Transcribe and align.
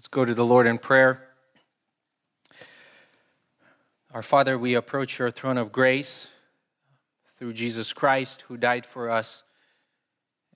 Let's 0.00 0.08
go 0.08 0.24
to 0.24 0.32
the 0.32 0.46
Lord 0.46 0.66
in 0.66 0.78
prayer. 0.78 1.28
Our 4.14 4.22
Father, 4.22 4.56
we 4.56 4.74
approach 4.74 5.18
your 5.18 5.30
throne 5.30 5.58
of 5.58 5.72
grace 5.72 6.30
through 7.36 7.52
Jesus 7.52 7.92
Christ, 7.92 8.46
who 8.48 8.56
died 8.56 8.86
for 8.86 9.10
us 9.10 9.42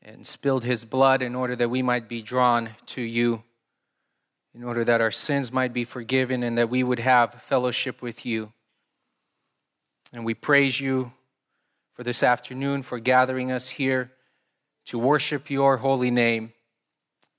and 0.01 0.27
spilled 0.27 0.65
his 0.65 0.87
blood 0.87 1.21
in 1.21 1.35
order 1.35 1.55
that 1.57 1.69
we 1.69 1.83
might 1.83 2.09
be 2.09 2.23
drawn 2.23 2.71
to 2.87 3.03
you, 3.03 3.43
in 4.55 4.65
order 4.65 4.83
that 4.83 5.03
our 5.03 5.11
sins 5.11 5.53
might 5.53 5.75
be 5.75 5.85
forgiven 5.85 6.43
and 6.43 6.57
that 6.57 6.71
we 6.71 6.83
would 6.83 7.01
have 7.01 7.35
fellowship 7.35 8.01
with 8.01 8.25
you. 8.25 8.51
And 10.15 10.25
we 10.25 10.33
praise 10.33 10.81
you 10.81 11.13
for 11.93 12.03
this 12.03 12.23
afternoon, 12.23 12.81
for 12.81 12.99
gathering 12.99 13.53
us 13.53 13.69
here 13.69 14.11
to 14.87 14.99
worship 14.99 15.51
your 15.51 15.77
holy 15.77 16.11
name 16.11 16.55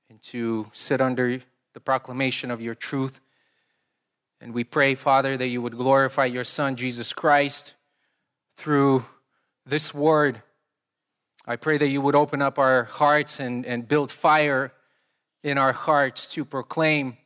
and 0.07 0.21
to 0.21 0.69
sit 0.71 1.01
under 1.01 1.41
the 1.75 1.79
proclamation 1.81 2.49
of 2.49 2.61
your 2.61 2.73
truth. 2.73 3.19
And 4.39 4.53
we 4.53 4.63
pray, 4.63 4.95
Father, 4.95 5.35
that 5.35 5.49
you 5.49 5.61
would 5.61 5.77
glorify 5.77 6.23
your 6.25 6.45
Son, 6.45 6.77
Jesus 6.77 7.11
Christ, 7.11 7.75
through 8.55 9.05
this 9.65 9.93
word. 9.93 10.41
I 11.45 11.57
pray 11.57 11.77
that 11.77 11.89
you 11.89 11.99
would 11.99 12.15
open 12.15 12.41
up 12.41 12.57
our 12.57 12.85
hearts 12.85 13.41
and, 13.41 13.65
and 13.65 13.87
build 13.87 14.09
fire 14.09 14.71
in 15.43 15.57
our 15.57 15.73
hearts 15.73 16.27
to 16.27 16.45
proclaim 16.45 17.17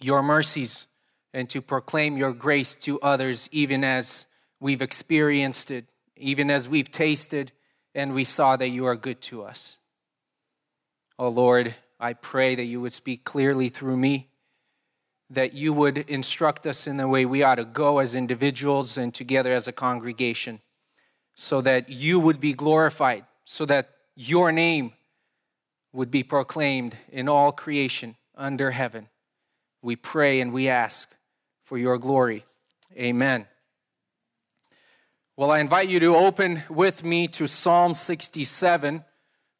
your 0.00 0.24
mercies 0.24 0.88
and 1.32 1.48
to 1.48 1.62
proclaim 1.62 2.16
your 2.16 2.32
grace 2.32 2.74
to 2.74 3.00
others, 3.00 3.48
even 3.52 3.84
as 3.84 4.26
we've 4.58 4.82
experienced 4.82 5.70
it, 5.70 5.84
even 6.16 6.50
as 6.50 6.68
we've 6.68 6.90
tasted 6.90 7.52
and 7.94 8.12
we 8.12 8.24
saw 8.24 8.56
that 8.56 8.70
you 8.70 8.86
are 8.86 8.96
good 8.96 9.20
to 9.20 9.44
us. 9.44 9.78
Oh 11.16 11.28
Lord, 11.28 11.76
I 12.00 12.12
pray 12.12 12.54
that 12.54 12.64
you 12.64 12.80
would 12.80 12.92
speak 12.92 13.24
clearly 13.24 13.68
through 13.68 13.96
me, 13.96 14.28
that 15.30 15.52
you 15.52 15.72
would 15.72 15.98
instruct 15.98 16.66
us 16.66 16.86
in 16.86 16.96
the 16.96 17.08
way 17.08 17.24
we 17.24 17.42
ought 17.42 17.56
to 17.56 17.64
go 17.64 17.98
as 17.98 18.14
individuals 18.14 18.96
and 18.96 19.12
together 19.12 19.52
as 19.52 19.66
a 19.66 19.72
congregation, 19.72 20.60
so 21.34 21.60
that 21.60 21.88
you 21.88 22.20
would 22.20 22.40
be 22.40 22.52
glorified, 22.52 23.24
so 23.44 23.64
that 23.66 23.90
your 24.14 24.52
name 24.52 24.92
would 25.92 26.10
be 26.10 26.22
proclaimed 26.22 26.96
in 27.10 27.28
all 27.28 27.50
creation 27.52 28.16
under 28.36 28.70
heaven. 28.70 29.08
We 29.82 29.96
pray 29.96 30.40
and 30.40 30.52
we 30.52 30.68
ask 30.68 31.14
for 31.62 31.78
your 31.78 31.98
glory. 31.98 32.44
Amen. 32.96 33.46
Well, 35.36 35.50
I 35.50 35.60
invite 35.60 35.88
you 35.88 36.00
to 36.00 36.16
open 36.16 36.64
with 36.68 37.04
me 37.04 37.28
to 37.28 37.46
Psalm 37.46 37.94
67 37.94 39.04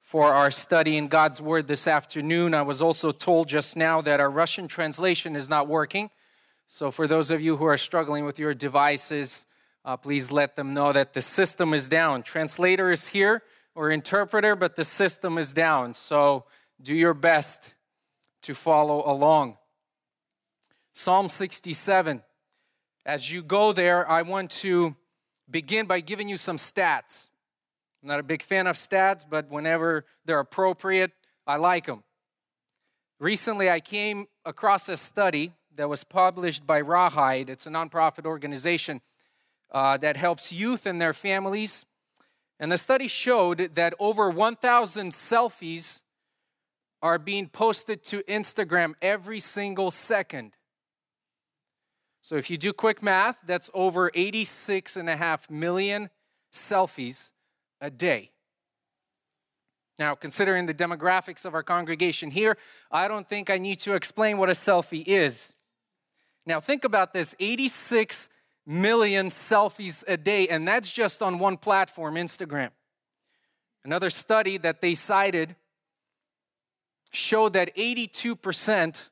for 0.08 0.32
our 0.32 0.50
study 0.50 0.96
in 0.96 1.06
God's 1.06 1.38
Word 1.38 1.66
this 1.66 1.86
afternoon. 1.86 2.54
I 2.54 2.62
was 2.62 2.80
also 2.80 3.10
told 3.10 3.46
just 3.46 3.76
now 3.76 4.00
that 4.00 4.20
our 4.20 4.30
Russian 4.30 4.66
translation 4.66 5.36
is 5.36 5.50
not 5.50 5.68
working. 5.68 6.08
So, 6.66 6.90
for 6.90 7.06
those 7.06 7.30
of 7.30 7.42
you 7.42 7.58
who 7.58 7.66
are 7.66 7.76
struggling 7.76 8.24
with 8.24 8.38
your 8.38 8.54
devices, 8.54 9.44
uh, 9.84 9.98
please 9.98 10.32
let 10.32 10.56
them 10.56 10.72
know 10.72 10.94
that 10.94 11.12
the 11.12 11.20
system 11.20 11.74
is 11.74 11.90
down. 11.90 12.22
Translator 12.22 12.90
is 12.90 13.08
here 13.08 13.42
or 13.74 13.90
interpreter, 13.90 14.56
but 14.56 14.76
the 14.76 14.82
system 14.82 15.36
is 15.36 15.52
down. 15.52 15.92
So, 15.92 16.46
do 16.80 16.94
your 16.94 17.12
best 17.12 17.74
to 18.44 18.54
follow 18.54 19.02
along. 19.04 19.58
Psalm 20.94 21.28
67. 21.28 22.22
As 23.04 23.30
you 23.30 23.42
go 23.42 23.74
there, 23.74 24.08
I 24.10 24.22
want 24.22 24.52
to 24.62 24.96
begin 25.50 25.84
by 25.84 26.00
giving 26.00 26.30
you 26.30 26.38
some 26.38 26.56
stats. 26.56 27.27
I'm 28.08 28.12
not 28.14 28.20
a 28.20 28.22
big 28.22 28.40
fan 28.40 28.66
of 28.66 28.76
stats, 28.76 29.22
but 29.28 29.50
whenever 29.50 30.06
they're 30.24 30.38
appropriate, 30.38 31.12
I 31.46 31.56
like 31.56 31.84
them. 31.84 32.04
Recently, 33.20 33.68
I 33.68 33.80
came 33.80 34.28
across 34.46 34.88
a 34.88 34.96
study 34.96 35.52
that 35.76 35.90
was 35.90 36.04
published 36.04 36.66
by 36.66 36.80
Rawhide. 36.80 37.50
It's 37.50 37.66
a 37.66 37.70
nonprofit 37.70 38.24
organization 38.24 39.02
uh, 39.70 39.98
that 39.98 40.16
helps 40.16 40.50
youth 40.50 40.86
and 40.86 40.98
their 40.98 41.12
families. 41.12 41.84
And 42.58 42.72
the 42.72 42.78
study 42.78 43.08
showed 43.08 43.74
that 43.74 43.92
over 43.98 44.30
1,000 44.30 45.12
selfies 45.12 46.00
are 47.02 47.18
being 47.18 47.46
posted 47.46 48.02
to 48.04 48.22
Instagram 48.22 48.94
every 49.02 49.38
single 49.38 49.90
second. 49.90 50.54
So 52.22 52.36
if 52.36 52.48
you 52.48 52.56
do 52.56 52.72
quick 52.72 53.02
math, 53.02 53.40
that's 53.46 53.70
over 53.74 54.10
86 54.14 54.96
and 54.96 55.10
a 55.10 55.16
half 55.18 55.50
million 55.50 56.08
selfies 56.50 57.32
a 57.80 57.90
day. 57.90 58.30
Now, 59.98 60.14
considering 60.14 60.66
the 60.66 60.74
demographics 60.74 61.44
of 61.44 61.54
our 61.54 61.62
congregation 61.62 62.30
here, 62.30 62.56
I 62.90 63.08
don't 63.08 63.28
think 63.28 63.50
I 63.50 63.58
need 63.58 63.80
to 63.80 63.94
explain 63.94 64.38
what 64.38 64.48
a 64.48 64.52
selfie 64.52 65.04
is. 65.06 65.54
Now, 66.46 66.60
think 66.60 66.84
about 66.84 67.12
this 67.12 67.34
86 67.40 68.28
million 68.64 69.26
selfies 69.26 70.04
a 70.06 70.16
day, 70.16 70.46
and 70.48 70.68
that's 70.68 70.92
just 70.92 71.20
on 71.20 71.38
one 71.38 71.56
platform, 71.56 72.14
Instagram. 72.14 72.70
Another 73.84 74.10
study 74.10 74.56
that 74.58 74.80
they 74.80 74.94
cited 74.94 75.56
showed 77.10 77.54
that 77.54 77.74
82% 77.74 79.10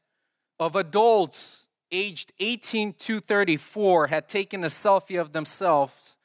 of 0.61 0.77
adults 0.77 1.67
aged 1.91 2.33
18 2.39 2.93
to 2.95 3.21
34 3.21 4.09
had 4.09 4.29
taken 4.29 4.63
a 4.65 4.69
selfie 4.69 5.21
of 5.21 5.33
themselves 5.33 6.16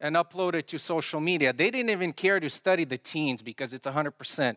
and 0.00 0.16
upload 0.16 0.54
it 0.54 0.66
to 0.68 0.78
social 0.78 1.20
media. 1.20 1.52
They 1.52 1.70
didn't 1.70 1.90
even 1.90 2.12
care 2.12 2.40
to 2.40 2.48
study 2.48 2.84
the 2.84 2.98
teens 2.98 3.42
because 3.42 3.72
it's 3.72 3.86
100%. 3.86 4.56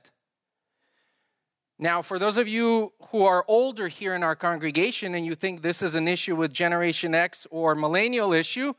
Now, 1.79 2.01
for 2.01 2.17
those 2.17 2.37
of 2.37 2.47
you 2.47 2.93
who 3.09 3.25
are 3.25 3.43
older 3.47 3.87
here 3.87 4.13
in 4.15 4.23
our 4.23 4.35
congregation 4.35 5.15
and 5.15 5.25
you 5.25 5.35
think 5.35 5.61
this 5.61 5.81
is 5.81 5.95
an 5.95 6.07
issue 6.07 6.35
with 6.35 6.53
Generation 6.53 7.13
X 7.13 7.45
or 7.51 7.75
millennial 7.75 8.31
issue, 8.31 8.73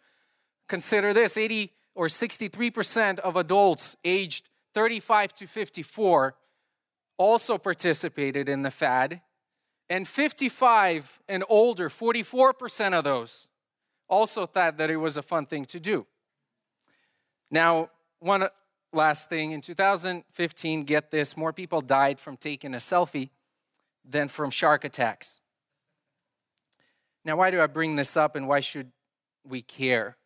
consider 0.69 1.13
this 1.13 1.37
80 1.37 1.73
or 1.95 2.07
63% 2.07 3.19
of 3.19 3.37
adults 3.37 3.97
aged 4.05 4.49
35 4.75 5.35
to 5.35 5.47
54 5.47 6.35
also 7.19 7.59
participated 7.59 8.49
in 8.49 8.63
the 8.63 8.71
fad. 8.71 9.21
And 9.91 10.09
55 10.09 11.21
and 11.29 11.45
older, 11.49 11.89
44% 11.89 12.95
of 12.95 13.05
those 13.05 13.49
also 14.09 14.47
thought 14.47 14.79
that 14.79 14.91
it 14.91 14.97
was 14.97 15.17
a 15.17 15.23
fun 15.23 15.47
thing 15.47 15.65
to 15.67 15.79
do. 15.79 16.07
Now, 17.54 17.91
one 18.19 18.48
last 18.92 19.28
thing 19.28 19.53
in 19.53 19.60
2015, 19.60 20.82
get 20.82 21.12
this 21.12 21.37
more 21.37 21.53
people 21.53 21.81
died 21.81 22.19
from 22.19 22.37
taking 22.37 22.75
a 22.75 22.78
selfie 22.78 23.31
than 24.04 24.26
from 24.26 24.50
shark 24.50 24.82
attacks. 24.82 25.41
Now, 27.25 27.37
why 27.37 27.53
do 27.53 27.60
I 27.60 27.69
bring 27.69 27.94
this 27.94 28.16
up 28.16 28.34
and 28.34 28.48
why 28.48 28.59
should 28.59 28.91
we 29.47 29.62
care? 29.62 30.16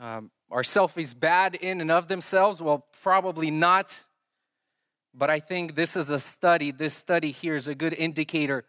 Um, 0.00 0.30
are 0.50 0.62
selfies 0.62 1.12
bad 1.12 1.54
in 1.54 1.82
and 1.82 1.90
of 1.90 2.08
themselves? 2.08 2.62
Well, 2.62 2.86
probably 3.02 3.50
not. 3.50 4.04
But 5.12 5.28
I 5.28 5.38
think 5.38 5.74
this 5.74 5.96
is 5.96 6.08
a 6.08 6.18
study. 6.18 6.70
This 6.70 6.94
study 6.94 7.30
here 7.30 7.56
is 7.56 7.68
a 7.68 7.74
good 7.74 7.92
indicator 7.92 8.64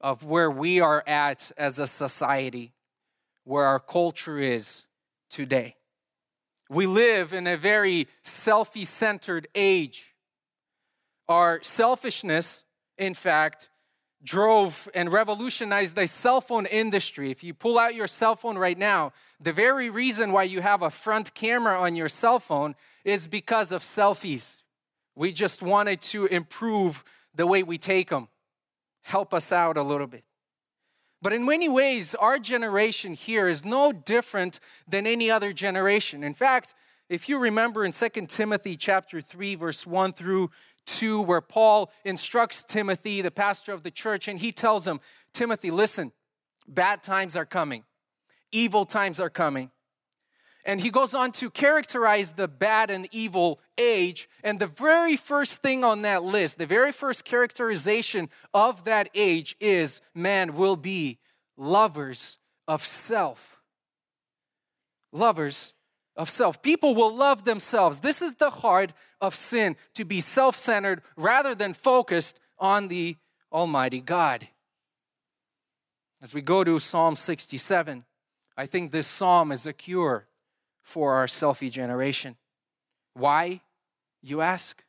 of 0.00 0.24
where 0.24 0.52
we 0.52 0.80
are 0.80 1.02
at 1.04 1.50
as 1.56 1.80
a 1.80 1.88
society, 1.88 2.74
where 3.42 3.64
our 3.64 3.80
culture 3.80 4.38
is 4.38 4.84
today. 5.28 5.74
We 6.70 6.86
live 6.86 7.32
in 7.32 7.46
a 7.46 7.56
very 7.56 8.08
selfie 8.24 8.86
centered 8.86 9.48
age. 9.54 10.14
Our 11.28 11.62
selfishness, 11.62 12.64
in 12.98 13.14
fact, 13.14 13.68
drove 14.22 14.88
and 14.94 15.12
revolutionized 15.12 15.94
the 15.94 16.06
cell 16.06 16.40
phone 16.40 16.66
industry. 16.66 17.30
If 17.30 17.44
you 17.44 17.52
pull 17.52 17.78
out 17.78 17.94
your 17.94 18.06
cell 18.06 18.34
phone 18.34 18.56
right 18.56 18.78
now, 18.78 19.12
the 19.38 19.52
very 19.52 19.90
reason 19.90 20.32
why 20.32 20.44
you 20.44 20.62
have 20.62 20.82
a 20.82 20.90
front 20.90 21.34
camera 21.34 21.78
on 21.78 21.94
your 21.94 22.08
cell 22.08 22.40
phone 22.40 22.74
is 23.04 23.26
because 23.26 23.70
of 23.70 23.82
selfies. 23.82 24.62
We 25.14 25.30
just 25.30 25.62
wanted 25.62 26.00
to 26.02 26.26
improve 26.26 27.04
the 27.34 27.46
way 27.46 27.62
we 27.62 27.78
take 27.78 28.08
them, 28.08 28.28
help 29.02 29.34
us 29.34 29.52
out 29.52 29.76
a 29.76 29.82
little 29.82 30.06
bit. 30.06 30.24
But 31.24 31.32
in 31.32 31.46
many 31.46 31.70
ways, 31.70 32.14
our 32.14 32.38
generation 32.38 33.14
here 33.14 33.48
is 33.48 33.64
no 33.64 33.92
different 33.92 34.60
than 34.86 35.06
any 35.06 35.30
other 35.30 35.54
generation. 35.54 36.22
In 36.22 36.34
fact, 36.34 36.74
if 37.08 37.30
you 37.30 37.38
remember 37.38 37.82
in 37.82 37.92
2 37.92 38.26
Timothy 38.26 38.76
chapter 38.76 39.22
3 39.22 39.54
verse 39.54 39.86
1 39.86 40.12
through 40.12 40.50
2 40.84 41.22
where 41.22 41.40
Paul 41.40 41.90
instructs 42.04 42.62
Timothy, 42.62 43.22
the 43.22 43.30
pastor 43.30 43.72
of 43.72 43.84
the 43.84 43.90
church, 43.90 44.28
and 44.28 44.38
he 44.38 44.52
tells 44.52 44.86
him, 44.86 45.00
"Timothy, 45.32 45.70
listen, 45.70 46.12
bad 46.68 47.02
times 47.02 47.38
are 47.38 47.46
coming. 47.46 47.84
Evil 48.52 48.84
times 48.84 49.18
are 49.18 49.30
coming. 49.30 49.70
And 50.64 50.80
he 50.80 50.90
goes 50.90 51.14
on 51.14 51.32
to 51.32 51.50
characterize 51.50 52.32
the 52.32 52.48
bad 52.48 52.90
and 52.90 53.06
evil 53.12 53.60
age. 53.76 54.28
And 54.42 54.58
the 54.58 54.66
very 54.66 55.16
first 55.16 55.60
thing 55.60 55.84
on 55.84 56.02
that 56.02 56.22
list, 56.22 56.56
the 56.56 56.66
very 56.66 56.90
first 56.90 57.24
characterization 57.24 58.30
of 58.54 58.84
that 58.84 59.10
age 59.14 59.56
is 59.60 60.00
man 60.14 60.54
will 60.54 60.76
be 60.76 61.18
lovers 61.58 62.38
of 62.66 62.82
self. 62.82 63.60
Lovers 65.12 65.74
of 66.16 66.30
self. 66.30 66.62
People 66.62 66.94
will 66.94 67.14
love 67.14 67.44
themselves. 67.44 67.98
This 67.98 68.22
is 68.22 68.34
the 68.34 68.50
heart 68.50 68.92
of 69.20 69.34
sin, 69.34 69.76
to 69.94 70.04
be 70.04 70.20
self 70.20 70.56
centered 70.56 71.02
rather 71.16 71.54
than 71.54 71.74
focused 71.74 72.38
on 72.58 72.88
the 72.88 73.16
Almighty 73.52 74.00
God. 74.00 74.48
As 76.22 76.32
we 76.32 76.40
go 76.40 76.64
to 76.64 76.78
Psalm 76.78 77.16
67, 77.16 78.04
I 78.56 78.66
think 78.66 78.92
this 78.92 79.06
psalm 79.06 79.52
is 79.52 79.66
a 79.66 79.72
cure 79.72 80.26
for 80.84 81.14
our 81.14 81.26
selfie 81.26 81.70
generation. 81.70 82.36
Why, 83.14 83.62
you 84.22 84.40
ask? 84.40 84.84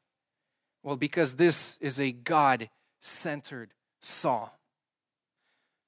Well, 0.83 0.97
because 0.97 1.35
this 1.35 1.79
is 1.79 1.99
a 1.99 2.11
God 2.11 2.69
centered 2.99 3.71
psalm. 4.01 4.49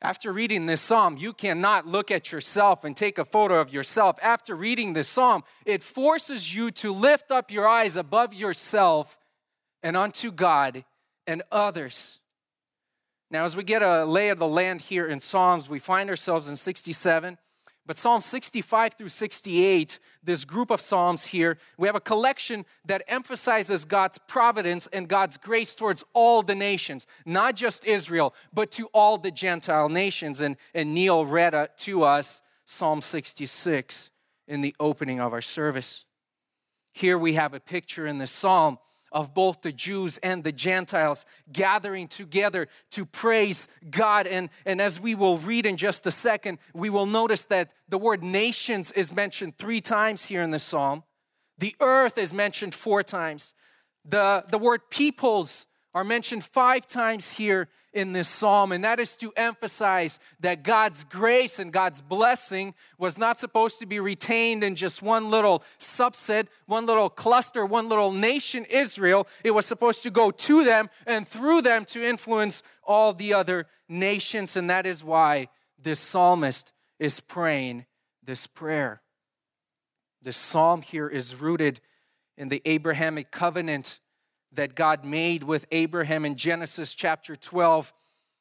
After 0.02 0.32
reading 0.32 0.68
this 0.68 0.82
psalm, 0.82 1.18
you 1.18 1.34
cannot 1.34 1.88
look 1.88 2.12
at 2.12 2.32
yourself 2.32 2.84
and 2.84 2.96
take 2.96 3.18
a 3.18 3.26
photo 3.26 3.60
of 3.60 3.74
yourself. 3.74 4.18
After 4.22 4.56
reading 4.56 4.94
this 4.94 5.10
psalm, 5.10 5.44
it 5.66 5.84
forces 5.84 6.56
you 6.56 6.72
to 6.72 6.92
lift 6.92 7.32
up 7.32 7.52
your 7.52 7.68
eyes 7.68 7.98
above 7.98 8.34
yourself 8.34 9.18
and 9.82 9.98
unto 9.98 10.32
God 10.32 10.86
and 11.26 11.42
others. 11.52 12.20
Now, 13.30 13.44
as 13.44 13.56
we 13.56 13.64
get 13.64 13.82
a 13.82 14.06
lay 14.06 14.30
of 14.30 14.40
the 14.40 14.48
land 14.48 14.82
here 14.82 15.06
in 15.06 15.20
Psalms, 15.20 15.68
we 15.68 15.80
find 15.80 16.10
ourselves 16.10 16.48
in 16.48 16.56
67. 16.56 17.38
But 17.88 17.98
Psalm 17.98 18.20
65 18.20 18.96
through 18.96 19.08
68, 19.08 20.00
this 20.22 20.44
group 20.44 20.72
of 20.72 20.82
Psalms 20.82 21.28
here, 21.28 21.58
we 21.78 21.88
have 21.88 21.96
a 21.96 22.02
collection 22.02 22.66
that 22.86 23.02
emphasizes 23.08 23.86
God's 23.86 24.18
providence 24.28 24.88
and 24.92 25.08
God's 25.08 25.38
grace 25.38 25.74
towards 25.74 26.04
all 26.14 26.44
the 26.44 26.54
nations, 26.54 27.08
not 27.26 27.56
just 27.56 27.86
Israel, 27.86 28.36
but 28.54 28.72
to 28.72 28.88
all 28.94 29.18
the 29.18 29.32
Gentile 29.32 29.88
nations. 29.88 30.42
And, 30.42 30.58
and 30.76 30.94
Neil 30.94 31.26
read 31.26 31.56
uh, 31.56 31.68
to 31.78 32.04
us 32.04 32.42
Psalm 32.66 33.02
66 33.02 34.12
in 34.50 34.60
the 34.60 34.76
opening 34.82 35.22
of 35.22 35.32
our 35.32 35.42
service. 35.42 36.04
Here 36.92 37.18
we 37.18 37.36
have 37.36 37.54
a 37.54 37.60
picture 37.62 38.06
in 38.06 38.18
the 38.18 38.28
psalm 38.28 38.80
of 39.12 39.34
both 39.34 39.62
the 39.62 39.72
Jews 39.72 40.18
and 40.20 40.44
the 40.44 40.52
Gentiles 40.52 41.26
gathering 41.52 42.08
together 42.08 42.68
to 42.92 43.06
praise 43.06 43.68
God. 43.90 44.28
And, 44.28 44.50
and 44.66 44.82
as 44.82 45.00
we 45.00 45.16
will 45.16 45.38
read 45.38 45.66
in 45.66 45.78
just 45.78 46.06
a 46.06 46.12
second, 46.12 46.60
we 46.74 46.90
will 46.90 47.06
notice 47.06 47.44
that 47.44 47.74
the 47.90 47.98
word 47.98 48.24
nations 48.24 48.92
is 48.92 49.14
mentioned 49.14 49.58
three 49.58 49.82
times 49.82 50.26
here 50.26 50.42
in 50.42 50.52
the 50.52 50.60
psalm. 50.60 51.04
The 51.58 51.76
earth 51.80 52.18
is 52.18 52.34
mentioned 52.34 52.76
four 52.76 53.04
times. 53.04 53.54
The, 54.06 54.46
the 54.50 54.58
word 54.58 54.90
peoples 54.90 55.68
are 55.98 56.04
mentioned 56.04 56.44
five 56.44 56.86
times 56.86 57.34
here 57.34 57.68
in 57.92 58.12
this 58.12 58.28
psalm, 58.28 58.72
and 58.72 58.84
that 58.84 59.00
is 59.00 59.16
to 59.16 59.34
emphasize 59.36 60.20
that 60.40 60.62
God's 60.62 61.04
grace 61.04 61.58
and 61.58 61.74
God's 61.74 62.02
blessing 62.04 62.76
was 63.00 63.18
not 63.18 63.40
supposed 63.40 63.80
to 63.80 63.88
be 63.88 64.00
retained 64.00 64.64
in 64.64 64.76
just 64.76 65.02
one 65.02 65.32
little 65.32 65.64
subset, 65.80 66.50
one 66.68 66.86
little 66.86 67.10
cluster, 67.10 67.66
one 67.66 67.90
little 67.90 68.12
nation, 68.12 68.64
Israel. 68.66 69.28
It 69.44 69.56
was 69.56 69.66
supposed 69.66 70.04
to 70.04 70.12
go 70.12 70.30
to 70.30 70.64
them 70.64 70.92
and 71.08 71.28
through 71.28 71.64
them 71.64 71.84
to 71.86 72.08
influence 72.08 72.62
all 72.84 73.12
the 73.12 73.34
other 73.34 73.66
nations, 73.90 74.56
and 74.56 74.70
that 74.70 74.86
is 74.86 75.04
why 75.04 75.48
this 75.82 76.00
psalmist 76.00 76.74
is 77.00 77.20
praying 77.20 77.88
this 78.24 78.46
prayer. 78.46 79.02
This 80.22 80.38
psalm 80.38 80.84
here 80.84 81.08
is 81.08 81.42
rooted 81.42 81.80
in 82.38 82.50
the 82.50 82.62
Abrahamic 82.66 83.32
covenant 83.32 84.00
that 84.52 84.76
God 84.76 85.06
made 85.06 85.44
with 85.44 85.66
Abraham 85.72 86.26
in 86.26 86.36
Genesis 86.36 86.94
chapter 86.94 87.36
12, 87.36 87.94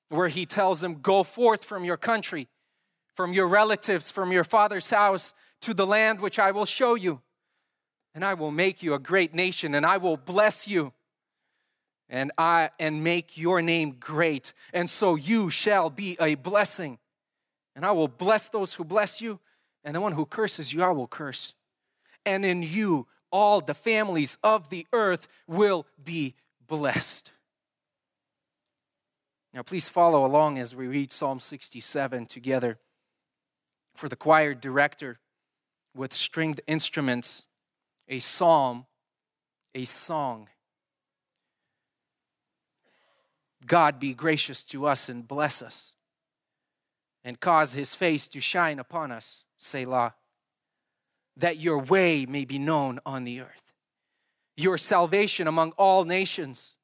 where 0.09 0.29
he 0.29 0.47
tells 0.47 0.83
him, 0.83 1.01
Go 1.01 1.23
forth 1.23 1.65
from 1.65 1.85
your 1.85 1.97
country, 1.97 2.49
from 3.15 3.33
your 3.33 3.49
relatives, 3.49 4.11
from 4.11 4.33
your 4.33 4.45
father's 4.45 4.91
house 4.91 5.35
to 5.63 5.75
the 5.75 5.87
land 5.87 6.21
which 6.21 6.39
I 6.39 6.51
will 6.51 6.67
show 6.67 6.95
you. 6.95 7.21
And 8.15 8.25
I 8.25 8.35
will 8.35 8.51
make 8.51 8.83
you 8.83 8.95
a 8.95 8.99
great 8.99 9.35
nation, 9.35 9.75
and 9.75 9.85
I 9.85 9.99
will 9.99 10.17
bless 10.17 10.67
you 10.67 10.93
and 12.09 12.33
I 12.39 12.71
and 12.79 13.03
make 13.03 13.37
your 13.37 13.63
name 13.63 13.97
great 13.99 14.53
and 14.73 14.89
so 14.89 15.15
you 15.15 15.51
shall 15.51 15.91
be 15.91 16.17
a 16.21 16.35
blessing 16.37 16.99
and 17.75 17.85
I 17.85 17.91
will 17.93 18.09
bless 18.09 18.49
those 18.49 18.75
who 18.75 18.85
bless 18.85 19.21
you 19.21 19.41
and 19.85 19.95
the 19.95 20.01
one 20.01 20.13
who 20.13 20.27
curses 20.27 20.73
you 20.73 20.83
I 20.83 20.91
will 20.91 21.09
curse 21.09 21.55
and 22.25 22.45
in 22.45 22.63
you 22.63 23.07
all 23.31 23.61
the 23.61 23.75
families 23.75 24.39
of 24.43 24.71
the 24.71 24.87
earth 24.93 25.29
will 25.47 25.87
be 26.03 26.35
blessed. 26.67 27.33
Now, 29.53 29.63
please 29.63 29.89
follow 29.89 30.25
along 30.27 30.59
as 30.59 30.77
we 30.77 30.87
read 30.87 31.11
Psalm 31.11 31.41
67 31.41 32.27
together. 32.27 32.79
For 33.95 34.09
the 34.11 34.17
choir 34.17 34.53
director 34.53 35.19
with 35.95 36.13
stringed 36.13 36.61
instruments, 36.67 37.47
a 38.07 38.19
psalm, 38.19 38.85
a 39.75 39.85
song. 39.85 40.49
God 43.65 43.99
be 43.99 44.13
gracious 44.13 44.63
to 44.65 44.87
us 44.87 45.09
and 45.09 45.27
bless 45.27 45.63
us, 45.63 45.93
and 47.25 47.41
cause 47.41 47.73
his 47.73 47.95
face 47.95 48.29
to 48.29 48.41
shine 48.41 48.79
upon 48.79 49.11
us. 49.11 49.45
Selah 49.57 50.15
that 51.37 51.59
your 51.59 51.79
way 51.79 52.27
may 52.27 52.45
be 52.45 52.59
known 52.59 52.99
on 53.05 53.25
the 53.25 53.41
earth, 53.41 53.73
your 54.57 54.79
salvation 54.79 55.47
among 55.47 55.73
all 55.73 56.05
nations. 56.05 56.77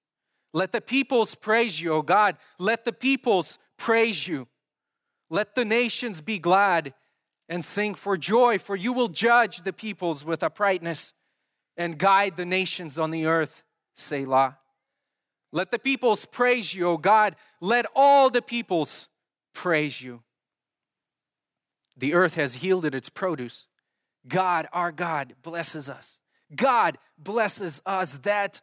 Let 0.52 0.72
the 0.72 0.81
peoples 0.81 1.34
praise 1.34 1.81
you, 1.81 1.94
O 1.94 2.02
God. 2.02 2.37
Let 2.58 2.84
the 2.84 2.93
peoples 2.93 3.58
praise 3.78 4.28
you. 4.28 4.49
Let 5.31 5.54
the 5.54 5.64
nations 5.64 6.20
be 6.20 6.38
glad 6.38 6.93
and 7.49 7.64
sing 7.64 7.94
for 7.94 8.16
joy, 8.16 8.58
for 8.58 8.76
you 8.76 8.93
will 8.93 9.08
judge 9.08 9.62
the 9.62 9.72
peoples 9.72 10.25
with 10.25 10.43
uprightness 10.43 11.14
and 11.76 11.98
guide 11.98 12.37
the 12.37 12.44
nations 12.44 12.98
on 12.98 13.10
the 13.10 13.26
earth. 13.26 13.62
Selah. 13.96 14.58
Let 15.52 15.70
the 15.70 15.78
peoples 15.78 16.25
praise 16.25 16.75
you, 16.75 16.87
O 16.88 16.96
God. 16.96 17.37
Let 17.60 17.87
all 17.94 18.31
the 18.31 18.43
peoples 18.43 19.08
praise 19.55 20.00
you. 20.00 20.22
The 21.96 22.14
earth 22.14 22.34
has 22.37 22.64
yielded 22.64 22.94
its 22.94 23.08
produce. 23.08 23.66
God, 24.26 24.69
our 24.72 24.92
God, 24.92 25.34
blesses 25.42 25.90
us. 25.90 26.19
God 26.54 26.98
blesses 27.19 27.82
us 27.86 28.16
that 28.19 28.60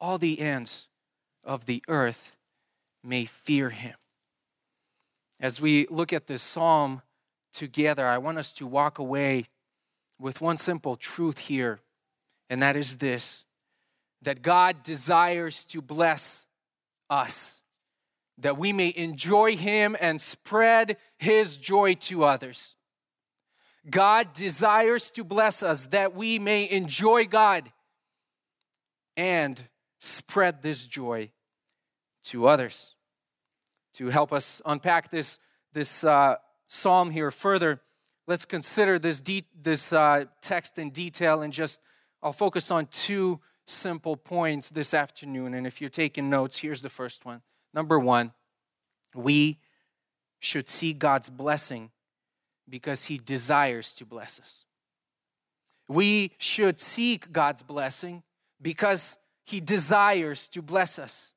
all 0.00 0.18
the 0.18 0.40
ends 0.40 0.88
of 1.44 1.66
the 1.66 1.82
earth 1.88 2.32
may 3.02 3.24
fear 3.24 3.70
him. 3.70 3.94
As 5.40 5.60
we 5.60 5.86
look 5.90 6.12
at 6.12 6.26
this 6.26 6.42
psalm 6.42 7.02
together, 7.52 8.06
I 8.06 8.18
want 8.18 8.38
us 8.38 8.52
to 8.54 8.66
walk 8.66 8.98
away 8.98 9.46
with 10.18 10.40
one 10.40 10.56
simple 10.56 10.96
truth 10.96 11.38
here, 11.38 11.80
and 12.48 12.62
that 12.62 12.76
is 12.76 12.98
this 12.98 13.44
that 14.22 14.40
God 14.40 14.84
desires 14.84 15.64
to 15.64 15.82
bless 15.82 16.46
us, 17.10 17.60
that 18.38 18.56
we 18.56 18.72
may 18.72 18.92
enjoy 18.96 19.56
him 19.56 19.96
and 20.00 20.20
spread 20.20 20.96
his 21.18 21.56
joy 21.56 21.94
to 21.94 22.22
others. 22.22 22.76
God 23.90 24.32
desires 24.32 25.10
to 25.12 25.24
bless 25.24 25.62
us 25.62 25.86
that 25.86 26.14
we 26.14 26.38
may 26.38 26.70
enjoy 26.70 27.26
God 27.26 27.70
and 29.16 29.68
spread 29.98 30.62
this 30.62 30.84
joy 30.84 31.30
to 32.24 32.46
others. 32.46 32.94
To 33.94 34.08
help 34.08 34.32
us 34.32 34.62
unpack 34.64 35.10
this, 35.10 35.38
this 35.72 36.04
uh, 36.04 36.36
psalm 36.68 37.10
here 37.10 37.30
further, 37.30 37.80
let's 38.26 38.44
consider 38.44 38.98
this, 38.98 39.20
de- 39.20 39.46
this 39.60 39.92
uh, 39.92 40.24
text 40.40 40.78
in 40.78 40.90
detail 40.90 41.42
and 41.42 41.52
just 41.52 41.80
I'll 42.22 42.32
focus 42.32 42.70
on 42.70 42.86
two 42.86 43.40
simple 43.66 44.16
points 44.16 44.70
this 44.70 44.94
afternoon. 44.94 45.54
And 45.54 45.66
if 45.66 45.80
you're 45.80 45.90
taking 45.90 46.30
notes, 46.30 46.58
here's 46.58 46.82
the 46.82 46.88
first 46.88 47.24
one. 47.24 47.42
Number 47.74 47.98
one, 47.98 48.32
we 49.14 49.58
should 50.38 50.68
see 50.68 50.92
God's 50.92 51.30
blessing 51.30 51.90
because 52.68 53.06
He 53.06 53.18
desires 53.18 53.94
to 53.96 54.04
bless 54.04 54.40
us. 54.40 54.64
We 55.88 56.32
should 56.38 56.80
seek 56.80 57.32
God's 57.32 57.62
blessing 57.62 58.22
because 58.60 59.18
He 59.44 59.60
desires 59.60 60.48
to 60.48 60.62
bless 60.62 60.98
us. 60.98 61.32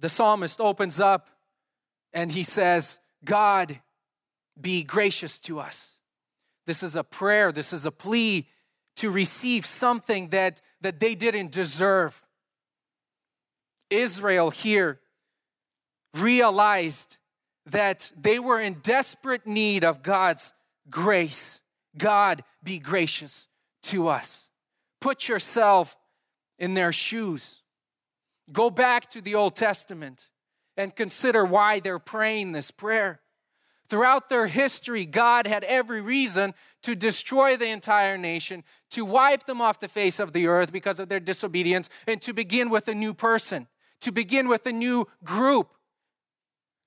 The 0.00 0.08
psalmist 0.08 0.60
opens 0.60 0.98
up 0.98 1.28
and 2.12 2.32
he 2.32 2.42
says, 2.42 3.00
God, 3.24 3.80
be 4.60 4.82
gracious 4.82 5.38
to 5.40 5.60
us. 5.60 5.94
This 6.66 6.82
is 6.82 6.96
a 6.96 7.04
prayer, 7.04 7.52
this 7.52 7.72
is 7.72 7.86
a 7.86 7.90
plea 7.90 8.48
to 8.96 9.10
receive 9.10 9.64
something 9.64 10.28
that, 10.28 10.60
that 10.80 11.00
they 11.00 11.14
didn't 11.14 11.52
deserve. 11.52 12.24
Israel 13.90 14.50
here 14.50 15.00
realized 16.14 17.18
that 17.70 18.12
they 18.20 18.38
were 18.38 18.60
in 18.60 18.74
desperate 18.82 19.46
need 19.46 19.84
of 19.84 20.02
God's 20.02 20.52
grace. 20.88 21.60
God, 21.96 22.42
be 22.62 22.78
gracious 22.78 23.48
to 23.84 24.08
us. 24.08 24.50
Put 25.00 25.28
yourself 25.28 25.96
in 26.58 26.74
their 26.74 26.92
shoes. 26.92 27.62
Go 28.52 28.70
back 28.70 29.08
to 29.10 29.20
the 29.20 29.34
Old 29.34 29.56
Testament 29.56 30.28
and 30.76 30.94
consider 30.94 31.44
why 31.44 31.80
they're 31.80 31.98
praying 31.98 32.52
this 32.52 32.70
prayer. 32.70 33.20
Throughout 33.88 34.28
their 34.28 34.46
history, 34.46 35.04
God 35.04 35.46
had 35.46 35.64
every 35.64 36.00
reason 36.00 36.54
to 36.82 36.94
destroy 36.94 37.56
the 37.56 37.68
entire 37.68 38.16
nation, 38.16 38.62
to 38.90 39.04
wipe 39.04 39.46
them 39.46 39.60
off 39.60 39.80
the 39.80 39.88
face 39.88 40.20
of 40.20 40.32
the 40.32 40.46
earth 40.46 40.72
because 40.72 41.00
of 41.00 41.08
their 41.08 41.18
disobedience, 41.18 41.88
and 42.06 42.22
to 42.22 42.32
begin 42.32 42.70
with 42.70 42.86
a 42.86 42.94
new 42.94 43.14
person 43.14 43.66
to 44.00 44.12
begin 44.12 44.48
with 44.48 44.66
a 44.66 44.72
new 44.72 45.06
group. 45.24 45.74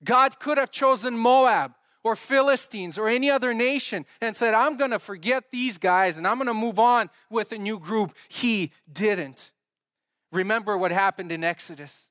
God 0.04 0.38
could 0.38 0.58
have 0.58 0.70
chosen 0.70 1.16
Moab 1.16 1.72
or 2.02 2.14
Philistines 2.14 2.98
or 2.98 3.08
any 3.08 3.30
other 3.30 3.54
nation 3.54 4.04
and 4.20 4.36
said, 4.36 4.54
I'm 4.54 4.76
going 4.76 4.90
to 4.90 4.98
forget 4.98 5.50
these 5.50 5.78
guys 5.78 6.18
and 6.18 6.26
I'm 6.26 6.36
going 6.36 6.46
to 6.46 6.54
move 6.54 6.78
on 6.78 7.10
with 7.30 7.50
a 7.52 7.58
new 7.58 7.78
group. 7.78 8.14
He 8.28 8.72
didn't. 8.92 9.50
Remember 10.30 10.76
what 10.76 10.90
happened 10.92 11.32
in 11.32 11.42
Exodus. 11.42 12.10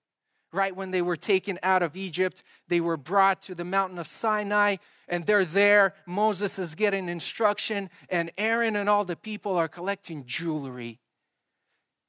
Right 0.51 0.75
when 0.75 0.91
they 0.91 1.01
were 1.01 1.15
taken 1.15 1.57
out 1.63 1.81
of 1.81 1.97
Egypt, 1.97 2.43
they 2.67 2.79
were 2.79 2.95
brought 2.95 3.41
to 3.43 3.55
the 3.55 3.65
mountain 3.65 3.97
of 3.97 4.05
Sinai, 4.05 4.75
and 5.07 5.25
they're 5.25 5.45
there. 5.45 5.95
Moses 6.05 6.59
is 6.59 6.75
getting 6.75 7.09
instruction, 7.09 7.89
and 8.07 8.31
Aaron 8.37 8.75
and 8.75 8.87
all 8.87 9.03
the 9.03 9.15
people 9.15 9.57
are 9.57 9.67
collecting 9.67 10.25
jewelry 10.27 10.99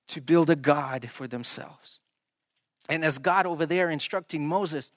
to 0.09 0.21
build 0.21 0.51
a 0.51 0.57
God 0.57 1.11
for 1.11 1.27
themselves. 1.27 2.01
And 2.91 3.03
as 3.03 3.17
God 3.17 3.47
over 3.47 3.65
there 3.65 3.89
instructing 3.89 4.47
Moses, 4.47 4.93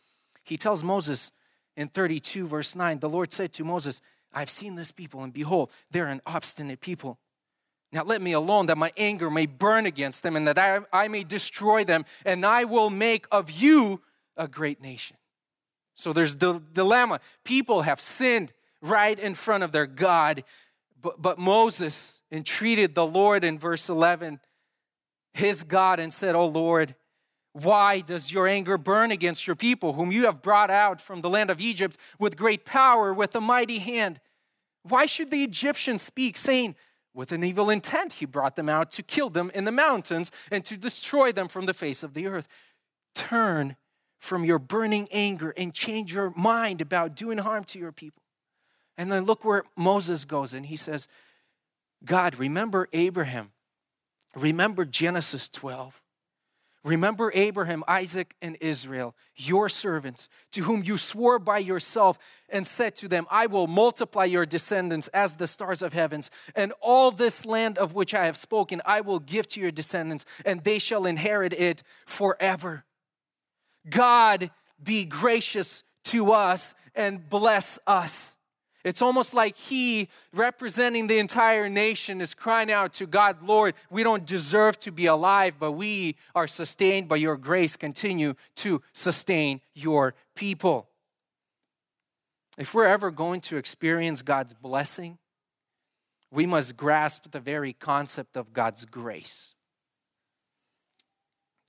he 0.50 0.58
tells 0.58 0.84
Moses 0.84 1.32
in 1.76 1.90
32, 1.90 2.48
verse 2.48 2.76
9, 2.76 3.00
the 3.00 3.10
Lord 3.10 3.32
said 3.32 3.54
to 3.54 3.64
Moses, 3.64 4.02
I've 4.34 4.50
seen 4.50 4.76
this 4.76 4.92
people, 4.92 5.24
and 5.24 5.32
behold, 5.32 5.72
they're 5.92 6.08
an 6.08 6.22
obstinate 6.26 6.82
people. 6.82 7.20
Now 7.92 8.04
let 8.04 8.22
me 8.22 8.34
alone 8.34 8.66
that 8.66 8.78
my 8.78 8.92
anger 8.98 9.30
may 9.30 9.46
burn 9.46 9.86
against 9.86 10.24
them 10.24 10.36
and 10.36 10.48
that 10.48 10.58
I, 10.58 10.80
I 10.92 11.08
may 11.08 11.24
destroy 11.24 11.84
them, 11.84 12.06
and 12.26 12.46
I 12.46 12.66
will 12.66 12.90
make 12.90 13.26
of 13.32 13.50
you 13.50 14.02
a 14.36 14.48
great 14.48 14.82
nation. 14.82 15.18
So 15.96 16.14
there's 16.14 16.36
the 16.36 16.62
dilemma. 16.74 17.20
People 17.44 17.84
have 17.84 18.02
sinned 18.02 18.54
right 18.82 19.18
in 19.18 19.34
front 19.34 19.64
of 19.64 19.72
their 19.72 19.88
God, 19.88 20.44
but, 21.02 21.22
but 21.22 21.40
Moses 21.40 22.22
entreated 22.32 22.94
the 22.94 23.06
Lord 23.06 23.44
in 23.44 23.58
verse 23.58 23.90
11, 23.90 24.40
his 25.34 25.64
God, 25.64 26.00
and 26.00 26.14
said, 26.14 26.36
Oh 26.36 26.48
Lord, 26.48 26.96
why 27.54 28.02
does 28.02 28.32
your 28.32 28.48
anger 28.48 28.78
burn 28.78 29.12
against 29.12 29.48
your 29.48 29.56
people, 29.56 29.94
whom 29.94 30.12
you 30.12 30.26
have 30.26 30.42
brought 30.42 30.70
out 30.70 31.02
from 31.02 31.22
the 31.22 31.30
land 31.30 31.50
of 31.50 31.60
Egypt 31.60 31.98
with 32.20 32.38
great 32.38 32.66
power, 32.66 33.14
with 33.14 33.36
a 33.36 33.42
mighty 33.42 33.80
hand? 33.80 34.20
Why 34.84 35.06
should 35.06 35.32
the 35.32 35.44
Egyptians 35.44 36.02
speak, 36.02 36.38
saying, 36.38 36.76
with 37.18 37.32
an 37.32 37.44
evil 37.44 37.72
intent, 37.72 38.14
he 38.14 38.28
brought 38.28 38.56
them 38.56 38.70
out 38.70 38.92
to 38.92 39.02
kill 39.02 39.32
them 39.32 39.50
in 39.56 39.64
the 39.64 39.72
mountains 39.72 40.30
and 40.52 40.64
to 40.66 40.78
destroy 40.78 41.32
them 41.32 41.48
from 41.48 41.66
the 41.66 41.74
face 41.74 42.04
of 42.04 42.14
the 42.14 42.28
earth. 42.28 42.48
Turn 43.16 43.76
from 44.20 44.46
your 44.46 44.60
burning 44.60 45.08
anger 45.12 45.52
and 45.58 45.74
change 45.74 46.14
your 46.14 46.32
mind 46.36 46.80
about 46.80 47.16
doing 47.16 47.40
harm 47.40 47.64
to 47.64 47.80
your 47.80 47.92
people. 47.92 48.22
And 49.00 49.12
then 49.12 49.26
look 49.26 49.44
where 49.44 49.64
Moses 49.76 50.26
goes 50.26 50.54
and 50.54 50.68
he 50.68 50.76
says, 50.76 51.08
God, 52.06 52.38
remember 52.38 52.88
Abraham. 52.94 53.52
Remember 54.36 54.86
Genesis 54.86 55.50
12. 55.50 56.04
Remember 56.88 57.34
Abraham, 57.36 57.84
Isaac, 57.86 58.34
and 58.42 58.56
Israel, 58.62 59.14
your 59.36 59.68
servants, 59.68 60.30
to 60.54 60.62
whom 60.62 60.84
you 60.84 60.96
swore 60.96 61.38
by 61.38 61.58
yourself 61.58 62.18
and 62.48 62.66
said 62.66 62.96
to 62.96 63.10
them, 63.10 63.28
I 63.30 63.48
will 63.48 63.68
multiply 63.68 64.24
your 64.24 64.46
descendants 64.46 65.10
as 65.10 65.36
the 65.36 65.48
stars 65.48 65.84
of 65.84 65.92
heavens, 65.92 66.32
and 66.56 66.72
all 66.80 67.12
this 67.12 67.46
land 67.46 67.78
of 67.78 67.94
which 67.94 68.14
I 68.14 68.26
have 68.26 68.38
spoken 68.38 68.82
I 68.86 69.02
will 69.02 69.20
give 69.20 69.48
to 69.50 69.60
your 69.60 69.70
descendants, 69.70 70.24
and 70.46 70.64
they 70.64 70.80
shall 70.80 71.06
inherit 71.06 71.52
it 71.52 71.84
forever. 72.06 72.86
God 73.90 74.50
be 74.82 75.04
gracious 75.04 75.84
to 76.06 76.32
us 76.32 76.74
and 76.96 77.28
bless 77.28 77.80
us. 77.86 78.37
It's 78.84 79.02
almost 79.02 79.34
like 79.34 79.56
he, 79.56 80.08
representing 80.34 81.08
the 81.08 81.20
entire 81.20 81.68
nation, 81.68 82.22
is 82.22 82.34
crying 82.34 82.72
out 82.72 82.94
to 82.94 83.06
God, 83.06 83.44
Lord, 83.44 83.74
we 83.90 84.04
don't 84.04 84.26
deserve 84.26 84.80
to 84.80 84.92
be 84.92 85.08
alive, 85.08 85.56
but 85.60 85.74
we 85.74 86.16
are 86.34 86.48
sustained 86.48 87.08
by 87.08 87.18
your 87.18 87.38
grace. 87.38 87.76
Continue 87.76 88.36
to 88.58 88.82
sustain 88.94 89.62
your 89.74 90.14
people. 90.36 90.88
If 92.58 92.74
we're 92.74 92.86
ever 92.86 93.12
going 93.12 93.42
to 93.42 93.58
experience 93.58 94.22
God's 94.22 94.54
blessing, 94.54 95.18
we 96.32 96.46
must 96.46 96.78
grasp 96.78 97.32
the 97.32 97.40
very 97.40 97.74
concept 97.74 98.38
of 98.38 98.54
God's 98.54 98.86
grace. 98.86 99.54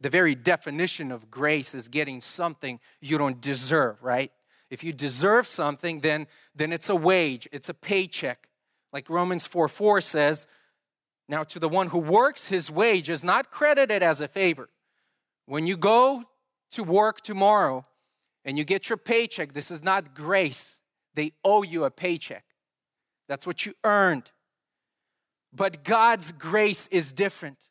The 0.01 0.11
very 0.11 0.35
definition 0.35 1.11
of 1.11 1.31
grace 1.31 1.75
is 1.75 1.89
getting 1.89 2.21
something 2.21 2.79
you 3.01 3.19
don't 3.19 3.41
deserve, 3.41 4.03
right? 4.03 4.31
If 4.71 4.85
you 4.85 4.93
deserve 4.93 5.47
something, 5.47 6.01
then, 6.01 6.27
then 6.55 6.73
it's 6.73 6.89
a 6.89 6.97
wage, 6.97 7.49
it's 7.53 7.69
a 7.69 7.75
paycheck. 7.75 8.49
Like 8.93 9.09
Romans 9.09 9.47
4 9.47 9.69
4 9.69 10.01
says, 10.01 10.47
Now 11.29 11.43
to 11.45 11.59
the 11.59 11.69
one 11.69 11.89
who 11.89 11.99
works, 11.99 12.49
his 12.49 12.71
wage 12.71 13.11
is 13.11 13.25
not 13.25 13.51
credited 13.51 14.03
as 14.03 14.21
a 14.21 14.29
favor. 14.29 14.69
When 15.47 15.67
you 15.67 15.77
go 15.77 16.25
to 16.73 16.85
work 16.85 17.23
tomorrow 17.23 17.87
and 18.45 18.59
you 18.59 18.65
get 18.65 18.89
your 18.89 18.99
paycheck, 18.99 19.53
this 19.53 19.71
is 19.71 19.83
not 19.83 20.15
grace. 20.15 20.81
They 21.15 21.33
owe 21.45 21.63
you 21.63 21.85
a 21.85 21.91
paycheck. 21.91 22.45
That's 23.29 23.47
what 23.47 23.65
you 23.67 23.75
earned. 23.85 24.31
But 25.53 25.85
God's 25.85 26.33
grace 26.33 26.89
is 26.89 27.13
different. 27.13 27.69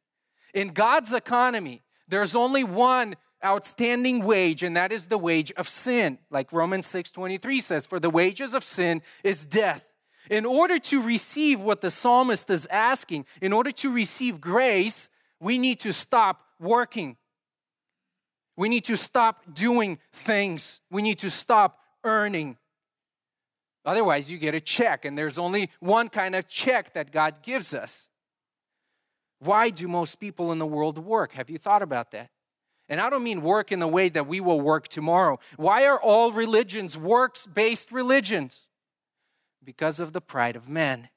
In 0.54 0.70
God's 0.70 1.14
economy, 1.14 1.84
there's 2.08 2.36
only 2.36 2.64
one 2.64 3.16
outstanding 3.46 4.24
wage 4.24 4.64
and 4.64 4.76
that 4.76 4.92
is 4.92 5.08
the 5.08 5.18
wage 5.18 5.52
of 5.54 5.70
sin. 5.70 6.18
Like 6.30 6.52
romans 6.52 6.88
6.23 6.88 7.62
says 7.62 7.86
for 7.86 8.00
the 8.00 8.10
wages 8.10 8.54
of 8.54 8.64
sin 8.64 9.02
is 9.24 9.46
death. 9.46 9.94
In 10.30 10.46
order 10.46 10.78
to 10.80 11.02
receive 11.02 11.62
what 11.62 11.82
the 11.82 11.92
psalmist 11.92 12.50
is 12.50 12.68
asking 12.68 13.26
in 13.42 13.54
order 13.54 13.72
to 13.72 13.92
receive 13.92 14.42
grace 14.42 15.10
we 15.40 15.58
need 15.60 15.80
to 15.80 15.94
stop 15.94 16.42
working. 16.60 17.16
We 18.56 18.70
need 18.70 18.86
to 18.86 18.98
stop 18.98 19.44
doing 19.54 20.00
things. 20.12 20.82
We 20.90 21.04
need 21.04 21.20
to 21.20 21.30
stop 21.30 21.80
earning. 22.04 22.58
Otherwise 23.86 24.32
you 24.32 24.38
get 24.40 24.56
a 24.56 24.60
check 24.60 25.06
and 25.06 25.18
there's 25.18 25.38
only 25.38 25.70
one 25.80 26.10
kind 26.10 26.36
of 26.36 26.48
check 26.48 26.94
that 26.94 27.12
god 27.12 27.44
gives 27.44 27.74
us. 27.74 28.10
Why 29.40 29.70
do 29.70 29.88
most 29.88 30.16
people 30.16 30.52
in 30.52 30.58
the 30.58 30.66
world 30.66 30.98
work? 30.98 31.34
Have 31.34 31.52
you 31.52 31.60
thought 31.60 31.84
about 31.84 32.10
that 32.12 32.32
and 32.90 33.02
I 33.02 33.10
don't 33.10 33.24
mean 33.24 33.42
work 33.42 33.72
in 33.72 33.80
the 33.80 33.88
way 33.88 34.10
that 34.10 34.28
we 34.28 34.40
will 34.40 34.62
work 34.62 34.88
tomorrow. 34.88 35.40
Why 35.58 35.86
are 35.86 36.00
all 36.00 36.32
religions 36.32 36.98
works 36.98 37.46
based 37.46 37.92
religions? 37.92 38.68
Because 39.64 40.00
of 40.00 40.14
the 40.14 40.22
pride 40.22 40.56
of 40.56 40.70
men. 40.70 41.10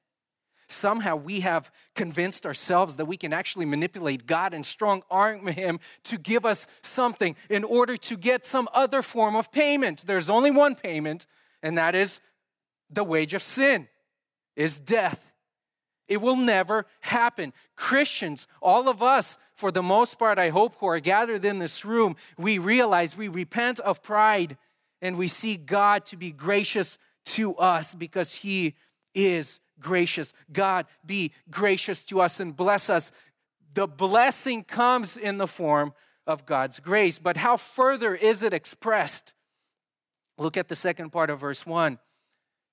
Somehow 0.69 1.17
we 1.17 1.41
have 1.41 1.71
convinced 1.97 2.47
ourselves 2.47 2.97
that 2.97 3.05
we 3.05 3.17
can 3.17 3.33
actually 3.33 3.67
manipulate 3.67 4.27
God 4.27 4.55
and 4.55 4.65
strong 4.65 5.03
arm 5.11 5.49
Him 5.49 5.81
to 6.05 6.17
give 6.17 6.47
us 6.47 6.67
something 6.83 7.35
in 7.49 7.65
order 7.65 7.97
to 7.97 8.17
get 8.17 8.45
some 8.45 8.69
other 8.73 9.03
form 9.03 9.35
of 9.35 9.51
payment. 9.51 10.05
There's 10.07 10.31
only 10.31 10.51
one 10.51 10.77
payment, 10.77 11.27
and 11.63 11.77
that 11.77 11.95
is 11.95 12.21
the 12.89 13.05
wage 13.05 13.35
of 13.35 13.43
sin, 13.43 13.89
is 14.57 14.79
death. 14.79 15.33
It 16.07 16.21
will 16.21 16.37
never 16.37 16.87
happen. 17.03 17.53
Christians, 17.77 18.49
all 18.61 18.89
of 18.89 19.01
us, 19.03 19.39
for 19.61 19.71
the 19.71 19.83
most 19.83 20.19
part, 20.19 20.39
I 20.39 20.49
hope, 20.49 20.75
who 20.77 20.87
are 20.87 21.01
gathered 21.01 21.45
in 21.45 21.59
this 21.59 21.85
room, 21.85 22.17
we 22.37 22.59
realize 22.59 23.17
we 23.17 23.29
repent 23.29 23.79
of 23.81 24.03
pride 24.03 24.57
and 25.01 25.17
we 25.17 25.29
see 25.29 25.57
God 25.57 26.05
to 26.07 26.17
be 26.17 26.33
gracious 26.33 26.99
to 27.27 27.55
us 27.57 27.95
because 27.95 28.37
He 28.37 28.75
is 29.15 29.61
gracious. 29.79 30.33
God, 30.53 30.87
be 31.07 31.33
gracious 31.51 32.03
to 32.05 32.21
us 32.21 32.41
and 32.41 32.57
bless 32.57 32.91
us. 32.91 33.13
The 33.75 33.87
blessing 33.87 34.65
comes 34.65 35.17
in 35.17 35.37
the 35.37 35.47
form 35.47 35.93
of 36.27 36.47
God's 36.47 36.81
grace. 36.81 37.19
But 37.19 37.37
how 37.37 37.57
further 37.57 38.15
is 38.15 38.43
it 38.43 38.53
expressed? 38.53 39.33
Look 40.39 40.57
at 40.57 40.69
the 40.69 40.75
second 40.75 41.11
part 41.11 41.31
of 41.31 41.41
verse 41.41 41.67
1 41.67 41.99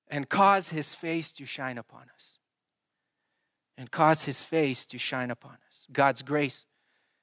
and 0.08 0.30
cause 0.30 0.70
His 0.70 0.96
face 0.96 1.32
to 1.34 1.46
shine 1.46 1.78
upon 1.78 2.06
us 2.16 2.38
and 3.78 3.92
cause 3.92 4.26
his 4.26 4.44
face 4.44 4.86
to 4.88 4.98
shine 4.98 5.30
upon 5.30 5.58
us. 5.70 5.86
God's 5.92 6.22
grace 6.22 6.66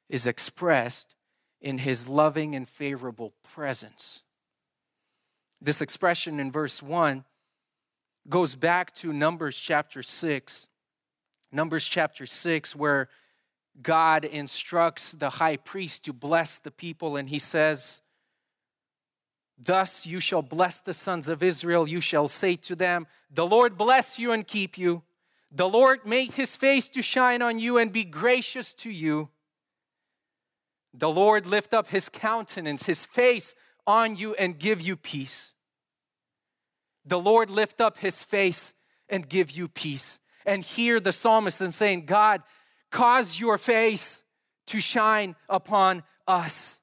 is 0.08 0.26
expressed 0.26 1.14
in 1.61 1.78
his 1.78 2.08
loving 2.08 2.54
and 2.54 2.68
favorable 2.68 3.32
presence. 3.42 4.23
This 5.61 5.80
expression 5.80 6.38
in 6.38 6.52
verse 6.52 6.82
1 6.82 7.25
goes 8.28 8.54
back 8.54 8.94
to 8.96 9.12
Numbers 9.12 9.56
chapter 9.56 10.02
6. 10.02 10.68
Numbers 11.52 11.84
chapter 11.84 12.26
6, 12.26 12.76
where 12.76 13.08
God 13.80 14.25
instructs 14.25 15.12
the 15.12 15.30
high 15.30 15.56
priest 15.56 16.04
to 16.04 16.12
bless 16.12 16.58
the 16.58 16.70
people, 16.70 17.16
and 17.16 17.28
he 17.28 17.38
says, 17.38 18.02
Thus 19.56 20.04
you 20.04 20.20
shall 20.20 20.42
bless 20.42 20.80
the 20.80 20.92
sons 20.92 21.28
of 21.28 21.42
Israel. 21.42 21.88
You 21.88 22.00
shall 22.00 22.28
say 22.28 22.56
to 22.56 22.75
them, 22.75 23.06
The 23.30 23.46
Lord 23.46 23.78
bless 23.78 24.18
you 24.18 24.32
and 24.32 24.46
keep 24.46 24.76
you. 24.76 25.02
The 25.50 25.68
Lord 25.68 26.04
make 26.04 26.32
his 26.32 26.56
face 26.56 26.88
to 26.88 27.02
shine 27.02 27.40
on 27.40 27.58
you 27.58 27.78
and 27.78 27.92
be 27.92 28.04
gracious 28.04 28.75
to 28.75 28.90
you. 28.90 29.28
The 30.96 31.10
Lord 31.10 31.44
lift 31.44 31.74
up 31.74 31.88
his 31.88 32.08
countenance, 32.08 32.86
his 32.86 33.04
face 33.04 33.54
on 33.86 34.14
you 34.14 34.34
and 34.36 34.58
give 34.58 34.80
you 34.80 34.96
peace. 34.96 35.54
The 37.04 37.18
Lord 37.18 37.50
lift 37.50 37.80
up 37.80 37.98
his 37.98 38.22
face 38.22 38.74
and 39.08 39.28
give 39.28 39.50
you 39.50 39.68
peace. 39.68 40.20
And 40.46 40.62
hear 40.62 41.00
the 41.00 41.12
psalmist 41.12 41.60
and 41.60 41.74
saying, 41.74 42.06
God, 42.06 42.42
cause 42.90 43.40
your 43.40 43.58
face 43.58 44.22
to 44.66 44.80
shine 44.80 45.34
upon 45.48 46.04
us. 46.28 46.80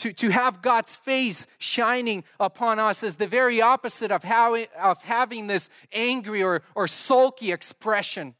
to, 0.00 0.14
to 0.14 0.30
have 0.30 0.62
God's 0.62 0.96
face 0.96 1.46
shining 1.58 2.24
upon 2.38 2.78
us 2.78 3.02
is 3.02 3.16
the 3.16 3.26
very 3.26 3.60
opposite 3.60 4.10
of, 4.10 4.24
how, 4.24 4.56
of 4.80 5.02
having 5.04 5.46
this 5.46 5.68
angry 5.92 6.42
or, 6.42 6.62
or 6.74 6.86
sulky 6.86 7.52
expression. 7.52 8.34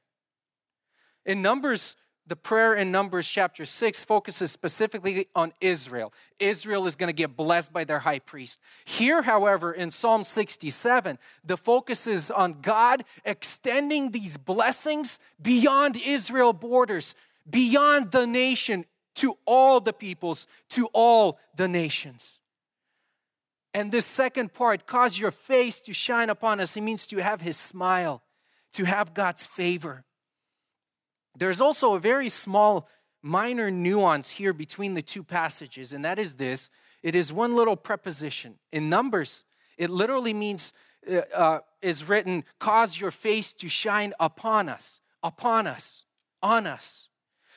In 1.27 1.43
Numbers, 1.43 1.97
the 2.31 2.37
prayer 2.37 2.75
in 2.75 2.93
Numbers 2.93 3.27
chapter 3.27 3.65
6 3.65 4.05
focuses 4.05 4.53
specifically 4.53 5.27
on 5.35 5.53
Israel. 5.61 6.13
Israel 6.39 6.87
is 6.87 6.95
going 6.95 7.09
to 7.09 7.13
get 7.13 7.37
blessed 7.37 7.73
by 7.73 7.83
their 7.83 7.99
high 7.99 8.21
priest. 8.21 8.61
Here, 8.85 9.23
however, 9.23 9.73
in 9.73 9.91
Psalm 9.91 10.23
67, 10.23 11.19
the 11.45 11.57
focus 11.57 12.07
is 12.07 12.31
on 12.31 12.61
God 12.63 13.03
extending 13.25 14.13
these 14.13 14.37
blessings 14.37 15.19
beyond 15.43 15.97
Israel 15.97 16.53
borders, 16.53 17.17
beyond 17.51 18.13
the 18.13 18.29
nation, 18.29 18.85
to 19.17 19.37
all 19.45 19.81
the 19.81 19.93
peoples, 19.93 20.47
to 20.69 20.89
all 20.93 21.41
the 21.57 21.67
nations. 21.67 22.39
And 23.75 23.91
this 23.91 24.07
second 24.07 24.53
part, 24.53 24.87
cause 24.87 25.19
your 25.19 25.33
face 25.33 25.81
to 25.81 25.93
shine 25.93 26.31
upon 26.31 26.61
us, 26.61 26.77
it 26.77 26.83
means 26.83 27.09
to 27.09 27.17
have 27.17 27.41
his 27.41 27.57
smile, 27.57 28.23
to 28.75 28.85
have 28.85 29.15
God's 29.15 29.49
favor. 29.49 30.05
There's 31.37 31.61
also 31.61 31.95
a 31.95 32.01
very 32.01 32.29
small, 32.29 32.89
minor 33.23 33.71
nuance 33.71 34.33
here 34.33 34.53
between 34.53 34.95
the 34.95 35.03
two 35.03 35.23
passages, 35.23 35.93
and 35.93 36.05
that 36.05 36.19
is 36.19 36.35
this 36.35 36.71
it 37.03 37.15
is 37.15 37.33
one 37.33 37.57
little 37.57 37.77
preposition. 37.77 38.59
In 38.73 38.91
Numbers, 38.91 39.45
it 39.79 39.89
literally 39.89 40.35
means, 40.35 40.73
uh, 41.11 41.23
uh, 41.35 41.61
is 41.81 42.09
written, 42.09 42.45
cause 42.59 43.01
your 43.01 43.11
face 43.11 43.53
to 43.55 43.69
shine 43.69 44.13
upon 44.21 44.69
us, 44.69 45.01
upon 45.23 45.67
us, 45.67 46.05
on 46.43 46.67
us. 46.67 47.09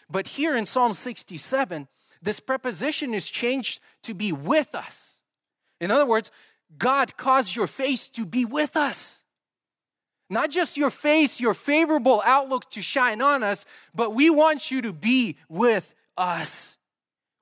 But 0.10 0.30
here 0.30 0.56
in 0.56 0.66
Psalm 0.66 0.94
67, 0.94 1.88
this 2.22 2.40
preposition 2.40 3.14
is 3.14 3.28
changed 3.28 3.82
to 4.04 4.14
be 4.14 4.32
with 4.32 4.74
us. 4.74 5.22
In 5.82 5.92
other 5.92 6.06
words, 6.06 6.32
God 6.78 7.18
caused 7.18 7.56
your 7.56 7.68
face 7.68 8.10
to 8.12 8.26
be 8.26 8.46
with 8.46 8.78
us. 8.78 9.13
Not 10.34 10.50
just 10.50 10.78
your 10.78 10.90
face, 10.90 11.40
your 11.40 11.54
favorable 11.54 12.22
outlook 12.26 12.68
to 12.72 12.82
shine 12.82 13.22
on 13.22 13.44
us, 13.44 13.68
but 13.94 14.16
we 14.16 14.32
want 14.32 14.72
you 14.72 14.82
to 14.82 14.92
be 14.92 15.38
with 15.48 15.94
us. 16.18 16.78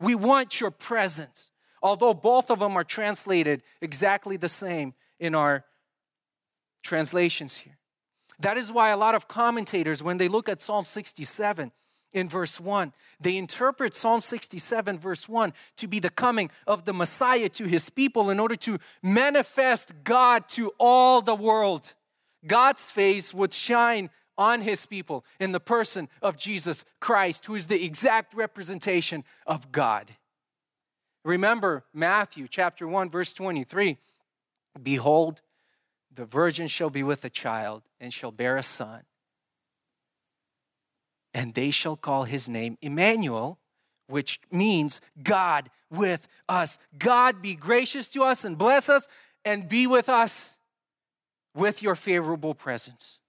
We 0.02 0.14
want 0.14 0.60
your 0.60 0.72
presence. 0.72 1.52
Although 1.82 2.14
both 2.14 2.52
of 2.52 2.60
them 2.60 2.76
are 2.76 2.84
translated 2.84 3.64
exactly 3.80 4.36
the 4.36 4.50
same 4.50 4.94
in 5.20 5.34
our 5.36 5.64
translations 6.84 7.58
here. 7.58 7.78
That 8.40 8.58
is 8.58 8.72
why 8.72 8.90
a 8.90 8.98
lot 8.98 9.16
of 9.16 9.28
commentators, 9.28 10.04
when 10.04 10.18
they 10.18 10.28
look 10.28 10.50
at 10.50 10.62
Psalm 10.62 10.84
67, 10.84 11.72
in 12.14 12.28
verse 12.28 12.60
1. 12.60 12.92
They 13.22 13.38
interpret 13.38 13.96
Psalm 13.96 14.20
67, 14.20 15.00
verse 15.00 15.30
1, 15.30 15.54
to 15.78 15.88
be 15.88 16.00
the 16.00 16.10
coming 16.10 16.52
of 16.68 16.84
the 16.84 16.94
Messiah 16.94 17.48
to 17.48 17.66
his 17.66 17.90
people 17.90 18.30
in 18.30 18.38
order 18.38 18.58
to 18.58 18.80
manifest 19.02 19.94
God 20.04 20.50
to 20.50 20.74
all 20.78 21.22
the 21.22 21.36
world. 21.36 21.94
God's 22.46 22.90
face 22.90 23.34
would 23.34 23.54
shine 23.54 24.10
on 24.38 24.62
his 24.62 24.86
people 24.86 25.26
in 25.40 25.52
the 25.52 25.60
person 25.60 26.10
of 26.22 26.38
Jesus 26.38 26.86
Christ, 27.00 27.46
who 27.46 27.56
is 27.56 27.68
the 27.68 27.84
exact 27.84 28.34
representation 28.34 29.24
of 29.46 29.72
God. 29.72 30.16
Remember 31.24 31.84
Matthew 31.94 32.48
chapter 32.48 32.88
1, 32.88 33.10
verse 33.10 33.34
23 33.34 33.98
Behold, 34.82 35.42
the 36.14 36.26
virgin 36.26 36.68
shall 36.68 36.90
be 36.90 37.04
with 37.04 37.24
a 37.24 37.30
child 37.30 37.84
and 38.00 38.14
shall 38.14 38.32
bear 38.32 38.58
a 38.58 38.64
son 38.64 39.04
and 41.34 41.54
they 41.54 41.72
shall 41.72 41.96
call 41.96 42.26
his 42.26 42.50
name 42.50 42.78
Emmanuel, 42.82 43.60
which 44.08 44.40
means 44.52 45.00
God 45.24 45.70
with 45.90 46.28
us. 46.50 46.78
God 46.98 47.42
be 47.42 47.56
gracious 47.56 48.08
to 48.10 48.24
us 48.24 48.44
and 48.44 48.58
bless 48.58 48.90
us 48.90 49.08
and 49.46 49.70
be 49.70 49.88
with 49.88 50.10
us 50.10 50.58
with 51.56 51.82
your 51.82 51.96
favorable 51.96 52.54
presence. 52.54 53.20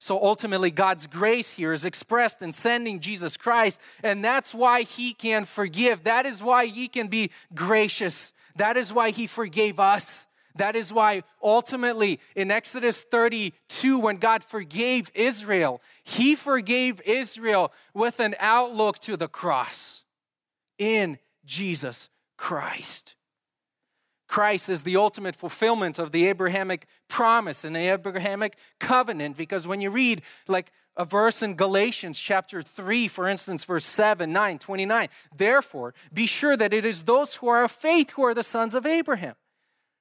So 0.00 0.22
ultimately, 0.22 0.70
God's 0.70 1.06
grace 1.06 1.52
here 1.54 1.74
is 1.74 1.84
expressed 1.84 2.40
in 2.40 2.54
sending 2.54 3.00
Jesus 3.00 3.36
Christ, 3.36 3.80
and 4.02 4.24
that's 4.24 4.54
why 4.54 4.82
He 4.82 5.12
can 5.12 5.44
forgive. 5.44 6.04
That 6.04 6.24
is 6.24 6.42
why 6.42 6.66
He 6.66 6.88
can 6.88 7.08
be 7.08 7.30
gracious. 7.54 8.32
That 8.56 8.78
is 8.78 8.92
why 8.92 9.10
He 9.10 9.26
forgave 9.26 9.78
us. 9.78 10.26
That 10.56 10.74
is 10.74 10.92
why 10.92 11.22
ultimately 11.42 12.18
in 12.34 12.50
Exodus 12.50 13.02
32, 13.02 13.98
when 13.98 14.16
God 14.16 14.42
forgave 14.42 15.10
Israel, 15.14 15.82
He 16.02 16.34
forgave 16.34 17.02
Israel 17.04 17.70
with 17.92 18.20
an 18.20 18.34
outlook 18.40 18.98
to 19.00 19.18
the 19.18 19.28
cross 19.28 20.04
in 20.78 21.18
Jesus 21.44 22.08
Christ. 22.38 23.16
Christ 24.30 24.68
is 24.68 24.84
the 24.84 24.96
ultimate 24.96 25.34
fulfillment 25.34 25.98
of 25.98 26.12
the 26.12 26.28
Abrahamic 26.28 26.86
promise 27.08 27.64
and 27.64 27.74
the 27.74 27.88
Abrahamic 27.88 28.56
covenant 28.78 29.36
because 29.36 29.66
when 29.66 29.80
you 29.80 29.90
read 29.90 30.22
like 30.46 30.70
a 30.96 31.04
verse 31.04 31.42
in 31.42 31.56
Galatians 31.56 32.16
chapter 32.16 32.62
3, 32.62 33.08
for 33.08 33.26
instance, 33.26 33.64
verse 33.64 33.84
7, 33.84 34.32
9, 34.32 34.58
29, 34.60 35.08
therefore 35.36 35.94
be 36.14 36.26
sure 36.26 36.56
that 36.56 36.72
it 36.72 36.84
is 36.84 37.02
those 37.02 37.34
who 37.34 37.48
are 37.48 37.64
of 37.64 37.72
faith 37.72 38.10
who 38.10 38.22
are 38.22 38.32
the 38.32 38.44
sons 38.44 38.76
of 38.76 38.86
Abraham. 38.86 39.34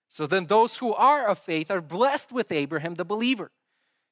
So 0.09 0.27
then, 0.27 0.45
those 0.45 0.77
who 0.77 0.93
are 0.93 1.27
of 1.27 1.39
faith 1.39 1.71
are 1.71 1.81
blessed 1.81 2.31
with 2.31 2.51
Abraham, 2.51 2.95
the 2.95 3.05
believer. 3.05 3.49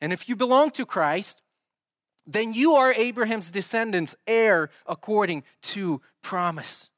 And 0.01 0.12
if 0.12 0.27
you 0.27 0.36
belong 0.36 0.71
to 0.71 0.86
Christ, 0.86 1.43
then 2.25 2.53
you 2.53 2.73
are 2.73 2.91
Abraham's 2.91 3.51
descendants, 3.51 4.15
heir 4.25 4.71
according 4.88 5.43
to 5.73 6.01
promise. 6.23 6.89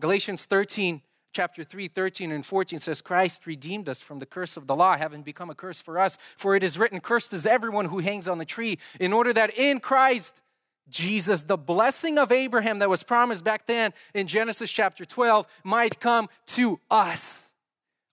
Galatians 0.00 0.46
13, 0.46 1.02
chapter 1.38 1.62
3, 1.62 1.86
13 1.86 2.32
and 2.32 2.44
14 2.44 2.80
says, 2.80 3.00
Christ 3.00 3.46
redeemed 3.46 3.88
us 3.88 4.00
from 4.00 4.18
the 4.18 4.26
curse 4.26 4.56
of 4.56 4.66
the 4.66 4.74
law, 4.74 4.96
having 4.96 5.22
become 5.22 5.50
a 5.50 5.54
curse 5.54 5.80
for 5.80 5.96
us. 5.96 6.18
For 6.36 6.56
it 6.56 6.64
is 6.64 6.76
written, 6.76 6.98
Cursed 6.98 7.32
is 7.32 7.46
everyone 7.46 7.84
who 7.84 8.00
hangs 8.00 8.26
on 8.26 8.38
the 8.38 8.44
tree, 8.44 8.76
in 8.98 9.12
order 9.12 9.32
that 9.32 9.56
in 9.56 9.78
Christ 9.78 10.42
Jesus, 10.88 11.42
the 11.42 11.56
blessing 11.56 12.18
of 12.18 12.32
Abraham 12.32 12.80
that 12.80 12.90
was 12.90 13.04
promised 13.04 13.44
back 13.44 13.66
then 13.66 13.92
in 14.14 14.26
Genesis 14.26 14.68
chapter 14.68 15.04
12, 15.04 15.46
might 15.62 16.00
come 16.00 16.28
to 16.46 16.80
us 16.90 17.52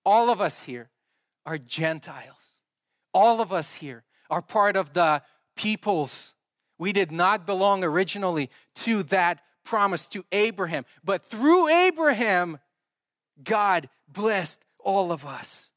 all 0.06 0.30
of 0.30 0.40
us 0.40 0.62
here 0.62 0.92
are 1.48 1.58
Gentiles. 1.58 2.60
All 3.12 3.42
of 3.42 3.52
us 3.52 3.74
here 3.74 4.04
are 4.30 4.44
part 4.44 4.76
of 4.76 4.94
the 4.94 5.24
peoples. 5.56 6.36
We 6.78 6.94
did 6.94 7.12
not 7.12 7.48
belong 7.48 7.84
originally 7.84 8.52
to 8.76 9.02
that 9.04 9.42
promise 9.64 10.06
to 10.10 10.24
Abraham, 10.32 10.86
but 11.04 11.26
through 11.26 11.70
Abraham, 11.70 12.60
God 13.44 13.90
blessed 14.08 14.64
all 14.80 15.12
of 15.12 15.26
us. 15.26 15.72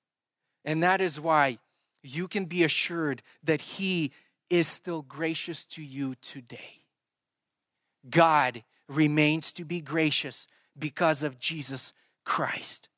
And 0.64 0.83
that 0.83 1.01
is 1.01 1.21
why 1.21 1.59
you 2.03 2.29
can 2.29 2.44
be 2.44 2.64
assured 2.64 3.23
that 3.42 3.62
He 3.62 4.12
is 4.51 4.66
still 4.66 5.03
gracious 5.03 5.64
to 5.66 5.83
you 5.83 6.14
today. 6.16 6.83
God 8.09 8.64
remains 8.88 9.53
to 9.53 9.64
be 9.64 9.81
gracious 9.81 10.47
because 10.79 11.23
of 11.23 11.38
Jesus 11.38 11.92
Christ. 12.25 12.88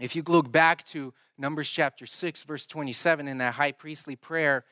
If 0.00 0.16
you 0.16 0.22
look 0.26 0.50
back 0.50 0.84
to 0.86 1.14
Numbers 1.38 1.68
chapter 1.68 2.06
6, 2.06 2.42
verse 2.44 2.66
27, 2.66 3.28
in 3.28 3.38
that 3.38 3.54
high 3.54 3.72
priestly 3.72 4.16
prayer, 4.16 4.64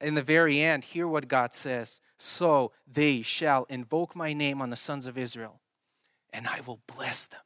in 0.00 0.14
the 0.14 0.22
very 0.22 0.60
end, 0.60 0.84
hear 0.84 1.08
what 1.08 1.28
God 1.28 1.54
says 1.54 2.00
So 2.18 2.72
they 2.86 3.22
shall 3.22 3.64
invoke 3.64 4.14
my 4.14 4.32
name 4.32 4.60
on 4.60 4.70
the 4.70 4.76
sons 4.76 5.06
of 5.06 5.18
Israel, 5.18 5.60
and 6.32 6.46
I 6.46 6.60
will 6.66 6.80
bless 6.86 7.26
them. 7.26 7.40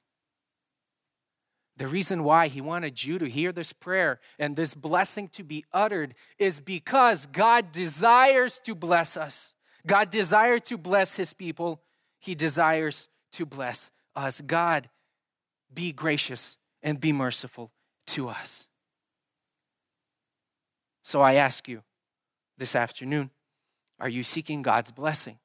The 1.81 1.87
reason 1.87 2.25
why 2.25 2.49
he 2.49 2.61
wanted 2.61 3.03
you 3.05 3.19
to 3.19 3.25
hear 3.25 3.53
this 3.53 3.73
prayer 3.73 4.21
and 4.39 4.55
this 4.55 4.75
blessing 4.75 5.29
to 5.29 5.43
be 5.43 5.65
uttered 5.73 6.15
is 6.39 6.61
because 6.61 7.25
God 7.25 7.73
desires 7.73 8.61
to 8.65 8.75
bless 8.75 9.17
us. 9.17 9.55
God 9.87 10.11
desires 10.11 10.61
to 10.67 10.77
bless 10.77 11.17
his 11.17 11.33
people. 11.33 11.81
He 12.19 12.35
desires 12.35 13.09
to 13.33 13.47
bless 13.47 13.91
us. 14.15 14.43
God, 14.43 14.91
be 15.73 15.91
gracious 15.91 16.59
and 16.83 17.01
be 17.01 17.13
merciful 17.13 17.73
to 18.09 18.29
us. 18.29 18.69
So 21.03 21.23
I 21.23 21.37
ask 21.37 21.67
you 21.67 21.83
this 22.59 22.77
afternoon 22.77 23.31
are 23.99 24.11
you 24.11 24.23
seeking 24.23 24.61
God's 24.61 24.91
blessing? 24.91 25.39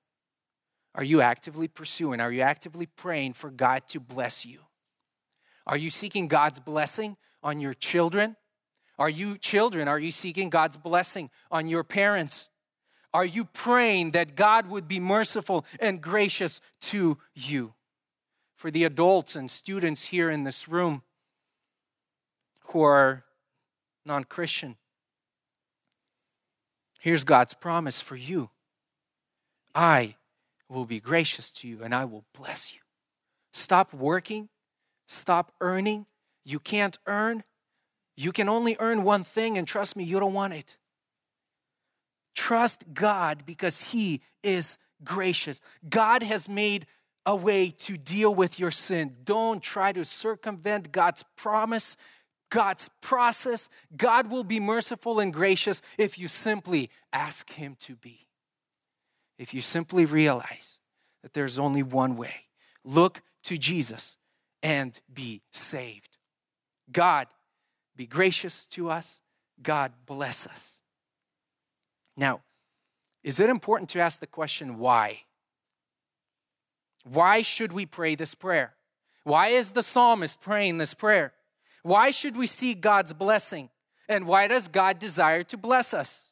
Are 0.95 1.03
you 1.05 1.21
actively 1.21 1.69
pursuing? 1.69 2.19
Are 2.19 2.33
you 2.33 2.41
actively 2.41 2.87
praying 2.87 3.33
for 3.33 3.49
God 3.49 3.87
to 3.87 4.01
bless 4.01 4.45
you? 4.45 4.59
Are 5.67 5.77
you 5.77 5.89
seeking 5.89 6.27
God's 6.27 6.59
blessing 6.59 7.17
on 7.41 7.59
your 7.59 7.73
children? 7.73 8.35
Are 8.97 9.09
you 9.09 9.37
children? 9.37 9.87
Are 9.87 9.99
you 9.99 10.11
seeking 10.11 10.49
God's 10.49 10.77
blessing 10.77 11.29
on 11.51 11.67
your 11.67 11.83
parents? 11.83 12.49
Are 13.13 13.25
you 13.25 13.45
praying 13.45 14.11
that 14.11 14.35
God 14.35 14.67
would 14.67 14.87
be 14.87 14.99
merciful 14.99 15.65
and 15.79 16.01
gracious 16.01 16.61
to 16.81 17.17
you? 17.33 17.73
For 18.55 18.71
the 18.71 18.83
adults 18.83 19.35
and 19.35 19.51
students 19.51 20.05
here 20.07 20.29
in 20.29 20.43
this 20.43 20.67
room, 20.67 21.01
who 22.67 22.81
are 22.81 23.23
non 24.05 24.23
Christian. 24.23 24.75
Here's 26.99 27.23
God's 27.23 27.53
promise 27.53 28.01
for 28.01 28.15
you 28.15 28.49
I 29.73 30.15
will 30.69 30.85
be 30.85 30.99
gracious 30.99 31.51
to 31.51 31.67
you 31.67 31.83
and 31.83 31.93
I 31.93 32.05
will 32.05 32.25
bless 32.33 32.73
you. 32.73 32.79
Stop 33.53 33.93
working. 33.93 34.49
Stop 35.07 35.51
earning. 35.61 36.05
You 36.43 36.59
can't 36.59 36.97
earn. 37.07 37.43
You 38.17 38.31
can 38.31 38.47
only 38.47 38.77
earn 38.79 39.03
one 39.03 39.23
thing, 39.23 39.57
and 39.57 39.67
trust 39.67 39.95
me, 39.95 40.03
you 40.03 40.19
don't 40.19 40.33
want 40.33 40.53
it. 40.53 40.77
Trust 42.33 42.85
God 42.93 43.43
because 43.45 43.91
He 43.91 44.21
is 44.43 44.77
gracious. 45.03 45.59
God 45.89 46.23
has 46.23 46.47
made 46.47 46.85
a 47.25 47.35
way 47.35 47.69
to 47.69 47.97
deal 47.97 48.33
with 48.33 48.59
your 48.59 48.71
sin. 48.71 49.15
Don't 49.23 49.61
try 49.61 49.91
to 49.91 50.05
circumvent 50.05 50.91
God's 50.91 51.23
promise, 51.35 51.97
God's 52.49 52.89
process. 53.01 53.67
God 53.97 54.31
will 54.31 54.43
be 54.43 54.59
merciful 54.59 55.19
and 55.19 55.33
gracious 55.33 55.81
if 55.97 56.19
you 56.19 56.27
simply 56.27 56.89
ask 57.11 57.51
Him 57.51 57.75
to 57.81 57.95
be. 57.95 58.27
If 59.37 59.53
you 59.53 59.61
simply 59.61 60.05
realize 60.05 60.79
that 61.23 61.33
there's 61.33 61.59
only 61.59 61.83
one 61.83 62.15
way, 62.15 62.45
look 62.83 63.21
to 63.43 63.57
Jesus 63.57 64.17
and 64.63 64.99
be 65.13 65.41
saved. 65.51 66.17
God, 66.91 67.27
be 67.95 68.05
gracious 68.05 68.65
to 68.67 68.89
us. 68.89 69.21
God, 69.61 69.93
bless 70.05 70.47
us. 70.47 70.81
Now, 72.17 72.41
is 73.23 73.39
it 73.39 73.49
important 73.49 73.89
to 73.91 73.99
ask 73.99 74.19
the 74.19 74.27
question 74.27 74.77
why? 74.77 75.21
Why 77.03 77.41
should 77.41 77.71
we 77.71 77.85
pray 77.85 78.15
this 78.15 78.35
prayer? 78.35 78.75
Why 79.23 79.47
is 79.47 79.71
the 79.71 79.83
psalmist 79.83 80.41
praying 80.41 80.77
this 80.77 80.93
prayer? 80.93 81.33
Why 81.83 82.11
should 82.11 82.37
we 82.37 82.47
seek 82.47 82.81
God's 82.81 83.13
blessing? 83.13 83.69
And 84.07 84.27
why 84.27 84.47
does 84.47 84.67
God 84.67 84.99
desire 84.99 85.43
to 85.43 85.57
bless 85.57 85.93
us? 85.93 86.31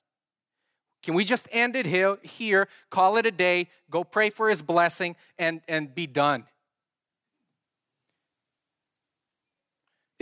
Can 1.01 1.15
we 1.15 1.25
just 1.25 1.49
end 1.51 1.75
it 1.75 1.85
here, 1.85 2.17
here 2.21 2.67
call 2.89 3.17
it 3.17 3.25
a 3.25 3.31
day, 3.31 3.67
go 3.89 4.03
pray 4.03 4.29
for 4.29 4.49
his 4.49 4.61
blessing, 4.61 5.15
and, 5.37 5.61
and 5.67 5.93
be 5.93 6.07
done? 6.07 6.45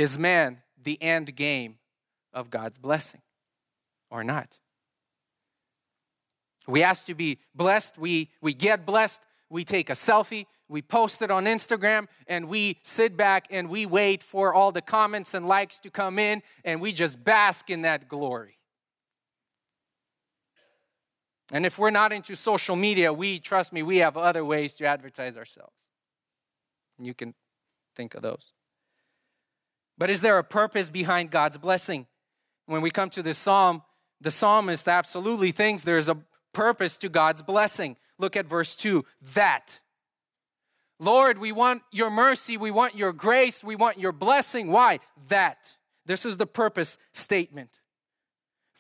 Is 0.02 0.18
man 0.18 0.64
the 0.82 1.00
end 1.00 1.36
game 1.36 1.76
of 2.34 2.50
God's 2.50 2.80
blessing 2.80 3.22
or 4.10 4.24
not? 4.24 4.58
We 6.68 6.82
ask 6.82 7.06
to 7.06 7.14
be 7.14 7.38
blessed, 7.54 8.00
we, 8.00 8.32
we 8.42 8.56
get 8.56 8.84
blessed, 8.84 9.24
we 9.48 9.64
take 9.64 9.92
a 9.92 9.94
selfie, 9.94 10.48
we 10.68 10.82
post 10.82 11.22
it 11.22 11.30
on 11.30 11.46
Instagram, 11.46 12.08
and 12.26 12.48
we 12.48 12.80
sit 12.82 13.16
back 13.16 13.46
and 13.52 13.70
we 13.70 13.86
wait 13.86 14.24
for 14.24 14.56
all 14.56 14.72
the 14.72 14.82
comments 14.82 15.36
and 15.36 15.48
likes 15.48 15.80
to 15.82 15.92
come 15.92 16.18
in, 16.18 16.42
and 16.66 16.82
we 16.82 16.94
just 16.94 17.24
bask 17.24 17.70
in 17.70 17.84
that 17.84 18.10
glory. 18.10 18.58
And 21.54 21.64
if 21.64 21.78
we're 21.78 21.92
not 21.92 22.12
into 22.12 22.36
social 22.36 22.76
media, 22.76 23.14
we, 23.14 23.38
trust 23.38 23.72
me, 23.72 23.84
we 23.84 23.98
have 23.98 24.18
other 24.18 24.44
ways 24.44 24.74
to 24.76 24.86
advertise 24.88 25.38
ourselves. 25.38 25.92
You 26.98 27.14
can 27.14 27.36
think 27.96 28.16
of 28.16 28.24
those. 28.24 28.52
But 30.02 30.10
is 30.10 30.22
there 30.22 30.40
a 30.40 30.44
purpose 30.44 30.90
behind 30.90 31.30
God's 31.30 31.60
blessing? 31.60 32.08
When 32.66 32.82
we 32.82 32.90
come 32.90 33.12
to 33.12 33.22
this 33.22 33.38
psalm, 33.38 33.84
the 34.20 34.32
psalmist 34.32 34.88
absolutely 34.88 35.52
thinks 35.52 35.84
there's 35.84 36.10
a 36.10 36.18
purpose 36.54 36.98
to 36.98 37.08
God's 37.08 37.44
blessing. 37.44 37.98
Look 38.18 38.36
at 38.36 38.48
verse 38.48 38.76
2 38.76 39.06
that. 39.36 39.80
Lord, 41.00 41.38
we 41.38 41.52
want 41.52 41.84
your 41.92 42.10
mercy, 42.10 42.58
we 42.58 42.72
want 42.72 42.96
your 42.96 43.14
grace, 43.14 43.64
we 43.64 43.76
want 43.76 44.00
your 44.00 44.12
blessing. 44.12 44.72
Why? 44.72 44.98
That. 45.30 45.78
This 46.08 46.26
is 46.26 46.38
the 46.38 46.48
purpose 46.48 46.98
statement. 47.14 47.80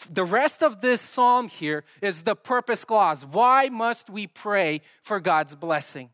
The 0.09 0.25
rest 0.25 0.63
of 0.63 0.81
this 0.81 1.01
psalm 1.01 1.49
here 1.49 1.83
is 2.01 2.23
the 2.23 2.35
purpose 2.35 2.83
clause. 2.83 3.27
Why 3.27 3.69
must 3.69 4.09
we 4.09 4.25
pray 4.25 4.81
for 5.03 5.19
God's 5.19 5.53
blessing? 5.53 6.09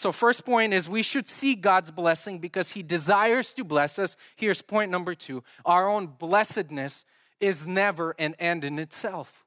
So, 0.00 0.12
first 0.12 0.46
point 0.46 0.72
is 0.72 0.88
we 0.88 1.02
should 1.02 1.28
seek 1.28 1.60
God's 1.60 1.90
blessing 1.90 2.38
because 2.38 2.72
He 2.72 2.82
desires 2.82 3.52
to 3.52 3.64
bless 3.64 3.98
us. 3.98 4.16
Here's 4.34 4.62
point 4.62 4.90
number 4.90 5.14
two 5.14 5.44
our 5.66 5.90
own 5.90 6.06
blessedness 6.06 7.04
is 7.38 7.66
never 7.66 8.14
an 8.18 8.34
end 8.38 8.64
in 8.64 8.78
itself. 8.78 9.44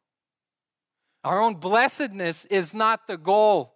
Our 1.24 1.42
own 1.42 1.56
blessedness 1.56 2.46
is 2.46 2.72
not 2.72 3.08
the 3.08 3.18
goal. 3.18 3.74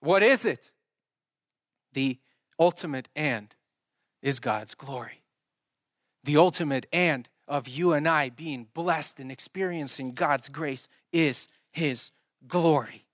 What 0.00 0.22
is 0.22 0.44
it? 0.44 0.70
The 1.94 2.18
ultimate 2.58 3.08
end 3.16 3.54
is 4.20 4.38
God's 4.38 4.74
glory. 4.74 5.22
The 6.24 6.36
ultimate 6.36 6.84
end 6.92 7.30
of 7.48 7.68
you 7.68 7.94
and 7.94 8.06
I 8.06 8.28
being 8.28 8.66
blessed 8.74 9.18
and 9.20 9.32
experiencing 9.32 10.10
God's 10.10 10.50
grace 10.50 10.88
is 11.10 11.48
His 11.72 12.10
glory. 12.46 13.05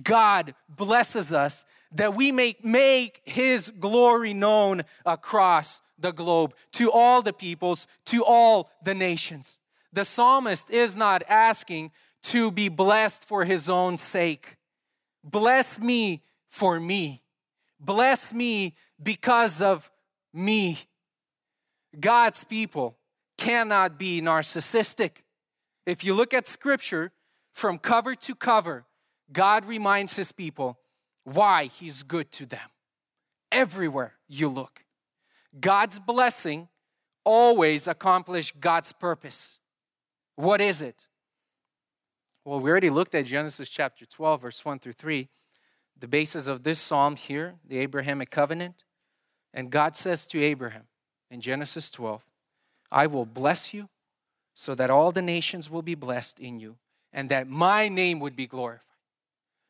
God 0.00 0.54
blesses 0.68 1.32
us 1.32 1.64
that 1.94 2.14
we 2.14 2.32
may 2.32 2.56
make 2.62 3.20
His 3.24 3.70
glory 3.70 4.32
known 4.32 4.82
across 5.04 5.82
the 5.98 6.12
globe 6.12 6.54
to 6.72 6.90
all 6.90 7.22
the 7.22 7.32
peoples, 7.32 7.86
to 8.06 8.24
all 8.24 8.70
the 8.84 8.94
nations. 8.94 9.58
The 9.92 10.04
psalmist 10.04 10.70
is 10.70 10.96
not 10.96 11.22
asking 11.28 11.92
to 12.24 12.50
be 12.50 12.68
blessed 12.68 13.26
for 13.26 13.44
his 13.44 13.68
own 13.68 13.98
sake. 13.98 14.56
Bless 15.24 15.78
me 15.78 16.22
for 16.50 16.78
me. 16.80 17.22
Bless 17.80 18.32
me 18.32 18.74
because 19.02 19.60
of 19.60 19.90
me. 20.32 20.78
God's 21.98 22.44
people 22.44 22.96
cannot 23.36 23.98
be 23.98 24.22
narcissistic. 24.22 25.22
If 25.84 26.04
you 26.04 26.14
look 26.14 26.32
at 26.32 26.46
scripture 26.46 27.12
from 27.52 27.78
cover 27.78 28.14
to 28.14 28.34
cover, 28.34 28.86
God 29.32 29.64
reminds 29.64 30.16
his 30.16 30.32
people 30.32 30.78
why 31.24 31.64
he's 31.64 32.02
good 32.02 32.30
to 32.32 32.46
them. 32.46 32.68
Everywhere 33.50 34.14
you 34.28 34.48
look, 34.48 34.84
God's 35.58 35.98
blessing 35.98 36.68
always 37.24 37.86
accomplish 37.86 38.52
God's 38.58 38.92
purpose. 38.92 39.58
What 40.36 40.60
is 40.60 40.82
it? 40.82 41.06
Well, 42.44 42.60
we 42.60 42.70
already 42.70 42.90
looked 42.90 43.14
at 43.14 43.26
Genesis 43.26 43.68
chapter 43.68 44.04
12, 44.04 44.42
verse 44.42 44.64
1 44.64 44.80
through 44.80 44.94
3, 44.94 45.28
the 45.98 46.08
basis 46.08 46.48
of 46.48 46.64
this 46.64 46.80
psalm 46.80 47.14
here, 47.14 47.54
the 47.64 47.78
Abrahamic 47.78 48.30
covenant. 48.30 48.84
And 49.54 49.70
God 49.70 49.94
says 49.94 50.26
to 50.28 50.42
Abraham 50.42 50.84
in 51.30 51.40
Genesis 51.40 51.90
12, 51.90 52.24
I 52.90 53.06
will 53.06 53.26
bless 53.26 53.72
you 53.72 53.88
so 54.54 54.74
that 54.74 54.90
all 54.90 55.12
the 55.12 55.22
nations 55.22 55.70
will 55.70 55.82
be 55.82 55.94
blessed 55.94 56.40
in 56.40 56.58
you 56.58 56.76
and 57.12 57.28
that 57.28 57.48
my 57.48 57.88
name 57.88 58.18
would 58.20 58.34
be 58.34 58.46
glorified. 58.46 58.91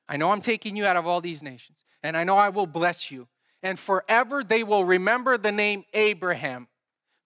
I 0.09 0.17
know 0.17 0.31
I'm 0.31 0.41
taking 0.41 0.77
you 0.77 0.85
out 0.85 0.97
of 0.97 1.07
all 1.07 1.21
these 1.21 1.43
nations, 1.43 1.79
and 2.03 2.17
I 2.17 2.25
know 2.25 2.37
I 2.37 2.49
will 2.49 2.67
bless 2.67 3.11
you. 3.11 3.29
And 3.63 3.79
forever 3.79 4.43
they 4.43 4.65
will 4.65 4.85
remember 4.85 5.39
the 5.39 5.53
name 5.53 5.85
Abraham. 5.95 6.69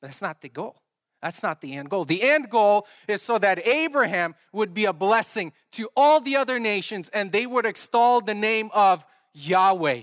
But 0.01 0.09
that's 0.09 0.23
not 0.23 0.43
the 0.43 0.51
goal. 0.51 0.83
That's 1.23 1.43
not 1.43 1.61
the 1.61 1.73
end 1.75 1.91
goal. 1.91 2.05
The 2.05 2.23
end 2.23 2.51
goal 2.51 2.87
is 3.09 3.23
so 3.23 3.39
that 3.39 3.67
Abraham 3.67 4.35
would 4.53 4.75
be 4.75 4.85
a 4.85 4.93
blessing 4.93 5.53
to 5.73 5.89
all 5.97 6.21
the 6.21 6.37
other 6.37 6.59
nations 6.61 7.09
and 7.09 7.33
they 7.33 7.47
would 7.47 7.65
extol 7.65 8.21
the 8.21 8.35
name 8.35 8.71
of 8.75 9.05
Yahweh. 9.33 10.03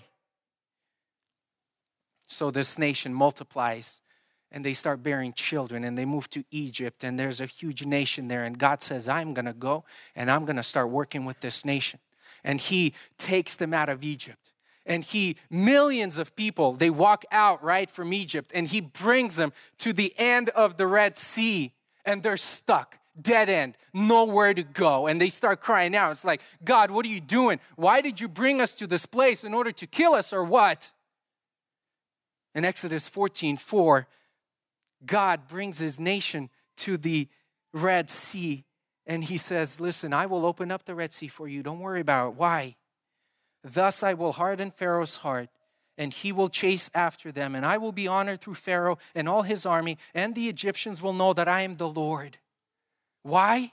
So 2.27 2.49
this 2.49 2.79
nation 2.79 3.13
multiplies 3.13 4.01
and 4.51 4.65
they 4.65 4.73
start 4.73 5.03
bearing 5.03 5.33
children 5.33 5.83
and 5.83 5.97
they 5.97 6.05
move 6.05 6.29
to 6.31 6.43
Egypt 6.49 7.03
and 7.03 7.19
there's 7.19 7.39
a 7.39 7.45
huge 7.45 7.85
nation 7.85 8.27
there 8.27 8.43
and 8.43 8.57
God 8.57 8.81
says 8.81 9.07
I'm 9.07 9.33
going 9.33 9.45
to 9.45 9.53
go 9.53 9.85
and 10.15 10.31
I'm 10.31 10.45
going 10.45 10.55
to 10.55 10.63
start 10.63 10.89
working 10.89 11.25
with 11.25 11.41
this 11.41 11.63
nation 11.63 11.99
and 12.43 12.59
he 12.59 12.93
takes 13.17 13.55
them 13.55 13.73
out 13.73 13.89
of 13.89 14.03
Egypt. 14.03 14.51
And 14.85 15.03
he 15.03 15.37
millions 15.49 16.17
of 16.17 16.35
people 16.35 16.73
they 16.73 16.89
walk 16.89 17.23
out 17.31 17.63
right 17.63 17.89
from 17.89 18.13
Egypt 18.13 18.51
and 18.53 18.67
he 18.67 18.81
brings 18.81 19.37
them 19.37 19.53
to 19.79 19.93
the 19.93 20.13
end 20.17 20.49
of 20.49 20.77
the 20.77 20.87
Red 20.87 21.17
Sea 21.17 21.73
and 22.05 22.21
they're 22.21 22.37
stuck 22.37 22.97
dead 23.19 23.47
end 23.47 23.77
nowhere 23.93 24.53
to 24.53 24.63
go. 24.63 25.07
And 25.07 25.21
they 25.21 25.29
start 25.29 25.61
crying 25.61 25.95
out. 25.95 26.11
It's 26.11 26.25
like 26.25 26.41
God 26.65 26.91
what 26.91 27.05
are 27.05 27.09
you 27.09 27.21
doing? 27.21 27.59
Why 27.75 28.01
did 28.01 28.19
you 28.19 28.27
bring 28.27 28.59
us 28.59 28.73
to 28.75 28.87
this 28.87 29.05
place 29.05 29.43
in 29.43 29.53
order 29.53 29.71
to 29.71 29.87
kill 29.87 30.13
us 30.13 30.33
or 30.33 30.43
what? 30.43 30.91
In 32.55 32.65
Exodus 32.65 33.07
14 33.07 33.57
4 33.57 34.07
God 35.05 35.47
brings 35.47 35.79
his 35.79 35.99
nation 35.99 36.49
to 36.77 36.97
the 36.97 37.27
Red 37.73 38.09
Sea 38.09 38.65
and 39.05 39.25
he 39.25 39.37
says 39.37 39.79
listen 39.79 40.13
I 40.13 40.25
will 40.25 40.45
open 40.45 40.71
up 40.71 40.85
the 40.85 40.95
Red 40.95 41.11
Sea 41.11 41.27
for 41.27 41.47
you 41.47 41.63
don't 41.63 41.79
worry 41.79 42.01
about 42.01 42.29
it 42.29 42.35
why 42.35 42.75
Thus 43.63 44.03
I 44.03 44.13
will 44.13 44.33
harden 44.33 44.71
Pharaoh's 44.71 45.17
heart, 45.17 45.49
and 45.97 46.13
he 46.13 46.31
will 46.31 46.49
chase 46.49 46.89
after 46.93 47.31
them, 47.31 47.55
and 47.55 47.65
I 47.65 47.77
will 47.77 47.93
be 47.93 48.07
honored 48.07 48.41
through 48.41 48.55
Pharaoh 48.55 48.97
and 49.15 49.29
all 49.29 49.43
his 49.43 49.65
army, 49.65 49.97
and 50.13 50.35
the 50.35 50.49
Egyptians 50.49 51.01
will 51.01 51.13
know 51.13 51.33
that 51.33 51.47
I 51.47 51.61
am 51.61 51.75
the 51.75 51.87
Lord. 51.87 52.39
Why? 53.21 53.71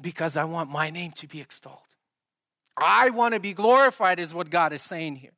Because 0.00 0.36
I 0.36 0.44
want 0.44 0.70
my 0.70 0.90
name 0.90 1.12
to 1.12 1.28
be 1.28 1.40
extolled. 1.40 1.78
I 2.76 3.10
want 3.10 3.34
to 3.34 3.40
be 3.40 3.52
glorified, 3.52 4.18
is 4.18 4.34
what 4.34 4.50
God 4.50 4.72
is 4.72 4.82
saying 4.82 5.16
here. 5.16 5.37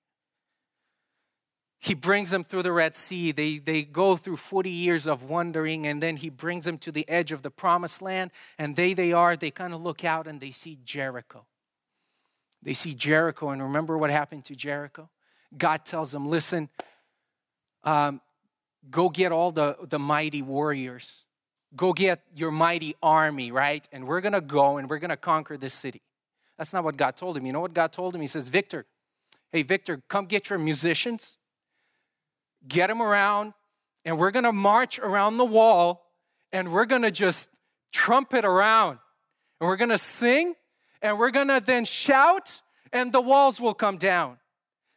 He 1.82 1.94
brings 1.94 2.30
them 2.30 2.44
through 2.44 2.62
the 2.62 2.72
Red 2.72 2.94
Sea. 2.94 3.32
They, 3.32 3.56
they 3.56 3.82
go 3.82 4.14
through 4.14 4.36
40 4.36 4.68
years 4.68 5.06
of 5.06 5.24
wandering, 5.24 5.86
and 5.86 6.02
then 6.02 6.16
he 6.18 6.28
brings 6.28 6.66
them 6.66 6.76
to 6.78 6.92
the 6.92 7.08
edge 7.08 7.32
of 7.32 7.40
the 7.40 7.50
promised 7.50 8.02
land. 8.02 8.32
And 8.58 8.76
they 8.76 8.92
they 8.92 9.12
are, 9.12 9.34
they 9.34 9.50
kind 9.50 9.72
of 9.72 9.80
look 9.80 10.04
out 10.04 10.28
and 10.28 10.40
they 10.40 10.50
see 10.50 10.78
Jericho. 10.84 11.46
They 12.62 12.74
see 12.74 12.92
Jericho, 12.92 13.48
and 13.48 13.62
remember 13.62 13.96
what 13.96 14.10
happened 14.10 14.44
to 14.46 14.54
Jericho? 14.54 15.08
God 15.56 15.86
tells 15.86 16.12
them, 16.12 16.28
Listen, 16.28 16.68
um, 17.84 18.20
go 18.90 19.08
get 19.08 19.32
all 19.32 19.50
the, 19.50 19.76
the 19.82 19.98
mighty 19.98 20.42
warriors. 20.42 21.24
Go 21.74 21.92
get 21.92 22.22
your 22.34 22.50
mighty 22.50 22.94
army, 23.02 23.52
right? 23.52 23.88
And 23.92 24.06
we're 24.06 24.20
going 24.20 24.32
to 24.32 24.40
go 24.40 24.76
and 24.76 24.90
we're 24.90 24.98
going 24.98 25.10
to 25.10 25.16
conquer 25.16 25.56
this 25.56 25.72
city. 25.72 26.02
That's 26.58 26.72
not 26.72 26.84
what 26.84 26.96
God 26.96 27.16
told 27.16 27.36
him. 27.36 27.46
You 27.46 27.52
know 27.52 27.60
what 27.60 27.72
God 27.72 27.92
told 27.92 28.14
him? 28.14 28.20
He 28.20 28.26
says, 28.26 28.48
Victor, 28.48 28.86
hey, 29.50 29.62
Victor, 29.62 30.02
come 30.08 30.26
get 30.26 30.50
your 30.50 30.58
musicians, 30.58 31.38
get 32.66 32.88
them 32.88 33.00
around, 33.00 33.54
and 34.04 34.18
we're 34.18 34.30
to 34.44 34.52
march 34.52 34.98
around 34.98 35.36
the 35.36 35.44
wall 35.44 36.06
and 36.52 36.72
we're 36.72 36.86
to 37.02 37.10
just 37.10 37.50
trumpet 37.92 38.44
around. 38.44 38.98
And 39.60 39.68
we're 39.68 39.76
to 39.90 39.98
sing 39.98 40.54
and 41.02 41.18
we're 41.18 41.30
to 41.48 41.62
then 41.64 41.84
shout 41.84 42.62
and 42.92 43.12
the 43.12 43.20
walls 43.20 43.60
will 43.60 43.74
come 43.74 43.96
down. 43.96 44.38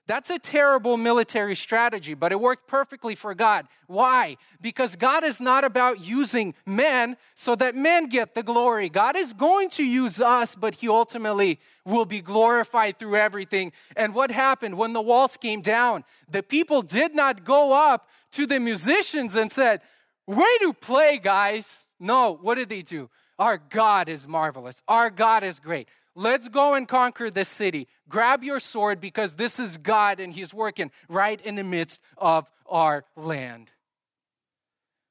That's 0.06 0.30
a 0.30 0.38
terrible 0.38 0.98
military 0.98 1.56
strategy, 1.56 2.14
but 2.14 2.34
it 2.34 2.40
worked 2.40 2.68
perfectly 2.68 3.16
for 3.16 3.34
God. 3.34 3.68
Why? 3.88 4.36
Because 4.60 4.98
God 4.98 5.24
is 5.24 5.40
not 5.40 5.64
about 5.64 6.06
using 6.06 6.56
men 6.66 7.16
so 7.36 7.56
that 7.56 7.74
men 7.74 8.08
get 8.08 8.34
the 8.34 8.44
glory. 8.44 8.90
God 8.90 9.16
is 9.16 9.32
going 9.32 9.70
to 9.72 9.84
use 9.84 10.20
us, 10.20 10.56
but 10.56 10.76
He 10.76 10.90
ultimately 10.90 11.58
will 11.86 12.04
be 12.04 12.20
glorified 12.20 13.00
through 13.00 13.16
everything. 13.16 13.72
And 13.96 14.14
what 14.14 14.30
happened 14.30 14.78
when 14.78 14.92
the 14.92 15.02
walls 15.02 15.38
came 15.38 15.62
down? 15.62 16.04
The 16.30 16.44
people 16.44 16.82
did 16.82 17.16
not 17.16 17.46
go 17.46 17.72
up 17.72 18.10
to 18.34 18.46
the 18.46 18.60
musicians 18.60 19.38
and 19.38 19.52
said, 19.52 19.82
Way 20.28 20.58
to 20.62 20.74
play, 20.74 21.18
guys. 21.18 21.86
No, 22.00 22.38
what 22.42 22.56
did 22.56 22.68
they 22.68 22.82
do? 22.82 23.10
Our 23.40 23.58
God 23.58 24.10
is 24.10 24.28
marvelous. 24.28 24.84
Our 24.88 25.10
God 25.10 25.44
is 25.44 25.60
great. 25.60 25.88
Let's 26.16 26.48
go 26.48 26.76
and 26.76 26.88
conquer 26.88 27.32
this 27.32 27.50
city. 27.50 27.88
Grab 28.08 28.44
your 28.44 28.60
sword 28.60 29.00
because 29.00 29.34
this 29.34 29.60
is 29.60 29.78
God 29.78 30.20
and 30.20 30.34
He's 30.34 30.54
working 30.54 30.92
right 31.10 31.42
in 31.42 31.56
the 31.56 31.64
midst 31.64 32.02
of 32.18 32.52
our 32.68 33.06
land. 33.16 33.72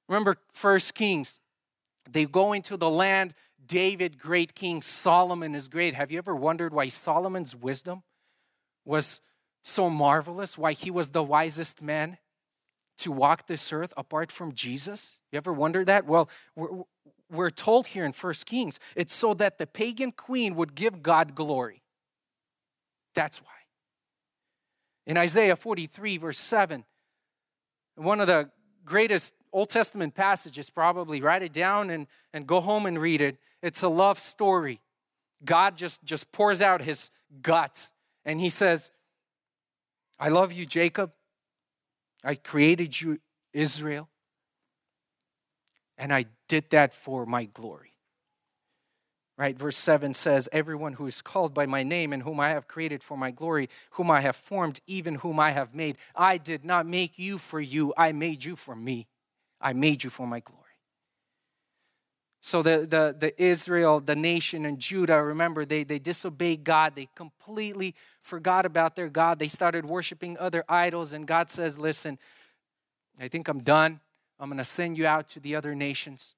Remember 0.09 0.37
First 0.53 0.95
Kings. 0.95 1.41
They 2.11 2.25
go 2.25 2.53
into 2.53 2.77
the 2.77 2.91
land. 2.91 3.35
David, 3.65 4.19
great 4.19 4.55
king. 4.55 4.83
Solomon 4.83 5.55
is 5.55 5.69
great. 5.69 5.95
Have 5.95 6.11
you 6.11 6.19
ever 6.19 6.37
wondered 6.37 6.75
why 6.75 6.88
Solomon's 6.88 7.57
wisdom 7.57 8.03
was 8.85 9.21
so 9.62 9.88
marvelous? 9.88 10.59
Why 10.59 10.73
he 10.73 10.91
was 10.91 11.11
the 11.11 11.23
wisest 11.23 11.81
man 11.81 12.19
to 12.99 13.11
walk 13.11 13.47
this 13.47 13.73
earth 13.73 13.95
apart 13.97 14.31
from 14.31 14.53
Jesus? 14.53 15.19
You 15.31 15.38
ever 15.38 15.53
wondered 15.53 15.87
that? 15.87 16.07
Well, 16.07 16.29
we're, 17.33 17.51
told 17.51 17.88
here 17.88 18.05
in 18.05 18.12
First 18.12 18.47
Kings, 18.47 18.79
it's 18.95 19.14
so 19.14 19.35
that 19.35 19.59
the 19.59 19.66
pagan 19.66 20.12
queen 20.12 20.55
would 20.55 20.75
give 20.75 21.03
God 21.03 21.35
glory. 21.35 21.83
That's 23.14 23.40
why. 23.40 23.49
In 25.07 25.16
Isaiah 25.16 25.57
43, 25.57 26.18
verse 26.18 26.38
7, 26.38 26.85
one 27.97 28.21
of 28.21 28.27
the 28.27 28.51
greatest 28.85 29.35
Old 29.53 29.68
Testament 29.68 30.14
passages, 30.14 30.71
probably 30.71 31.21
write 31.21 31.42
it 31.42 31.53
down 31.53 31.90
and, 31.90 32.07
and 32.33 32.47
go 32.47 32.61
home 32.61 32.87
and 32.87 32.99
read 32.99 33.21
it. 33.21 33.37
It's 33.62 33.83
a 33.83 33.88
love 33.88 34.18
story. 34.18 34.81
God 35.45 35.77
just, 35.77 36.03
just 36.05 36.33
pours 36.33 36.62
out 36.62 36.83
his 36.83 37.11
guts 37.42 37.92
and 38.25 38.40
he 38.40 38.49
says, 38.49 38.90
I 40.18 40.29
love 40.29 40.53
you, 40.53 40.64
Jacob. 40.64 41.12
I 42.25 42.37
created 42.37 43.01
you, 43.01 43.18
Israel. 43.53 44.09
And 45.99 46.12
I 46.12 46.27
did 46.53 46.69
that 46.69 46.93
for 46.93 47.25
my 47.25 47.45
glory. 47.47 47.93
Right? 49.38 49.59
Verse 49.59 49.79
7 49.79 50.12
says, 50.12 50.51
Everyone 50.53 50.93
who 50.93 51.07
is 51.07 51.23
called 51.23 51.55
by 51.55 51.65
my 51.65 51.83
name 51.83 52.12
and 52.12 52.25
whom 52.25 52.38
I 52.38 52.51
have 52.51 52.69
created 52.69 53.03
for 53.03 53.17
my 53.17 53.31
glory, 53.31 53.71
whom 53.93 54.11
I 54.11 54.21
have 54.21 54.37
formed, 54.37 54.81
even 54.87 55.15
whom 55.15 55.41
I 55.41 55.53
have 55.53 55.75
made. 55.75 55.97
I 56.15 56.37
did 56.37 56.62
not 56.62 56.87
make 56.87 57.19
you 57.19 57.38
for 57.38 57.59
you, 57.59 57.95
I 57.97 58.12
made 58.12 58.45
you 58.45 58.55
for 58.55 58.77
me. 58.77 59.07
I 59.62 59.73
made 59.73 60.05
you 60.05 60.11
for 60.11 60.27
my 60.27 60.41
glory. 60.41 60.61
So 62.43 62.61
the, 62.61 62.87
the, 62.87 63.17
the 63.19 63.43
Israel, 63.43 64.01
the 64.01 64.17
nation, 64.17 64.67
and 64.67 64.79
Judah, 64.79 65.23
remember, 65.23 65.65
they, 65.65 65.85
they 65.85 66.01
disobeyed 66.01 66.65
God. 66.65 66.97
They 66.97 67.09
completely 67.15 67.95
forgot 68.21 68.67
about 68.67 68.95
their 68.95 69.09
God. 69.09 69.38
They 69.38 69.49
started 69.49 69.87
worshiping 69.87 70.37
other 70.37 70.65
idols, 70.69 71.15
and 71.15 71.27
God 71.27 71.51
says, 71.51 71.79
Listen, 71.79 72.19
I 73.19 73.29
think 73.29 73.49
I'm 73.49 73.61
done. 73.61 74.01
I'm 74.38 74.51
going 74.51 74.59
to 74.59 74.65
send 74.65 74.99
you 74.99 75.07
out 75.07 75.29
to 75.29 75.41
the 75.41 75.57
other 75.57 75.75
nations. 75.75 76.35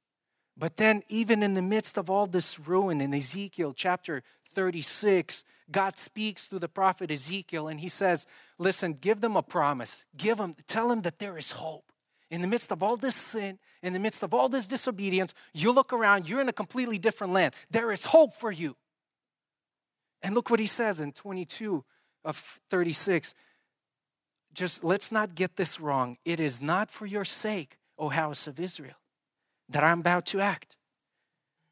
But 0.56 0.76
then, 0.76 1.02
even 1.08 1.42
in 1.42 1.54
the 1.54 1.62
midst 1.62 1.98
of 1.98 2.08
all 2.08 2.26
this 2.26 2.60
ruin, 2.60 3.00
in 3.00 3.12
Ezekiel 3.12 3.72
chapter 3.72 4.22
36, 4.50 5.42
God 5.70 5.98
speaks 5.98 6.46
through 6.46 6.60
the 6.60 6.68
prophet 6.68 7.10
Ezekiel 7.10 7.66
and 7.66 7.80
he 7.80 7.88
says, 7.88 8.26
Listen, 8.58 8.94
give 8.94 9.20
them 9.20 9.36
a 9.36 9.42
promise. 9.42 10.04
Give 10.16 10.38
them, 10.38 10.54
tell 10.68 10.88
them 10.88 11.02
that 11.02 11.18
there 11.18 11.36
is 11.36 11.52
hope. 11.52 11.90
In 12.30 12.40
the 12.40 12.48
midst 12.48 12.70
of 12.70 12.82
all 12.82 12.96
this 12.96 13.16
sin, 13.16 13.58
in 13.82 13.92
the 13.92 13.98
midst 13.98 14.22
of 14.22 14.32
all 14.32 14.48
this 14.48 14.66
disobedience, 14.66 15.34
you 15.52 15.72
look 15.72 15.92
around, 15.92 16.28
you're 16.28 16.40
in 16.40 16.48
a 16.48 16.52
completely 16.52 16.98
different 16.98 17.32
land. 17.32 17.54
There 17.70 17.90
is 17.90 18.06
hope 18.06 18.32
for 18.32 18.52
you. 18.52 18.76
And 20.22 20.34
look 20.34 20.50
what 20.50 20.60
he 20.60 20.66
says 20.66 21.00
in 21.00 21.12
22 21.12 21.84
of 22.24 22.36
36. 22.70 23.34
Just 24.52 24.84
let's 24.84 25.10
not 25.10 25.34
get 25.34 25.56
this 25.56 25.80
wrong. 25.80 26.16
It 26.24 26.38
is 26.38 26.62
not 26.62 26.90
for 26.90 27.06
your 27.06 27.24
sake, 27.24 27.76
O 27.98 28.08
house 28.08 28.46
of 28.46 28.60
Israel 28.60 28.94
that 29.68 29.84
I'm 29.84 30.00
about 30.00 30.26
to 30.26 30.40
act. 30.40 30.76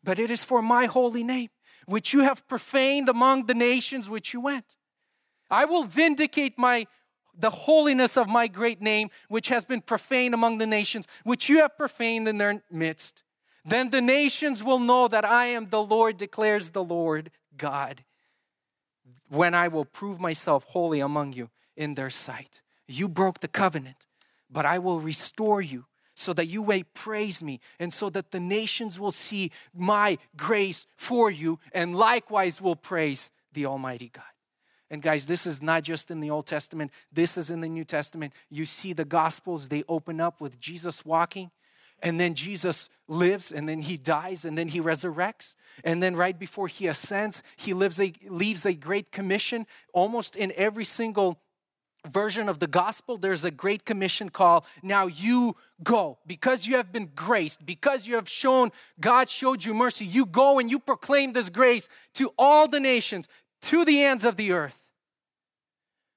But 0.02 0.18
it 0.18 0.30
is 0.30 0.44
for 0.44 0.62
my 0.62 0.86
holy 0.86 1.22
name, 1.22 1.50
which 1.86 2.12
you 2.12 2.20
have 2.20 2.46
profaned 2.48 3.08
among 3.08 3.46
the 3.46 3.54
nations 3.54 4.08
which 4.08 4.32
you 4.32 4.40
went. 4.40 4.76
I 5.50 5.64
will 5.64 5.84
vindicate 5.84 6.58
my 6.58 6.86
the 7.34 7.50
holiness 7.50 8.16
of 8.16 8.28
my 8.28 8.46
great 8.46 8.82
name, 8.82 9.08
which 9.28 9.48
has 9.48 9.64
been 9.64 9.80
profaned 9.80 10.34
among 10.34 10.58
the 10.58 10.66
nations, 10.66 11.06
which 11.24 11.48
you 11.48 11.58
have 11.60 11.76
profaned 11.76 12.28
in 12.28 12.38
their 12.38 12.62
midst. 12.70 13.22
Then 13.64 13.90
the 13.90 14.00
nations 14.00 14.62
will 14.62 14.78
know 14.78 15.08
that 15.08 15.24
I 15.24 15.46
am 15.46 15.68
the 15.68 15.82
Lord, 15.82 16.16
declares 16.16 16.70
the 16.70 16.84
Lord 16.84 17.30
God, 17.56 18.04
when 19.28 19.54
I 19.54 19.68
will 19.68 19.84
prove 19.84 20.20
myself 20.20 20.64
holy 20.64 21.00
among 21.00 21.32
you 21.32 21.50
in 21.76 21.94
their 21.94 22.10
sight. 22.10 22.60
You 22.86 23.08
broke 23.08 23.40
the 23.40 23.48
covenant, 23.48 24.06
but 24.50 24.66
I 24.66 24.78
will 24.78 25.00
restore 25.00 25.62
you 25.62 25.86
so 26.14 26.32
that 26.32 26.46
you 26.46 26.64
may 26.64 26.82
praise 26.82 27.42
me, 27.42 27.60
and 27.78 27.92
so 27.92 28.10
that 28.10 28.30
the 28.30 28.40
nations 28.40 29.00
will 29.00 29.12
see 29.12 29.50
my 29.74 30.18
grace 30.36 30.86
for 30.96 31.30
you, 31.30 31.58
and 31.72 31.96
likewise 31.96 32.60
will 32.60 32.76
praise 32.76 33.30
the 33.52 33.66
Almighty 33.66 34.10
God. 34.12 34.24
And 34.90 35.00
guys, 35.00 35.24
this 35.24 35.46
is 35.46 35.62
not 35.62 35.84
just 35.84 36.10
in 36.10 36.20
the 36.20 36.30
Old 36.30 36.46
Testament, 36.46 36.92
this 37.10 37.38
is 37.38 37.50
in 37.50 37.62
the 37.62 37.68
New 37.68 37.84
Testament. 37.84 38.34
You 38.50 38.66
see 38.66 38.92
the 38.92 39.06
Gospels, 39.06 39.68
they 39.68 39.84
open 39.88 40.20
up 40.20 40.40
with 40.40 40.60
Jesus 40.60 41.02
walking, 41.02 41.50
and 42.02 42.20
then 42.20 42.34
Jesus 42.34 42.90
lives, 43.08 43.52
and 43.52 43.68
then 43.68 43.80
he 43.80 43.96
dies, 43.96 44.44
and 44.44 44.58
then 44.58 44.68
he 44.68 44.80
resurrects. 44.80 45.54
And 45.82 46.02
then 46.02 46.14
right 46.14 46.38
before 46.38 46.68
he 46.68 46.88
ascends, 46.88 47.42
he 47.56 47.72
lives 47.72 48.00
a, 48.00 48.12
leaves 48.28 48.66
a 48.66 48.74
great 48.74 49.12
commission 49.12 49.66
almost 49.94 50.36
in 50.36 50.52
every 50.56 50.84
single 50.84 51.38
version 52.06 52.48
of 52.48 52.58
the 52.58 52.66
gospel, 52.66 53.16
there's 53.16 53.44
a 53.44 53.50
great 53.50 53.84
commission 53.84 54.28
call. 54.28 54.66
Now 54.82 55.06
you 55.06 55.56
go. 55.82 56.18
Because 56.26 56.66
you 56.66 56.76
have 56.76 56.92
been 56.92 57.10
graced, 57.14 57.64
because 57.64 58.06
you 58.06 58.16
have 58.16 58.28
shown, 58.28 58.70
God 59.00 59.28
showed 59.28 59.64
you 59.64 59.74
mercy, 59.74 60.04
you 60.04 60.26
go 60.26 60.58
and 60.58 60.70
you 60.70 60.78
proclaim 60.78 61.32
this 61.32 61.48
grace 61.48 61.88
to 62.14 62.32
all 62.38 62.68
the 62.68 62.80
nations, 62.80 63.28
to 63.62 63.84
the 63.84 64.02
ends 64.02 64.24
of 64.24 64.36
the 64.36 64.52
earth. 64.52 64.81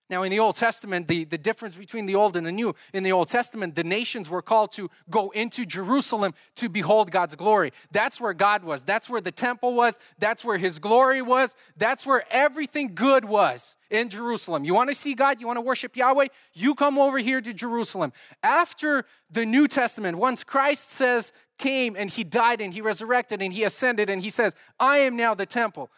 Now, 0.07 0.21
in 0.21 0.29
the 0.29 0.37
Old 0.37 0.55
Testament, 0.55 1.07
the, 1.07 1.23
the 1.23 1.37
difference 1.37 1.75
between 1.75 2.05
the 2.05 2.13
Old 2.13 2.37
and 2.37 2.45
the 2.45 2.51
New, 2.51 2.75
in 2.93 3.01
the 3.01 3.11
Old 3.11 3.27
Testament, 3.27 3.73
the 3.73 3.83
nations 3.83 4.29
were 4.29 4.43
called 4.43 4.71
to 4.73 4.91
go 5.09 5.31
into 5.31 5.65
Jerusalem 5.65 6.35
to 6.57 6.69
behold 6.69 7.09
God's 7.09 7.35
glory. 7.35 7.71
That's 7.91 8.21
where 8.21 8.33
God 8.33 8.63
was. 8.63 8.83
That's 8.83 9.09
where 9.09 9.19
the 9.19 9.31
temple 9.31 9.73
was. 9.73 9.97
That's 10.19 10.45
where 10.45 10.59
His 10.59 10.77
glory 10.77 11.23
was. 11.23 11.55
That's 11.75 12.05
where 12.05 12.23
everything 12.29 12.93
good 12.93 13.25
was 13.25 13.77
in 13.89 14.09
Jerusalem. 14.09 14.63
You 14.63 14.75
want 14.75 14.89
to 14.89 14.95
see 14.95 15.15
God? 15.15 15.41
You 15.41 15.47
want 15.47 15.57
to 15.57 15.61
worship 15.61 15.97
Yahweh? 15.97 16.27
You 16.53 16.75
come 16.75 16.99
over 16.99 17.17
here 17.17 17.41
to 17.41 17.51
Jerusalem. 17.51 18.13
After 18.43 19.05
the 19.31 19.43
New 19.43 19.67
Testament, 19.67 20.19
once 20.19 20.43
Christ 20.43 20.91
says, 20.91 21.33
came 21.57 21.95
and 21.95 22.11
He 22.11 22.23
died 22.23 22.61
and 22.61 22.75
He 22.75 22.81
resurrected 22.81 23.41
and 23.41 23.51
He 23.51 23.63
ascended 23.63 24.11
and 24.11 24.21
He 24.21 24.29
says, 24.29 24.55
I 24.79 24.97
am 24.97 25.17
now 25.17 25.33
the 25.33 25.47
temple. 25.47 25.89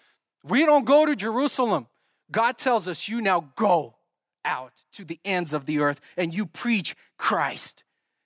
We 0.46 0.66
don't 0.66 0.86
go 0.86 1.06
to 1.06 1.14
Jerusalem. 1.14 1.88
God 2.32 2.58
tells 2.58 2.88
us, 2.88 3.10
You 3.10 3.20
now 3.20 3.50
go 3.56 3.97
out 4.48 4.86
to 4.94 5.06
the 5.06 5.20
ends 5.24 5.54
of 5.54 5.66
the 5.66 5.80
earth 5.80 6.02
and 6.16 6.34
you 6.34 6.46
preach 6.48 6.96
Christ. 7.18 7.84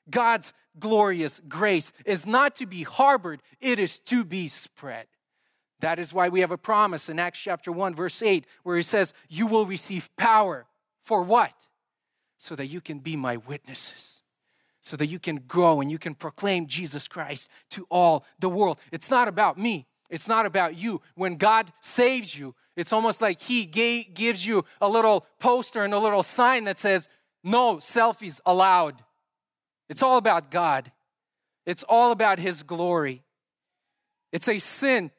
God's 0.09 0.53
glorious 0.79 1.41
grace 1.49 1.91
is 2.05 2.25
not 2.25 2.55
to 2.55 2.65
be 2.65 2.83
harbored, 2.83 3.41
it 3.59 3.79
is 3.79 3.99
to 3.99 4.23
be 4.23 4.47
spread. 4.47 5.07
That 5.81 5.97
is 5.99 6.13
why 6.13 6.29
we 6.29 6.41
have 6.41 6.51
a 6.51 6.57
promise 6.57 7.09
in 7.09 7.19
Acts 7.19 7.39
chapter 7.39 7.71
1, 7.71 7.95
verse 7.95 8.21
8, 8.21 8.45
where 8.63 8.77
he 8.77 8.83
says, 8.83 9.13
You 9.27 9.47
will 9.47 9.65
receive 9.65 10.15
power. 10.15 10.67
For 11.01 11.23
what? 11.23 11.53
So 12.37 12.55
that 12.55 12.67
you 12.67 12.81
can 12.81 12.99
be 12.99 13.15
my 13.15 13.37
witnesses, 13.37 14.21
so 14.79 14.95
that 14.97 15.07
you 15.07 15.17
can 15.17 15.37
grow 15.47 15.81
and 15.81 15.89
you 15.89 15.97
can 15.97 16.13
proclaim 16.13 16.67
Jesus 16.67 17.07
Christ 17.07 17.49
to 17.71 17.87
all 17.89 18.25
the 18.39 18.49
world. 18.49 18.79
It's 18.91 19.09
not 19.09 19.27
about 19.27 19.57
me, 19.57 19.87
It's 20.11 20.27
not 20.27 20.45
about 20.45 20.77
you. 20.77 21.01
When 21.15 21.37
God 21.37 21.71
saves 21.79 22.37
you, 22.37 22.53
it's 22.75 22.93
almost 22.93 23.21
like 23.21 23.41
He 23.41 23.65
gave, 23.65 24.13
gives 24.13 24.45
you 24.45 24.65
a 24.81 24.87
little 24.87 25.25
poster 25.39 25.83
and 25.83 25.93
a 25.93 25.99
little 25.99 26.21
sign 26.21 26.65
that 26.65 26.77
says, 26.77 27.09
No 27.43 27.77
selfies 27.77 28.41
allowed. 28.45 29.01
It's 29.89 30.03
all 30.03 30.17
about 30.17 30.51
God, 30.51 30.91
it's 31.65 31.83
all 31.89 32.11
about 32.11 32.37
His 32.37 32.61
glory. 32.61 33.23
It's 34.31 34.47
a 34.47 34.59
sin. 34.59 35.11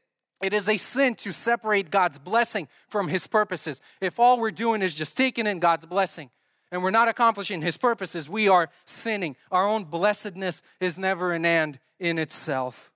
It 0.43 0.53
is 0.53 0.69
a 0.69 0.77
sin 0.77 1.15
to 1.17 1.31
separate 1.31 1.91
God's 1.91 2.19
blessing 2.19 2.67
from 2.89 3.09
His 3.09 3.27
purposes. 3.27 3.81
If 4.01 4.19
all 4.19 4.41
we're 4.41 4.51
doing 4.51 4.83
is 4.83 4.95
just 4.95 5.17
taking 5.17 5.47
in 5.47 5.61
God's 5.61 5.87
blessing 5.87 6.31
and 6.71 6.83
we're 6.83 6.91
not 6.91 7.09
accomplishing 7.09 7.63
His 7.63 7.77
purposes, 7.77 8.29
we 8.29 8.49
are 8.49 8.71
sinning. 8.85 9.37
Our 9.51 9.69
own 9.69 9.85
blessedness 9.85 10.63
is 10.81 10.99
never 10.99 11.33
an 11.33 11.47
end 11.47 11.79
in 12.01 12.19
itself. 12.19 12.92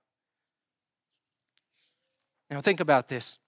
Now, 2.49 2.61
think 2.61 2.79
about 2.79 3.07
this. 3.09 3.39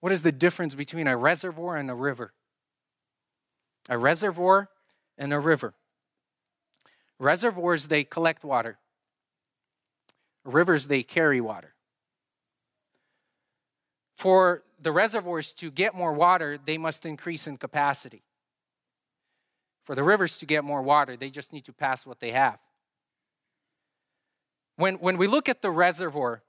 What 0.00 0.12
is 0.12 0.22
the 0.22 0.32
difference 0.32 0.74
between 0.74 1.06
a 1.06 1.16
reservoir 1.16 1.76
and 1.76 1.90
a 1.90 1.94
river? 1.94 2.32
A 3.88 3.98
reservoir 3.98 4.68
and 5.18 5.32
a 5.32 5.38
river. 5.38 5.74
Reservoirs, 7.18 7.88
they 7.88 8.04
collect 8.04 8.44
water, 8.44 8.78
rivers, 10.44 10.88
they 10.88 11.02
carry 11.02 11.40
water. 11.40 11.74
For 14.16 14.62
the 14.80 14.92
reservoirs 14.92 15.54
to 15.54 15.70
get 15.70 15.94
more 15.94 16.12
water, 16.12 16.58
they 16.62 16.76
must 16.76 17.06
increase 17.06 17.46
in 17.46 17.56
capacity. 17.56 18.22
For 19.82 19.94
the 19.94 20.02
rivers 20.02 20.38
to 20.38 20.46
get 20.46 20.64
more 20.64 20.82
water, 20.82 21.16
they 21.16 21.30
just 21.30 21.52
need 21.52 21.64
to 21.64 21.72
pass 21.72 22.06
what 22.06 22.20
they 22.20 22.32
have. 22.32 22.58
When, 24.76 24.94
when 24.96 25.18
we 25.18 25.26
look 25.26 25.48
at 25.48 25.62
the 25.62 25.70
reservoir, 25.70 26.42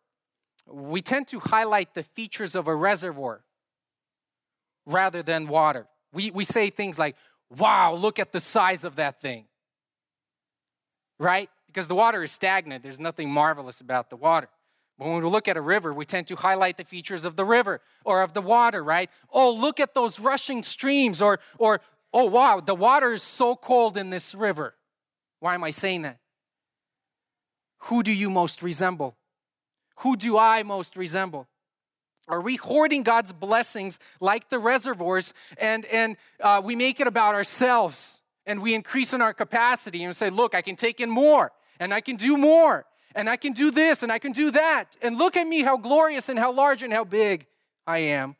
we 0.67 1.01
tend 1.01 1.27
to 1.29 1.39
highlight 1.39 1.93
the 1.93 2.03
features 2.03 2.55
of 2.55 2.67
a 2.67 2.75
reservoir 2.75 3.43
rather 4.85 5.21
than 5.21 5.47
water. 5.47 5.87
We, 6.13 6.31
we 6.31 6.43
say 6.43 6.69
things 6.69 6.97
like, 6.97 7.15
wow, 7.55 7.93
look 7.93 8.19
at 8.19 8.31
the 8.31 8.39
size 8.39 8.83
of 8.83 8.95
that 8.95 9.21
thing. 9.21 9.45
Right? 11.19 11.49
Because 11.67 11.87
the 11.87 11.95
water 11.95 12.23
is 12.23 12.31
stagnant, 12.31 12.83
there's 12.83 12.99
nothing 12.99 13.29
marvelous 13.29 13.81
about 13.81 14.09
the 14.09 14.15
water. 14.15 14.49
But 14.97 15.09
when 15.09 15.23
we 15.23 15.29
look 15.29 15.47
at 15.47 15.57
a 15.57 15.61
river, 15.61 15.93
we 15.93 16.05
tend 16.05 16.27
to 16.27 16.37
highlight 16.37 16.77
the 16.77 16.85
features 16.85 17.25
of 17.25 17.35
the 17.35 17.43
river 17.43 17.81
or 18.05 18.21
of 18.21 18.33
the 18.33 18.41
water, 18.41 18.83
right? 18.83 19.09
Oh, 19.31 19.53
look 19.53 19.79
at 19.79 19.93
those 19.93 20.19
rushing 20.19 20.63
streams, 20.63 21.21
or, 21.21 21.39
or 21.57 21.81
oh, 22.13 22.25
wow, 22.25 22.61
the 22.61 22.75
water 22.75 23.11
is 23.11 23.23
so 23.23 23.55
cold 23.57 23.97
in 23.97 24.09
this 24.09 24.33
river. 24.33 24.75
Why 25.41 25.53
am 25.53 25.65
I 25.65 25.71
saying 25.71 26.03
that? 26.03 26.19
Who 27.79 28.03
do 28.03 28.13
you 28.13 28.29
most 28.29 28.63
resemble? 28.63 29.17
Who 29.97 30.15
do 30.15 30.37
I 30.37 30.63
most 30.63 30.95
resemble? 30.95 31.47
Are 32.27 32.41
we 32.41 32.55
hoarding 32.55 33.03
God's 33.03 33.33
blessings 33.33 33.99
like 34.19 34.49
the 34.49 34.57
reservoirs 34.57 35.33
and, 35.57 35.85
and 35.85 36.17
uh, 36.39 36.61
we 36.63 36.75
make 36.75 36.99
it 36.99 37.07
about 37.07 37.35
ourselves 37.35 38.21
and 38.47 38.61
we 38.61 38.73
increase 38.73 39.13
in 39.13 39.21
our 39.21 39.33
capacity 39.33 40.03
and 40.03 40.15
say, 40.15 40.29
look, 40.29 40.55
I 40.55 40.61
can 40.61 40.75
take 40.75 40.99
in 40.99 41.09
more 41.09 41.51
and 41.79 41.93
I 41.93 42.01
can 42.01 42.15
do 42.15 42.37
more 42.37 42.85
and 43.13 43.29
I 43.29 43.37
can 43.37 43.53
do 43.53 43.69
this 43.71 44.01
and 44.01 44.11
I 44.11 44.19
can 44.19 44.31
do 44.31 44.51
that. 44.51 44.97
And 45.01 45.17
look 45.17 45.37
at 45.37 45.47
me, 45.47 45.61
how 45.61 45.77
glorious 45.77 46.27
and 46.29 46.39
how 46.39 46.51
large 46.51 46.81
and 46.81 46.91
how 46.91 47.03
big 47.03 47.45
I 47.85 47.99
am. 47.99 48.35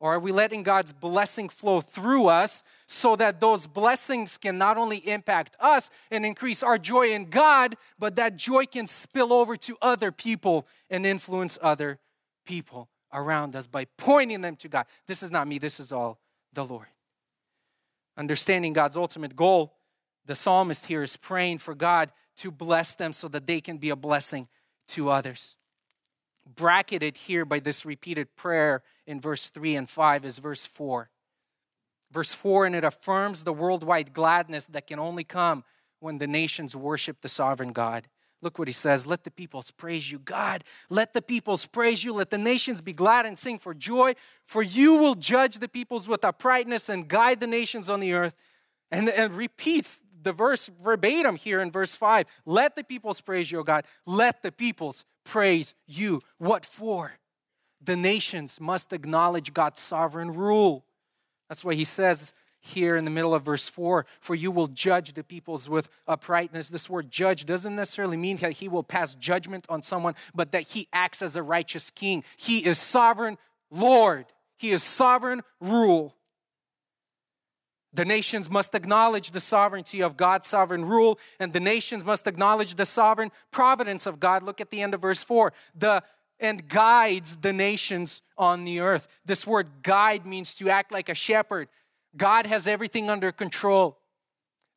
Or 0.00 0.14
are 0.14 0.20
we 0.20 0.30
letting 0.30 0.62
God's 0.62 0.92
blessing 0.92 1.48
flow 1.48 1.80
through 1.80 2.28
us 2.28 2.62
so 2.86 3.16
that 3.16 3.40
those 3.40 3.66
blessings 3.66 4.38
can 4.38 4.56
not 4.56 4.76
only 4.76 4.98
impact 4.98 5.56
us 5.58 5.90
and 6.10 6.24
increase 6.24 6.62
our 6.62 6.78
joy 6.78 7.12
in 7.12 7.30
God, 7.30 7.74
but 7.98 8.14
that 8.14 8.36
joy 8.36 8.64
can 8.66 8.86
spill 8.86 9.32
over 9.32 9.56
to 9.56 9.76
other 9.82 10.12
people 10.12 10.66
and 10.88 11.04
influence 11.04 11.58
other 11.60 11.98
people 12.46 12.88
around 13.12 13.56
us 13.56 13.66
by 13.66 13.86
pointing 13.96 14.40
them 14.40 14.54
to 14.56 14.68
God? 14.68 14.86
This 15.08 15.22
is 15.22 15.32
not 15.32 15.48
me, 15.48 15.58
this 15.58 15.80
is 15.80 15.90
all 15.90 16.20
the 16.52 16.64
Lord. 16.64 16.86
Understanding 18.16 18.72
God's 18.72 18.96
ultimate 18.96 19.34
goal, 19.34 19.74
the 20.26 20.36
psalmist 20.36 20.86
here 20.86 21.02
is 21.02 21.16
praying 21.16 21.58
for 21.58 21.74
God 21.74 22.12
to 22.36 22.52
bless 22.52 22.94
them 22.94 23.12
so 23.12 23.26
that 23.28 23.48
they 23.48 23.60
can 23.60 23.78
be 23.78 23.90
a 23.90 23.96
blessing 23.96 24.46
to 24.88 25.08
others 25.08 25.56
bracketed 26.54 27.16
here 27.16 27.44
by 27.44 27.60
this 27.60 27.84
repeated 27.84 28.34
prayer 28.36 28.82
in 29.08 29.20
verse 29.20 29.48
3 29.48 29.74
and 29.74 29.88
5 29.88 30.24
is 30.26 30.38
verse 30.38 30.66
4. 30.66 31.10
Verse 32.12 32.34
4, 32.34 32.66
and 32.66 32.74
it 32.74 32.84
affirms 32.84 33.42
the 33.42 33.52
worldwide 33.52 34.12
gladness 34.12 34.66
that 34.66 34.86
can 34.86 34.98
only 34.98 35.24
come 35.24 35.64
when 35.98 36.18
the 36.18 36.26
nations 36.26 36.76
worship 36.76 37.22
the 37.22 37.28
sovereign 37.28 37.72
God. 37.72 38.06
Look 38.40 38.58
what 38.58 38.68
he 38.68 38.72
says 38.72 39.06
Let 39.06 39.24
the 39.24 39.30
peoples 39.30 39.70
praise 39.70 40.12
you, 40.12 40.18
God. 40.18 40.62
Let 40.90 41.14
the 41.14 41.22
peoples 41.22 41.66
praise 41.66 42.04
you. 42.04 42.12
Let 42.12 42.30
the 42.30 42.38
nations 42.38 42.80
be 42.80 42.92
glad 42.92 43.26
and 43.26 43.36
sing 43.36 43.58
for 43.58 43.74
joy, 43.74 44.14
for 44.44 44.62
you 44.62 44.96
will 44.98 45.14
judge 45.14 45.58
the 45.58 45.68
peoples 45.68 46.06
with 46.06 46.24
uprightness 46.24 46.88
and 46.88 47.08
guide 47.08 47.40
the 47.40 47.46
nations 47.46 47.90
on 47.90 48.00
the 48.00 48.12
earth. 48.12 48.36
And, 48.90 49.08
and 49.10 49.34
repeats 49.34 50.00
the 50.22 50.32
verse 50.32 50.70
verbatim 50.82 51.36
here 51.36 51.60
in 51.60 51.70
verse 51.70 51.94
5. 51.94 52.24
Let 52.46 52.74
the 52.74 52.84
peoples 52.84 53.20
praise 53.20 53.52
you, 53.52 53.62
God. 53.64 53.84
Let 54.06 54.42
the 54.42 54.52
peoples 54.52 55.04
praise 55.24 55.74
you. 55.86 56.22
What 56.38 56.64
for? 56.64 57.18
The 57.80 57.96
nations 57.96 58.60
must 58.60 58.92
acknowledge 58.92 59.54
God's 59.54 59.80
sovereign 59.80 60.34
rule. 60.34 60.84
That's 61.48 61.64
why 61.64 61.74
he 61.74 61.84
says 61.84 62.34
here 62.60 62.96
in 62.96 63.04
the 63.04 63.10
middle 63.10 63.34
of 63.34 63.44
verse 63.44 63.68
4 63.68 64.04
For 64.20 64.34
you 64.34 64.50
will 64.50 64.66
judge 64.66 65.14
the 65.14 65.24
peoples 65.24 65.68
with 65.68 65.88
uprightness. 66.06 66.68
This 66.68 66.90
word 66.90 67.10
judge 67.10 67.46
doesn't 67.46 67.76
necessarily 67.76 68.16
mean 68.16 68.36
that 68.38 68.52
he 68.52 68.68
will 68.68 68.82
pass 68.82 69.14
judgment 69.14 69.66
on 69.68 69.82
someone, 69.82 70.14
but 70.34 70.52
that 70.52 70.62
he 70.68 70.88
acts 70.92 71.22
as 71.22 71.36
a 71.36 71.42
righteous 71.42 71.90
king. 71.90 72.24
He 72.36 72.64
is 72.64 72.78
sovereign 72.78 73.38
Lord, 73.70 74.26
he 74.56 74.70
is 74.70 74.82
sovereign 74.82 75.42
rule. 75.60 76.14
The 77.92 78.04
nations 78.04 78.50
must 78.50 78.74
acknowledge 78.74 79.30
the 79.30 79.40
sovereignty 79.40 80.02
of 80.02 80.16
God's 80.16 80.46
sovereign 80.46 80.84
rule, 80.84 81.18
and 81.40 81.52
the 81.52 81.60
nations 81.60 82.04
must 82.04 82.26
acknowledge 82.26 82.74
the 82.74 82.84
sovereign 82.84 83.30
providence 83.50 84.06
of 84.06 84.20
God. 84.20 84.42
Look 84.42 84.60
at 84.60 84.70
the 84.70 84.82
end 84.82 84.94
of 84.94 85.00
verse 85.00 85.22
4. 85.22 85.52
The 85.74 86.02
and 86.40 86.68
guides 86.68 87.38
the 87.38 87.52
nations 87.52 88.22
on 88.36 88.64
the 88.64 88.80
earth. 88.80 89.08
This 89.24 89.46
word 89.46 89.82
guide 89.82 90.26
means 90.26 90.54
to 90.56 90.70
act 90.70 90.92
like 90.92 91.08
a 91.08 91.14
shepherd. 91.14 91.68
God 92.16 92.46
has 92.46 92.66
everything 92.66 93.10
under 93.10 93.32
control. 93.32 93.98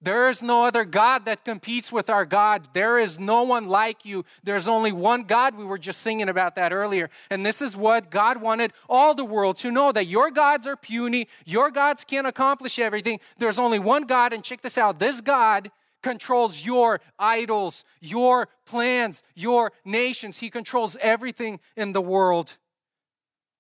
There 0.04 0.30
is 0.30 0.41
no 0.41 0.65
other 0.65 0.84
God 0.84 1.26
that 1.26 1.45
competes 1.45 1.91
with 1.91 2.10
our 2.10 2.26
God. 2.26 2.69
There 2.74 2.97
is 2.97 3.19
no 3.19 3.43
one 3.43 3.67
like 3.67 4.04
you. 4.04 4.26
There's 4.43 4.67
only 4.67 4.91
one 4.91 5.24
God. 5.24 5.56
We 5.56 5.63
were 5.63 5.78
just 5.78 6.02
singing 6.02 6.28
about 6.28 6.56
that 6.56 6.74
earlier. 6.74 7.12
And 7.30 7.45
this 7.45 7.62
is 7.62 7.78
what 7.78 8.10
God 8.10 8.41
wanted 8.41 8.74
all 8.89 9.13
the 9.13 9.24
world 9.24 9.58
to 9.58 9.69
know 9.69 9.91
that 9.91 10.08
your 10.08 10.32
gods 10.32 10.65
are 10.65 10.76
puny, 10.76 11.28
your 11.45 11.69
gods 11.69 12.04
can't 12.04 12.26
accomplish 12.26 12.80
everything. 12.80 13.19
There's 13.38 13.60
only 13.60 13.78
one 13.78 14.04
God. 14.04 14.34
And 14.34 14.43
check 14.43 14.62
this 14.62 14.78
out 14.78 14.97
this 14.97 15.21
God 15.21 15.69
controls 16.01 16.65
your 16.65 16.99
idols, 17.19 17.83
your 17.99 18.47
plans, 18.65 19.23
your 19.35 19.71
nations. 19.85 20.39
He 20.39 20.49
controls 20.49 20.97
everything 21.01 21.59
in 21.75 21.91
the 21.91 22.01
world. 22.01 22.57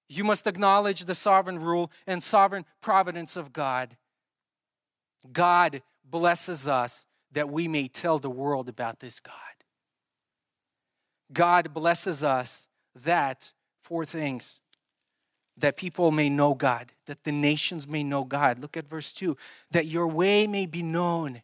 You 0.09 0.23
must 0.23 0.47
acknowledge 0.47 1.05
the 1.05 1.15
sovereign 1.15 1.59
rule 1.59 1.91
and 2.05 2.21
sovereign 2.21 2.65
providence 2.81 3.37
of 3.37 3.53
God. 3.53 3.95
God 5.31 5.81
blesses 6.03 6.67
us 6.67 7.05
that 7.31 7.49
we 7.49 7.67
may 7.67 7.87
tell 7.87 8.19
the 8.19 8.29
world 8.29 8.67
about 8.67 8.99
this 8.99 9.19
God. 9.19 9.35
God 11.31 11.73
blesses 11.73 12.23
us 12.23 12.67
that 12.93 13.53
four 13.81 14.03
things 14.03 14.59
that 15.57 15.77
people 15.77 16.11
may 16.11 16.29
know 16.29 16.53
God, 16.53 16.91
that 17.05 17.23
the 17.23 17.31
nations 17.31 17.87
may 17.87 18.03
know 18.03 18.23
God. 18.23 18.59
Look 18.59 18.75
at 18.75 18.87
verse 18.87 19.13
2 19.13 19.37
that 19.71 19.85
your 19.85 20.07
way 20.07 20.47
may 20.47 20.65
be 20.65 20.83
known. 20.83 21.41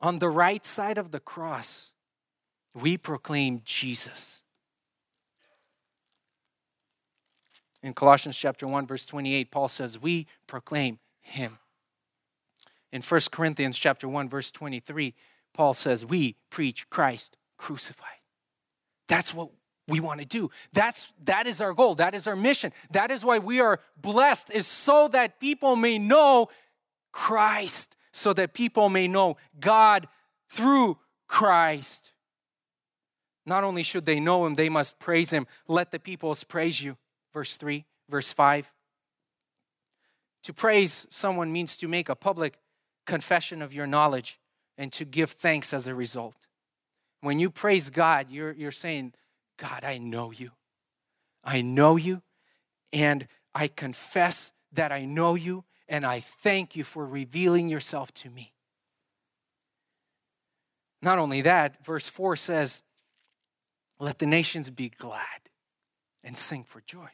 On 0.00 0.18
the 0.18 0.28
right 0.28 0.64
side 0.64 0.98
of 0.98 1.10
the 1.10 1.20
cross, 1.20 1.92
we 2.74 2.96
proclaim 2.96 3.62
Jesus. 3.64 4.42
In 7.82 7.94
Colossians 7.94 8.36
chapter 8.36 8.66
1 8.66 8.86
verse 8.86 9.06
28 9.06 9.50
Paul 9.50 9.68
says 9.68 10.00
we 10.00 10.26
proclaim 10.46 10.98
him. 11.20 11.58
In 12.92 13.02
1 13.02 13.20
Corinthians 13.30 13.78
chapter 13.78 14.08
1 14.08 14.28
verse 14.28 14.50
23, 14.50 15.14
Paul 15.52 15.74
says, 15.74 16.04
"We 16.04 16.36
preach 16.50 16.88
Christ 16.90 17.36
crucified." 17.56 18.20
That's 19.08 19.32
what 19.32 19.50
we 19.88 20.00
want 20.00 20.20
to 20.20 20.26
do. 20.26 20.50
That's 20.72 21.12
that 21.24 21.46
is 21.46 21.60
our 21.60 21.72
goal. 21.72 21.94
That 21.94 22.14
is 22.14 22.26
our 22.26 22.36
mission. 22.36 22.72
That 22.90 23.10
is 23.10 23.24
why 23.24 23.38
we 23.38 23.60
are 23.60 23.80
blessed 23.96 24.50
is 24.50 24.66
so 24.66 25.08
that 25.08 25.40
people 25.40 25.76
may 25.76 25.98
know 25.98 26.48
Christ, 27.12 27.95
so 28.16 28.32
that 28.32 28.54
people 28.54 28.88
may 28.88 29.06
know 29.06 29.36
God 29.60 30.08
through 30.48 30.98
Christ. 31.28 32.12
Not 33.44 33.62
only 33.62 33.82
should 33.82 34.06
they 34.06 34.20
know 34.20 34.46
him, 34.46 34.54
they 34.54 34.70
must 34.70 34.98
praise 34.98 35.30
him. 35.30 35.46
Let 35.68 35.90
the 35.90 35.98
peoples 35.98 36.42
praise 36.42 36.82
you. 36.82 36.96
Verse 37.34 37.58
3, 37.58 37.84
verse 38.08 38.32
5. 38.32 38.72
To 40.44 40.54
praise 40.54 41.06
someone 41.10 41.52
means 41.52 41.76
to 41.76 41.88
make 41.88 42.08
a 42.08 42.16
public 42.16 42.58
confession 43.04 43.60
of 43.60 43.74
your 43.74 43.86
knowledge 43.86 44.40
and 44.78 44.90
to 44.94 45.04
give 45.04 45.30
thanks 45.30 45.74
as 45.74 45.86
a 45.86 45.94
result. 45.94 46.36
When 47.20 47.38
you 47.38 47.50
praise 47.50 47.90
God, 47.90 48.28
you're, 48.30 48.52
you're 48.52 48.70
saying, 48.70 49.12
God, 49.58 49.84
I 49.84 49.98
know 49.98 50.30
you. 50.30 50.52
I 51.44 51.60
know 51.60 51.96
you, 51.96 52.22
and 52.94 53.28
I 53.54 53.68
confess 53.68 54.52
that 54.72 54.90
I 54.90 55.04
know 55.04 55.34
you, 55.34 55.64
and 55.88 56.04
I 56.04 56.20
thank 56.20 56.76
you 56.76 56.84
for 56.84 57.06
revealing 57.06 57.68
yourself 57.68 58.12
to 58.14 58.30
me. 58.30 58.52
Not 61.02 61.18
only 61.18 61.42
that, 61.42 61.84
verse 61.84 62.08
4 62.08 62.36
says, 62.36 62.82
Let 63.98 64.18
the 64.18 64.26
nations 64.26 64.70
be 64.70 64.88
glad 64.88 65.22
and 66.24 66.36
sing 66.36 66.64
for 66.64 66.80
joy. 66.80 67.08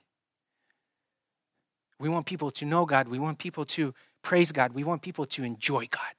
We 1.99 2.09
want 2.09 2.27
people 2.27 2.51
to 2.53 2.65
know 2.65 2.87
God. 2.87 3.09
We 3.09 3.19
want 3.19 3.39
people 3.39 3.65
to 3.67 3.95
praise 4.23 4.51
God. 4.51 4.73
We 4.73 4.83
want 4.83 5.03
people 5.03 5.27
to 5.27 5.45
enjoy 5.45 5.87
God. 5.91 6.15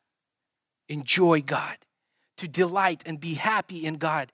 Enjoy 0.87 1.41
God. 1.41 1.77
To 2.37 2.47
delight 2.47 3.03
and 3.05 3.19
be 3.19 3.33
happy 3.33 3.85
in 3.85 3.95
God. 3.95 4.31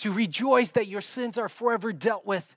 To 0.00 0.12
rejoice 0.12 0.70
that 0.72 0.88
your 0.88 1.00
sins 1.00 1.38
are 1.38 1.48
forever 1.48 1.92
dealt 1.92 2.26
with. 2.26 2.56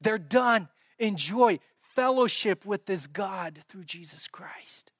They're 0.00 0.18
done. 0.18 0.68
Enjoy 0.98 1.58
fellowship 1.94 2.64
with 2.64 2.86
this 2.86 3.06
God 3.06 3.58
through 3.68 3.84
Jesus 3.84 4.28
Christ. 4.28 4.90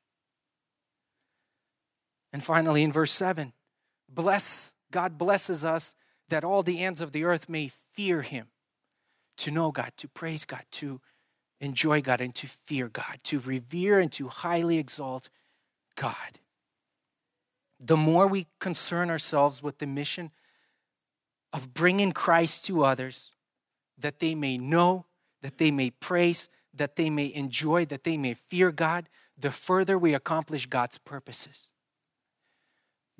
And 2.33 2.43
finally, 2.43 2.83
in 2.83 2.93
verse 2.93 3.13
7, 3.13 3.53
bless, 4.09 4.75
God 4.91 5.19
blesses 5.19 5.65
us 5.65 5.95
that 6.29 6.45
all 6.45 6.63
the 6.63 6.83
ends 6.83 7.01
of 7.01 7.13
the 7.13 7.25
earth 7.25 7.49
may 7.49 7.71
fear 7.93 8.23
him, 8.23 8.49
to 9.39 9.51
know 9.51 9.71
God, 9.71 9.93
to 9.99 10.09
praise 10.09 10.45
God, 10.45 10.65
to 10.73 11.01
enjoy 11.61 12.01
God, 12.01 12.21
and 12.21 12.35
to 12.37 12.47
fear 12.47 12.89
God, 12.89 13.19
to 13.25 13.39
revere 13.39 13.99
and 13.99 14.11
to 14.13 14.29
highly 14.29 14.79
exalt 14.79 15.29
God. 15.97 16.39
The 17.79 17.97
more 17.97 18.27
we 18.27 18.47
concern 18.61 19.11
ourselves 19.11 19.63
with 19.63 19.79
the 19.79 19.87
mission 19.87 20.31
of 21.53 21.75
bringing 21.75 22.13
Christ 22.13 22.65
to 22.67 22.85
others, 22.85 23.33
that 23.99 24.21
they 24.21 24.35
may 24.35 24.57
know, 24.57 25.07
that 25.43 25.59
they 25.59 25.71
may 25.71 25.91
praise, 25.91 26.49
that 26.75 26.97
they 26.97 27.11
may 27.11 27.33
enjoy, 27.33 27.85
that 27.87 28.05
they 28.05 28.17
may 28.17 28.35
fear 28.35 28.73
God, 28.73 29.09
the 29.39 29.51
further 29.51 29.99
we 29.99 30.15
accomplish 30.15 30.67
God's 30.67 30.99
purposes. 30.99 31.71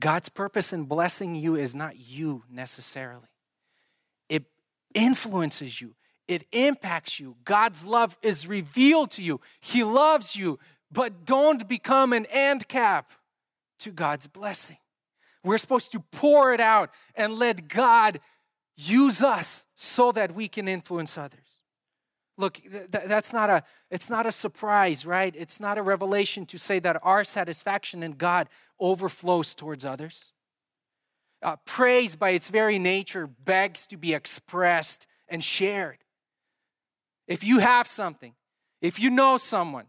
God's 0.01 0.29
purpose 0.29 0.73
in 0.73 0.85
blessing 0.85 1.35
you 1.35 1.55
is 1.55 1.75
not 1.75 1.99
you 1.99 2.45
necessarily, 2.51 3.29
it 4.29 4.45
influences 4.95 5.81
you, 5.81 5.95
it 6.29 6.47
impacts 6.53 7.21
you. 7.21 7.37
God's 7.45 7.87
love 7.87 8.17
is 8.23 8.47
revealed 8.47 9.11
to 9.13 9.23
you. 9.23 9.41
He 9.61 9.85
loves 9.85 10.35
you, 10.35 10.59
but 10.91 11.25
don't 11.25 11.69
become 11.69 12.13
an 12.13 12.27
end 12.31 12.69
cap 12.69 13.13
to 13.81 13.91
God's 13.91 14.27
blessing. 14.29 14.79
We're 15.45 15.59
supposed 15.59 15.93
to 15.93 16.01
pour 16.01 16.53
it 16.53 16.61
out 16.61 16.91
and 17.15 17.35
let 17.35 17.69
God 17.69 18.21
use 18.77 19.23
us 19.23 19.67
so 19.75 20.13
that 20.13 20.35
we 20.35 20.49
can 20.49 20.69
influence 20.69 21.19
others. 21.19 21.52
Look, 22.43 22.55
th- 22.55 22.89
that's 23.07 23.33
not 23.33 23.51
a 23.51 23.63
it's 23.89 24.11
not 24.11 24.27
a 24.27 24.33
surprise, 24.33 25.07
right? 25.07 25.33
It's 25.39 25.61
not 25.61 25.79
a 25.79 25.83
revelation 25.83 26.45
to 26.47 26.59
say 26.59 26.81
that 26.81 26.99
our 27.05 27.23
satisfaction 27.23 28.03
in 28.03 28.15
God 28.15 28.49
overflows 28.81 29.55
towards 29.55 29.87
others. 29.87 30.33
Uh, 31.41 31.55
praise 31.65 32.17
by 32.17 32.31
its 32.31 32.51
very 32.51 32.81
nature 32.81 33.29
begs 33.29 33.87
to 33.87 33.97
be 33.97 34.13
expressed 34.13 35.07
and 35.29 35.45
shared. 35.45 35.99
If 37.29 37.45
you 37.45 37.61
have 37.61 37.87
something, 37.87 38.35
if 38.81 38.99
you 38.99 39.09
know 39.09 39.37
someone, 39.37 39.87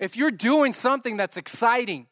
if 0.00 0.16
you're 0.16 0.30
doing 0.30 0.72
something 0.72 1.18
that's 1.18 1.36
exciting 1.36 2.06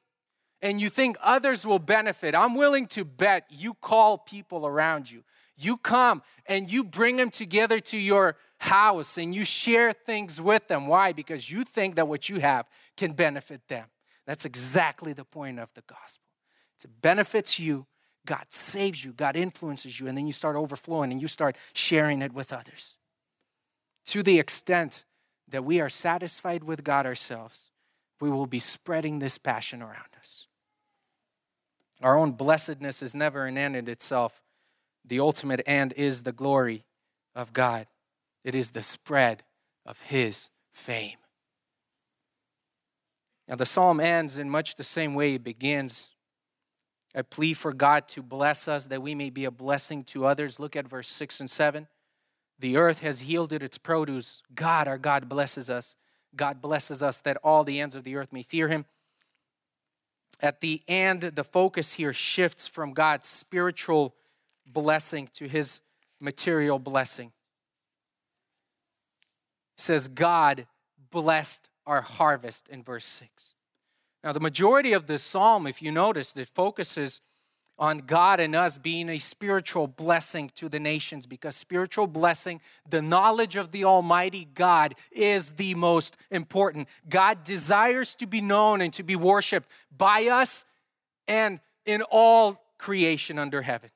and 0.61 0.79
you 0.79 0.91
think 0.91 1.17
others 1.23 1.67
will 1.67 1.79
benefit, 1.79 2.35
I'm 2.35 2.55
willing 2.55 2.87
to 2.89 3.03
bet 3.03 3.47
you 3.49 3.73
call 3.73 4.19
people 4.19 4.67
around 4.67 5.11
you. 5.11 5.25
You 5.57 5.77
come 5.77 6.23
and 6.47 6.71
you 6.71 6.85
bring 6.85 7.17
them 7.17 7.31
together 7.31 7.81
to 7.81 7.99
your 7.99 8.37
house 8.59 9.19
and 9.19 9.35
you 9.35 9.45
share 9.45 9.93
things 9.93 10.41
with 10.41 10.69
them. 10.69 10.87
Why? 10.87 11.13
Because 11.13 11.51
you 11.51 11.65
think 11.65 11.97
that 11.97 12.09
what 12.09 12.29
you 12.29 12.41
have 12.41 12.67
can 12.97 13.13
benefit 13.13 13.69
them. 13.69 13.87
That's 14.27 14.45
exactly 14.45 15.13
the 15.13 15.25
point 15.25 15.59
of 15.59 15.73
the 15.75 15.83
gospel. 15.83 16.25
It 16.85 17.01
benefits 17.01 17.59
you, 17.59 17.87
God 18.27 18.45
saves 18.51 19.05
you, 19.05 19.13
God 19.13 19.37
influences 19.37 19.99
you, 19.99 20.07
and 20.07 20.19
then 20.19 20.27
you 20.27 20.35
start 20.35 20.55
overflowing 20.55 21.13
and 21.13 21.23
you 21.23 21.29
start 21.29 21.57
sharing 21.73 22.21
it 22.21 22.35
with 22.35 22.53
others. 22.53 22.99
To 24.07 24.23
the 24.23 24.39
extent 24.39 25.05
that 25.49 25.65
we 25.65 25.81
are 25.81 25.89
satisfied 25.89 26.65
with 26.65 26.85
God 26.85 27.07
ourselves, 27.07 27.71
we 28.21 28.31
will 28.31 28.47
be 28.47 28.59
spreading 28.59 29.19
this 29.19 29.39
passion 29.39 29.81
around 29.81 30.15
us. 30.19 30.47
Our 32.03 32.19
own 32.19 32.33
blessedness 32.33 33.03
is 33.03 33.15
never 33.15 33.47
an 33.47 33.57
end 33.57 33.77
in 33.77 33.89
itself. 33.89 34.43
The 35.05 35.21
ultimate 35.21 35.61
end 35.67 35.93
is 35.97 36.23
the 36.23 36.33
glory 36.33 36.85
of 37.35 37.53
God. 37.53 37.87
It 38.45 38.55
is 38.55 38.71
the 38.71 38.83
spread 38.83 39.43
of 39.85 40.01
his 40.03 40.51
fame. 40.73 41.19
Now, 43.49 43.57
the 43.57 43.67
psalm 43.67 44.01
ends 44.01 44.39
in 44.39 44.49
much 44.49 44.77
the 44.77 44.85
same 44.85 45.15
way 45.15 45.35
it 45.35 45.45
begins 45.45 46.11
a 47.15 47.23
plea 47.23 47.55
for 47.55 47.73
God 47.73 48.09
to 48.09 48.23
bless 48.23 48.67
us 48.67 48.87
that 48.87 49.03
we 49.03 49.15
may 49.15 49.31
be 49.31 49.45
a 49.45 49.51
blessing 49.51 50.03
to 50.05 50.27
others. 50.27 50.59
Look 50.59 50.75
at 50.75 50.89
verse 50.89 51.09
6 51.09 51.41
and 51.41 51.51
7. 51.51 51.87
The 52.59 52.77
earth 52.77 53.01
has 53.01 53.25
yielded 53.25 53.63
its 53.63 53.79
produce. 53.79 54.43
God, 54.55 54.89
our 54.89 54.99
God, 54.99 55.29
blesses 55.29 55.71
us. 55.71 55.97
God 56.35 56.61
blesses 56.61 57.03
us 57.03 57.21
that 57.21 57.37
all 57.45 57.63
the 57.63 57.81
ends 57.81 57.95
of 57.95 58.05
the 58.05 58.17
earth 58.17 58.33
may 58.33 58.43
fear 58.43 58.69
him. 58.69 58.87
At 60.41 60.61
the 60.61 60.83
end, 60.89 61.23
the 61.23 61.45
focus 61.45 61.95
here 61.95 62.13
shifts 62.13 62.67
from 62.67 62.93
God's 62.93 63.29
spiritual 63.29 64.15
blessing 64.67 65.29
to 65.35 65.49
his 65.49 65.81
material 66.21 66.79
blessing 66.79 67.33
says, 69.77 70.09
God 70.09 70.67
blessed 71.11 71.69
our 71.87 72.01
harvest 72.01 72.69
in 72.69 72.83
verse 72.83 73.05
6. 73.05 73.55
Now, 74.23 74.33
the 74.33 74.41
majority 74.41 74.93
of 74.93 75.07
this 75.07 75.23
psalm, 75.23 75.67
if 75.67 75.83
you 75.83 75.93
notice, 75.93 76.35
it 76.37 76.49
focuses 76.49 77.21
on 77.79 77.99
God 77.99 78.41
and 78.41 78.55
us 78.55 78.79
being 78.79 79.09
a 79.09 79.19
spiritual 79.19 79.87
blessing 79.87 80.51
to 80.55 80.69
the 80.69 80.79
nations 80.79 81.27
because 81.27 81.57
spiritual 81.57 82.07
blessing, 82.07 82.61
the 82.89 83.03
knowledge 83.03 83.57
of 83.57 83.73
the 83.73 83.85
Almighty 83.85 84.47
God, 84.55 84.95
is 85.11 85.53
the 85.53 85.75
most 85.75 86.17
important. 86.31 86.89
God 87.09 87.43
desires 87.45 88.15
to 88.17 88.27
be 88.27 88.41
known 88.41 88.81
and 88.81 88.93
to 88.95 89.03
be 89.03 89.17
worshiped 89.17 89.69
by 89.97 90.27
us 90.27 90.65
and 91.27 91.61
in 91.85 92.03
all 92.11 92.63
creation 92.79 93.39
under 93.39 93.63
heaven. 93.63 93.91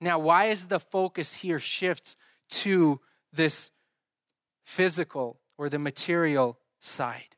Now, 0.00 0.18
why 0.18 0.46
is 0.46 0.66
the 0.66 0.80
focus 0.80 1.36
here 1.36 1.58
shifts 1.58 2.16
to 2.50 3.00
this 3.32 3.70
physical 4.64 5.40
or 5.56 5.68
the 5.68 5.78
material 5.78 6.58
side. 6.80 7.36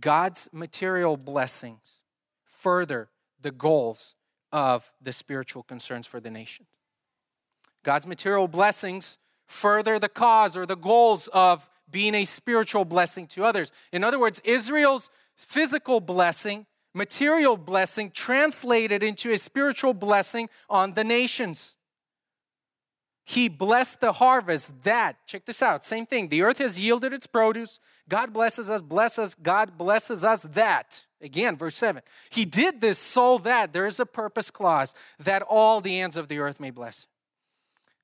God's 0.00 0.48
material 0.52 1.16
blessings 1.16 2.02
further 2.44 3.08
the 3.40 3.50
goals 3.50 4.14
of 4.52 4.90
the 5.00 5.12
spiritual 5.12 5.62
concerns 5.62 6.06
for 6.06 6.20
the 6.20 6.30
nation. 6.30 6.66
God's 7.84 8.06
material 8.06 8.48
blessings 8.48 9.18
further 9.46 9.98
the 9.98 10.08
cause 10.08 10.56
or 10.56 10.66
the 10.66 10.76
goals 10.76 11.28
of 11.28 11.68
being 11.90 12.14
a 12.14 12.24
spiritual 12.24 12.84
blessing 12.84 13.26
to 13.28 13.44
others. 13.44 13.72
In 13.92 14.04
other 14.04 14.18
words, 14.18 14.40
Israel's 14.44 15.10
physical 15.36 16.00
blessing, 16.00 16.66
material 16.98 17.56
blessing, 17.56 18.10
translated 18.10 19.02
into 19.02 19.32
a 19.32 19.38
spiritual 19.38 19.94
blessing 19.94 20.50
on 20.68 20.92
the 20.92 21.04
nations. 21.04 21.76
He 23.24 23.48
blessed 23.48 24.00
the 24.00 24.12
harvest 24.12 24.82
that, 24.84 25.26
check 25.26 25.44
this 25.44 25.62
out, 25.62 25.84
same 25.84 26.06
thing. 26.06 26.28
The 26.28 26.42
earth 26.42 26.58
has 26.58 26.78
yielded 26.78 27.12
its 27.12 27.26
produce. 27.26 27.78
God 28.08 28.32
blesses 28.32 28.70
us, 28.70 28.82
bless 28.82 29.18
us, 29.18 29.34
God 29.34 29.78
blesses 29.78 30.24
us 30.24 30.42
that. 30.42 31.04
Again, 31.20 31.56
verse 31.56 31.76
7. 31.76 32.02
He 32.30 32.44
did 32.44 32.80
this 32.80 32.98
so 32.98 33.38
that 33.38 33.72
there 33.72 33.86
is 33.86 34.00
a 34.00 34.06
purpose 34.06 34.50
clause 34.50 34.94
that 35.18 35.42
all 35.42 35.80
the 35.80 36.00
ends 36.00 36.16
of 36.16 36.28
the 36.28 36.38
earth 36.38 36.58
may 36.58 36.70
bless. 36.70 37.06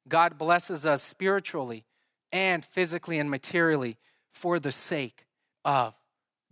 God 0.06 0.36
blesses 0.36 0.84
us 0.84 1.02
spiritually 1.02 1.84
and 2.30 2.64
physically 2.64 3.18
and 3.18 3.30
materially 3.30 3.96
for 4.32 4.58
the 4.58 4.72
sake 4.72 5.26
of 5.64 5.94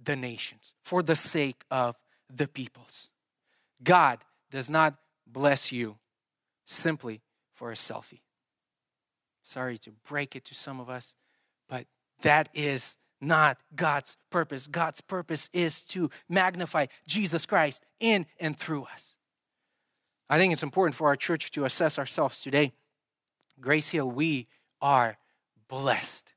the 0.03 0.16
nations, 0.16 0.74
for 0.82 1.03
the 1.03 1.16
sake 1.16 1.64
of 1.70 1.97
the 2.34 2.48
peoples. 2.48 3.10
God 3.82 4.18
does 4.50 4.70
not 4.70 4.94
bless 5.26 5.72
you 5.72 5.96
simply 6.66 7.20
for 7.54 7.70
a 7.70 7.74
selfie. 7.74 8.20
Sorry 9.42 9.78
to 9.78 9.90
break 10.08 10.36
it 10.36 10.44
to 10.46 10.54
some 10.54 10.80
of 10.80 10.88
us, 10.88 11.14
but 11.68 11.86
that 12.22 12.48
is 12.54 12.96
not 13.20 13.58
God's 13.74 14.16
purpose. 14.30 14.66
God's 14.66 15.00
purpose 15.00 15.48
is 15.52 15.82
to 15.84 16.10
magnify 16.28 16.86
Jesus 17.06 17.46
Christ 17.46 17.84
in 18.00 18.26
and 18.40 18.56
through 18.56 18.84
us. 18.92 19.14
I 20.28 20.38
think 20.38 20.52
it's 20.52 20.62
important 20.62 20.94
for 20.94 21.08
our 21.08 21.16
church 21.16 21.50
to 21.52 21.64
assess 21.64 21.98
ourselves 21.98 22.42
today. 22.42 22.72
Grace 23.60 23.90
Hill, 23.90 24.10
we 24.10 24.48
are 24.80 25.18
blessed. 25.68 26.32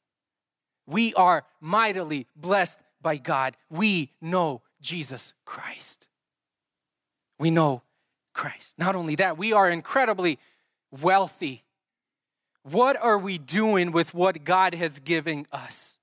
We 0.85 1.13
are 1.13 1.45
mightily 1.59 2.27
blessed 2.35 2.77
by 3.01 3.17
God. 3.17 3.55
We 3.69 4.11
know 4.21 4.61
Jesus 4.85 5.33
Christ. 5.43 6.07
We 7.39 7.49
know 7.49 7.81
Christ. 8.33 8.77
Not 8.77 8.95
only 8.95 9.15
that, 9.15 9.37
we 9.37 9.51
are 9.51 9.69
incredibly 9.69 10.37
wealthy 11.01 11.65
What 12.65 12.97
are 12.99 13.19
we 13.19 13.37
doing 13.37 13.91
with 13.91 14.15
what 14.15 14.43
God 14.43 14.73
has 14.73 14.99
given 14.99 15.45
us? 15.51 15.99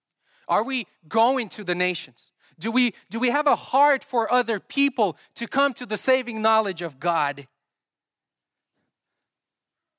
Are 0.46 0.62
we 0.62 0.86
going 1.08 1.48
to 1.50 1.64
the 1.64 1.74
nations? 1.74 2.30
Do 2.56 2.70
we, 2.70 2.94
do 3.10 3.18
we 3.18 3.30
have 3.30 3.48
a 3.48 3.56
heart 3.56 4.04
for 4.04 4.32
other 4.32 4.60
people 4.60 5.16
to 5.34 5.48
come 5.48 5.72
to 5.74 5.86
the 5.86 5.96
saving 5.96 6.40
knowledge 6.40 6.80
of 6.80 7.00
God? 7.00 7.48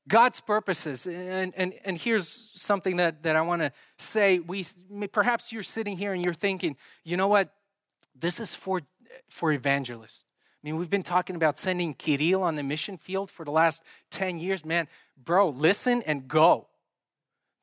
God's 0.07 0.39
purposes. 0.39 1.05
And, 1.05 1.53
and, 1.57 1.73
and 1.83 1.97
here's 1.97 2.29
something 2.29 2.95
that, 2.95 3.23
that 3.23 3.35
I 3.35 3.41
want 3.41 3.61
to 3.61 3.73
say. 3.97 4.39
We, 4.39 4.63
perhaps 5.11 5.51
you're 5.51 5.63
sitting 5.63 5.97
here 5.97 6.13
and 6.13 6.23
you're 6.23 6.33
thinking, 6.33 6.77
you 7.03 7.17
know 7.17 7.27
what? 7.27 7.49
This 8.15 8.39
is 8.39 8.55
for, 8.55 8.81
for 9.29 9.51
evangelists. 9.51 10.25
I 10.63 10.67
mean, 10.67 10.77
we've 10.77 10.89
been 10.89 11.03
talking 11.03 11.35
about 11.35 11.57
sending 11.57 11.93
Kirill 11.93 12.41
on 12.41 12.55
the 12.55 12.63
mission 12.63 12.97
field 12.97 13.29
for 13.29 13.43
the 13.43 13.51
last 13.51 13.83
10 14.11 14.37
years. 14.37 14.63
Man, 14.63 14.87
bro, 15.21 15.49
listen 15.49 16.01
and 16.03 16.27
go. 16.27 16.67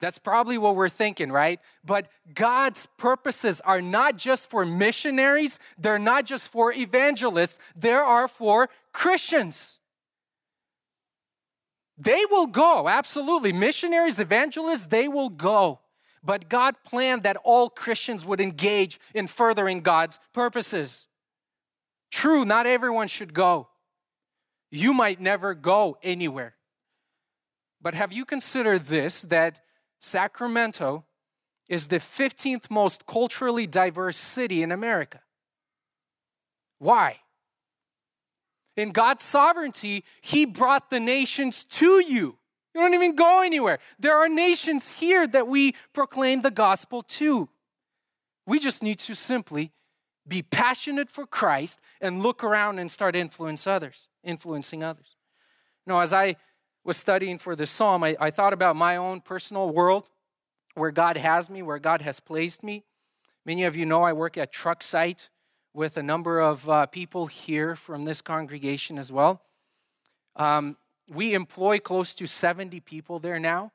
That's 0.01 0.19
probably 0.19 0.57
what 0.59 0.77
we're 0.77 0.89
thinking, 0.89 1.31
right? 1.31 1.61
But 1.85 2.09
God's 2.35 2.87
purposes 2.97 3.61
are 3.63 3.83
not 3.83 4.17
just 4.17 4.51
for 4.51 4.65
missionaries, 4.65 5.59
they're 5.79 5.99
not 5.99 6.25
just 6.25 6.51
for 6.51 6.73
evangelists, 6.73 7.59
they 7.77 7.93
are 7.93 8.27
for 8.27 8.69
Christians. 8.93 9.79
They 11.99 12.23
will 12.31 12.47
go, 12.47 12.89
absolutely. 12.89 13.53
Missionaries, 13.53 14.19
evangelists, 14.19 14.87
they 14.87 15.07
will 15.07 15.29
go. 15.29 15.81
But 16.23 16.49
God 16.49 16.77
planned 16.85 17.23
that 17.23 17.39
all 17.45 17.71
Christians 17.71 18.25
would 18.25 18.41
engage 18.41 19.01
in 19.15 19.27
furthering 19.27 19.81
God's 19.81 20.19
purposes. 20.33 21.07
True, 22.11 22.45
not 22.45 22.67
everyone 22.67 23.09
should 23.09 23.33
go. 23.33 23.69
You 24.71 24.93
might 24.93 25.21
never 25.21 25.55
go 25.55 25.97
anywhere. 26.03 26.57
But 27.81 27.95
have 27.95 28.13
you 28.13 28.25
considered 28.25 28.85
this 28.85 29.23
that 29.23 29.61
Sacramento 30.01 31.07
is 31.69 31.87
the 31.87 31.99
15th 31.99 32.71
most 32.71 33.07
culturally 33.07 33.67
diverse 33.67 34.17
city 34.17 34.63
in 34.63 34.71
America? 34.71 35.21
Why? 36.79 37.21
In 38.77 38.91
God's 38.91 39.25
sovereignty, 39.25 40.05
He 40.21 40.45
brought 40.45 40.91
the 40.91 41.01
nations 41.01 41.65
to 41.65 42.01
you. 42.01 42.37
You 42.75 42.81
don't 42.81 42.95
even 42.95 43.17
go 43.17 43.43
anywhere. 43.43 43.79
There 43.99 44.17
are 44.17 44.29
nations 44.29 44.95
here 44.95 45.27
that 45.29 45.49
we 45.49 45.75
proclaim 45.93 46.43
the 46.43 46.51
gospel 46.51 47.03
to. 47.03 47.49
We 48.47 48.59
just 48.59 48.83
need 48.83 48.99
to 49.01 49.15
simply 49.15 49.73
be 50.27 50.43
passionate 50.43 51.11
for 51.11 51.27
Christ 51.27 51.81
and 52.01 52.23
look 52.23 52.45
around 52.45 52.79
and 52.79 52.91
start 52.91 53.17
influence 53.17 53.67
others, 53.67 54.09
influencing 54.23 54.85
others. 54.85 55.17
You 55.87 55.93
as 56.01 56.13
I 56.13 56.37
was 56.85 56.97
studying 56.97 57.39
for 57.39 57.57
this 57.57 57.71
psalm, 57.71 58.05
I, 58.05 58.17
I 58.21 58.31
thought 58.31 58.53
about 58.53 58.77
my 58.77 58.97
own 58.97 59.21
personal 59.21 59.71
world, 59.71 60.09
where 60.75 60.91
God 60.91 61.17
has 61.17 61.51
me, 61.51 61.63
where 61.63 61.79
God 61.79 62.03
has 62.03 62.21
placed 62.21 62.63
me. 62.63 62.85
Many 63.45 63.65
of 63.65 63.77
you 63.77 63.85
know 63.85 64.03
I 64.05 64.13
work 64.13 64.39
at 64.39 64.53
Truck 64.53 64.83
Site 64.83 65.31
with 65.75 65.97
a 65.97 66.03
number 66.03 66.41
of 66.41 66.69
uh, 66.69 66.87
people 66.87 67.27
here 67.27 67.75
from 67.75 68.05
this 68.05 68.21
congregation 68.21 68.99
as 68.99 69.11
well. 69.11 69.43
Um, 70.37 70.77
we 71.11 71.35
employ 71.35 71.81
close 71.81 72.15
to 72.15 72.27
70 72.27 72.81
people 72.81 73.19
there 73.19 73.41
now, 73.41 73.73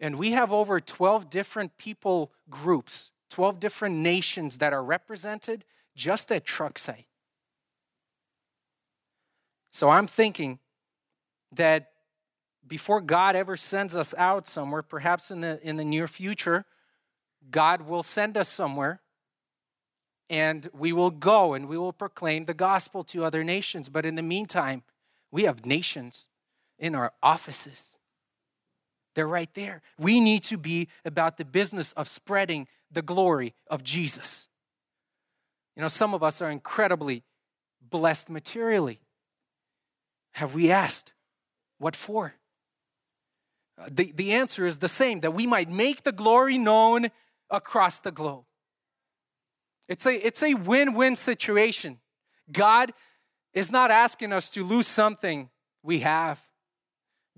and 0.00 0.18
we 0.18 0.32
have 0.32 0.52
over 0.52 0.80
12 0.80 1.30
different 1.30 1.78
people 1.78 2.32
groups, 2.50 3.10
12 3.30 3.60
different 3.60 3.96
nations 3.96 4.58
that 4.58 4.72
are 4.72 4.82
represented 4.82 5.64
just 5.94 6.32
at 6.32 6.44
truck 6.44 6.76
site. 6.76 7.06
So 9.70 9.88
I'm 9.88 10.08
thinking 10.08 10.58
that 11.52 11.92
before 12.66 13.00
God 13.00 13.36
ever 13.36 13.56
sends 13.56 13.96
us 13.96 14.14
out 14.18 14.48
somewhere, 14.48 14.82
perhaps 14.82 15.30
in 15.30 15.40
the, 15.40 15.60
in 15.62 15.76
the 15.76 15.84
near 15.84 16.08
future, 16.08 16.64
God 17.50 17.82
will 17.82 18.02
send 18.02 18.36
us 18.36 18.48
somewhere 18.48 19.00
and 20.28 20.68
we 20.74 20.92
will 20.92 21.10
go 21.10 21.54
and 21.54 21.68
we 21.68 21.78
will 21.78 21.92
proclaim 21.92 22.44
the 22.44 22.54
gospel 22.54 23.02
to 23.04 23.24
other 23.24 23.44
nations. 23.44 23.88
But 23.88 24.04
in 24.04 24.16
the 24.16 24.22
meantime, 24.22 24.82
we 25.30 25.44
have 25.44 25.64
nations 25.64 26.28
in 26.78 26.94
our 26.94 27.12
offices. 27.22 27.96
They're 29.14 29.26
right 29.26 29.52
there. 29.54 29.82
We 29.98 30.20
need 30.20 30.44
to 30.44 30.56
be 30.56 30.88
about 31.04 31.36
the 31.36 31.44
business 31.44 31.92
of 31.94 32.08
spreading 32.08 32.68
the 32.90 33.02
glory 33.02 33.54
of 33.68 33.82
Jesus. 33.82 34.48
You 35.76 35.82
know, 35.82 35.88
some 35.88 36.14
of 36.14 36.22
us 36.22 36.40
are 36.40 36.50
incredibly 36.50 37.24
blessed 37.80 38.30
materially. 38.30 39.00
Have 40.32 40.54
we 40.54 40.70
asked, 40.70 41.12
what 41.78 41.96
for? 41.96 42.34
Uh, 43.80 43.88
the, 43.90 44.12
the 44.12 44.32
answer 44.32 44.66
is 44.66 44.78
the 44.78 44.88
same 44.88 45.20
that 45.20 45.34
we 45.34 45.46
might 45.46 45.70
make 45.70 46.02
the 46.02 46.12
glory 46.12 46.58
known 46.58 47.08
across 47.50 48.00
the 48.00 48.10
globe. 48.10 48.44
It's 49.88 50.04
a, 50.06 50.14
it's 50.14 50.42
a 50.42 50.54
win 50.54 50.94
win 50.94 51.16
situation. 51.16 51.98
God 52.52 52.92
is 53.54 53.70
not 53.72 53.90
asking 53.90 54.32
us 54.32 54.50
to 54.50 54.62
lose 54.62 54.86
something 54.86 55.48
we 55.82 56.00
have, 56.00 56.42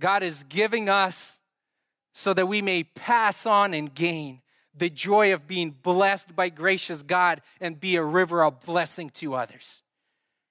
God 0.01 0.23
is 0.23 0.43
giving 0.45 0.89
us 0.89 1.41
so 2.13 2.35
that 2.35 2.47
we 2.47 2.61
may 2.61 2.83
pass 2.83 3.47
on 3.47 3.73
and 3.73 3.95
gain 3.95 4.41
the 4.75 4.91
joy 4.91 5.33
of 5.33 5.47
being 5.47 5.71
blessed 5.71 6.35
by 6.35 6.49
gracious 6.49 7.03
God 7.03 7.43
and 7.61 7.79
be 7.79 7.97
a 7.97 8.03
river 8.03 8.43
of 8.43 8.61
blessing 8.61 9.11
to 9.11 9.35
others. 9.35 9.83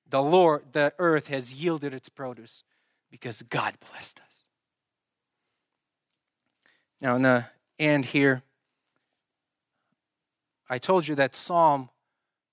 The 0.09 0.21
Lord, 0.21 0.63
the 0.71 0.93
earth 0.99 1.27
has 1.27 1.53
yielded 1.53 1.93
its 1.93 2.09
produce 2.09 2.63
because 3.11 3.41
God 3.43 3.75
blessed 3.91 4.19
us. 4.19 4.43
Now, 7.01 7.15
in 7.15 7.21
the 7.21 7.45
end 7.77 8.05
here, 8.05 8.43
I 10.69 10.77
told 10.77 11.07
you 11.07 11.15
that 11.15 11.33
psalm, 11.33 11.89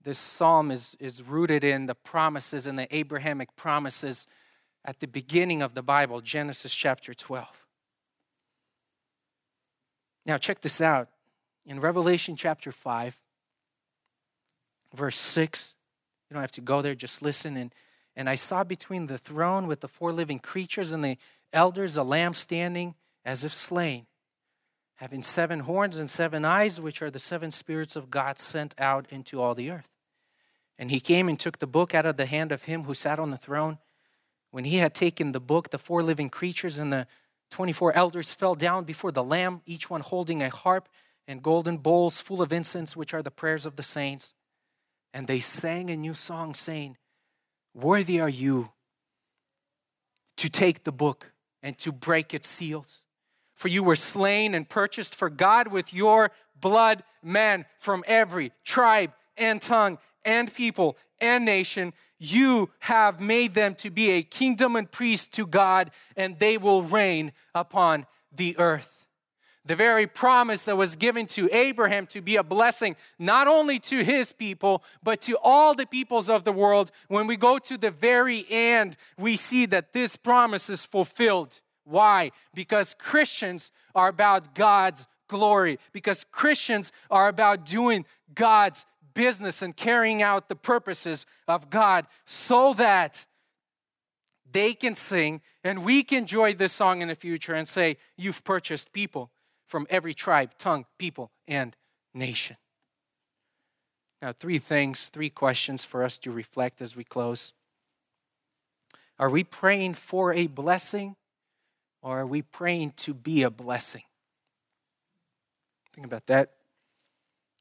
this 0.03 0.19
psalm 0.19 0.71
is, 0.71 0.97
is 1.01 1.23
rooted 1.23 1.65
in 1.65 1.87
the 1.87 1.95
promises 1.95 2.67
and 2.67 2.79
the 2.79 2.95
Abrahamic 2.95 3.55
promises 3.57 4.29
at 4.87 5.01
the 5.01 5.07
beginning 5.07 5.61
of 5.61 5.75
the 5.75 5.83
Bible, 5.83 6.21
Genesis 6.21 6.75
chapter 6.75 7.13
12. 7.13 7.67
Now, 10.25 10.39
check 10.39 10.61
this 10.61 10.81
out. 10.81 11.09
In 11.67 11.81
Revelation 11.81 12.37
chapter 12.37 12.73
5, 12.73 13.19
verse 14.95 15.17
6, 15.17 15.75
you 16.31 16.35
don't 16.35 16.43
have 16.43 16.53
to 16.53 16.61
go 16.61 16.81
there, 16.81 16.95
just 16.95 17.21
listen. 17.21 17.57
And, 17.57 17.75
and 18.15 18.31
I 18.31 18.37
saw 18.37 18.65
between 18.65 19.07
the 19.07 19.19
throne 19.19 19.67
with 19.67 19.81
the 19.81 19.89
four 19.89 20.13
living 20.13 20.39
creatures 20.39 20.93
and 20.93 21.05
the 21.05 21.19
elders 21.53 21.97
a 21.97 22.03
lamb 22.03 22.35
standing 22.35 22.95
as 23.25 23.45
if 23.45 23.53
slain 23.53 24.07
having 24.97 25.23
seven 25.23 25.61
horns 25.61 25.97
and 25.97 26.11
seven 26.11 26.45
eyes, 26.45 26.81
which 26.81 27.01
are 27.01 27.11
the 27.11 27.19
seven 27.19 27.51
spirits 27.51 27.97
of 27.97 28.11
God 28.11 28.39
sent 28.39 28.75
out 28.79 29.07
into 29.11 29.41
all 29.41 29.55
the 29.55 29.71
earth. 29.71 29.91
And 30.79 30.91
he 30.91 31.01
came 31.01 31.29
and 31.29 31.39
took 31.39 31.59
the 31.59 31.67
book 31.67 31.95
out 31.95 32.07
of 32.07 32.17
the 32.17 32.27
hand 32.27 32.53
of 32.53 32.65
him 32.65 32.85
who 32.85 32.95
sat 32.95 33.19
on 33.19 33.31
the 33.31 33.37
throne. 33.37 33.79
When 34.57 34.65
he 34.65 34.79
had 34.79 34.95
taken 34.95 35.33
the 35.33 35.41
book, 35.41 35.69
the 35.69 35.77
four 35.77 36.03
living 36.03 36.31
creatures 36.31 36.79
and 36.79 36.91
the 36.91 37.07
24 37.51 37.93
elders 37.93 38.33
fell 38.33 38.55
down 38.55 38.85
before 38.85 39.13
the 39.13 39.23
Lamb, 39.23 39.61
each 39.67 39.91
one 39.91 40.01
holding 40.01 40.43
a 40.43 40.49
harp 40.49 40.89
and 41.29 41.43
golden 41.43 41.77
bowls 41.77 42.23
full 42.23 42.41
of 42.41 42.55
incense, 42.55 42.97
which 42.97 43.13
are 43.13 43.23
the 43.23 43.31
prayers 43.31 43.67
of 43.67 43.77
the 43.77 43.83
saints. 43.83 44.33
And 45.13 45.27
they 45.27 45.41
sang 45.41 45.91
a 45.91 45.97
new 45.99 46.15
song, 46.15 46.55
saying, 46.55 46.97
Worthy 47.75 48.19
are 48.19 48.31
you 48.31 48.71
to 50.39 50.49
take 50.49 50.85
the 50.85 50.93
book 50.93 51.33
and 51.63 51.77
to 51.81 51.93
break 51.93 52.33
its 52.33 52.49
seals 52.49 53.03
for 53.57 53.69
you 53.69 53.83
were 53.83 53.97
slain 53.97 54.55
and 54.55 54.69
purchased 54.69 55.15
for 55.15 55.31
God 55.31 55.69
with 55.69 55.93
your 55.93 56.31
blood 56.59 57.03
men 57.23 57.65
from 57.79 58.05
every 58.07 58.53
tribe 58.65 59.13
and 59.37 59.61
tongue 59.61 59.99
and 60.25 60.53
people 60.53 60.97
and 61.21 61.45
nation. 61.45 61.95
You 62.19 62.71
have 62.81 63.21
made 63.21 63.55
them 63.55 63.75
to 63.77 63.91
be 63.91 64.11
a 64.11 64.23
kingdom 64.23 64.77
and 64.77 64.91
priest 64.91 65.33
to 65.35 65.47
God, 65.47 65.91
and 66.17 66.39
they 66.39 66.57
will 66.57 66.83
reign 66.83 67.33
upon 67.55 68.07
the 68.35 68.57
earth. 68.59 69.07
The 69.65 69.77
very 69.77 70.07
promise 70.07 70.63
that 70.65 70.77
was 70.77 70.95
given 70.95 71.27
to 71.29 71.49
Abraham 71.53 72.07
to 72.09 72.21
be 72.21 72.37
a 72.37 72.45
blessing 72.45 72.95
not 73.19 73.49
only 73.49 73.79
to 73.81 74.05
his 74.05 74.33
people, 74.33 74.85
but 75.03 75.21
to 75.23 75.37
all 75.43 75.75
the 75.75 75.87
peoples 75.87 76.31
of 76.31 76.45
the 76.45 76.53
world. 76.53 76.93
When 77.09 77.27
we 77.27 77.37
go 77.37 77.59
to 77.59 77.77
the 77.77 77.91
very 77.91 78.47
end, 78.49 78.97
we 79.19 79.35
see 79.35 79.67
that 79.67 79.93
this 79.93 80.15
promise 80.15 80.71
is 80.71 80.85
fulfilled 80.85 81.61
why? 81.87 82.33
Because 82.53 82.95
Christians 82.99 83.71
are 83.95 84.09
about 84.09 84.55
God's 84.55 85.07
glory, 85.29 85.79
because 85.93 86.25
Christians 86.25 86.91
are 87.11 87.29
about 87.29 87.65
doing 87.65 88.05
God's 88.35 88.87
business 89.17 89.63
and 89.63 89.77
carrying 89.77 90.23
out 90.23 90.49
the 90.49 90.55
purposes 90.55 91.27
of 91.49 91.71
God 91.71 92.07
so 92.27 92.75
that 92.75 93.27
they 94.53 94.75
can 94.75 94.95
sing 94.95 95.41
and 95.65 95.85
we 95.85 96.05
can 96.05 96.19
enjoy 96.19 96.55
this 96.55 96.73
song 96.73 97.03
in 97.03 97.09
the 97.09 97.17
future 97.17 97.55
and 97.55 97.67
say, 97.67 97.97
You've 98.17 98.45
purchased 98.45 98.93
people 98.93 99.33
from 99.67 99.87
every 99.91 100.15
tribe, 100.15 100.53
tongue, 100.59 100.85
people, 100.99 101.33
and 101.49 101.75
nation. 102.15 102.57
Now, 104.23 104.33
three 104.33 104.59
things, 104.59 105.09
three 105.09 105.31
questions 105.31 105.85
for 105.85 106.05
us 106.05 106.19
to 106.19 106.31
reflect 106.31 106.81
as 106.81 106.95
we 106.95 107.03
close. 107.03 107.53
Are 109.19 109.31
we 109.31 109.45
praying 109.45 109.95
for 109.95 110.33
a 110.33 110.47
blessing 110.47 111.17
or 112.03 112.21
are 112.21 112.27
we 112.27 112.43
praying 112.43 112.93
to 112.99 113.15
be 113.15 113.43
a 113.43 113.51
blessing? 113.51 114.03
Think 115.95 116.07
about 116.07 116.27
that. 116.27 116.56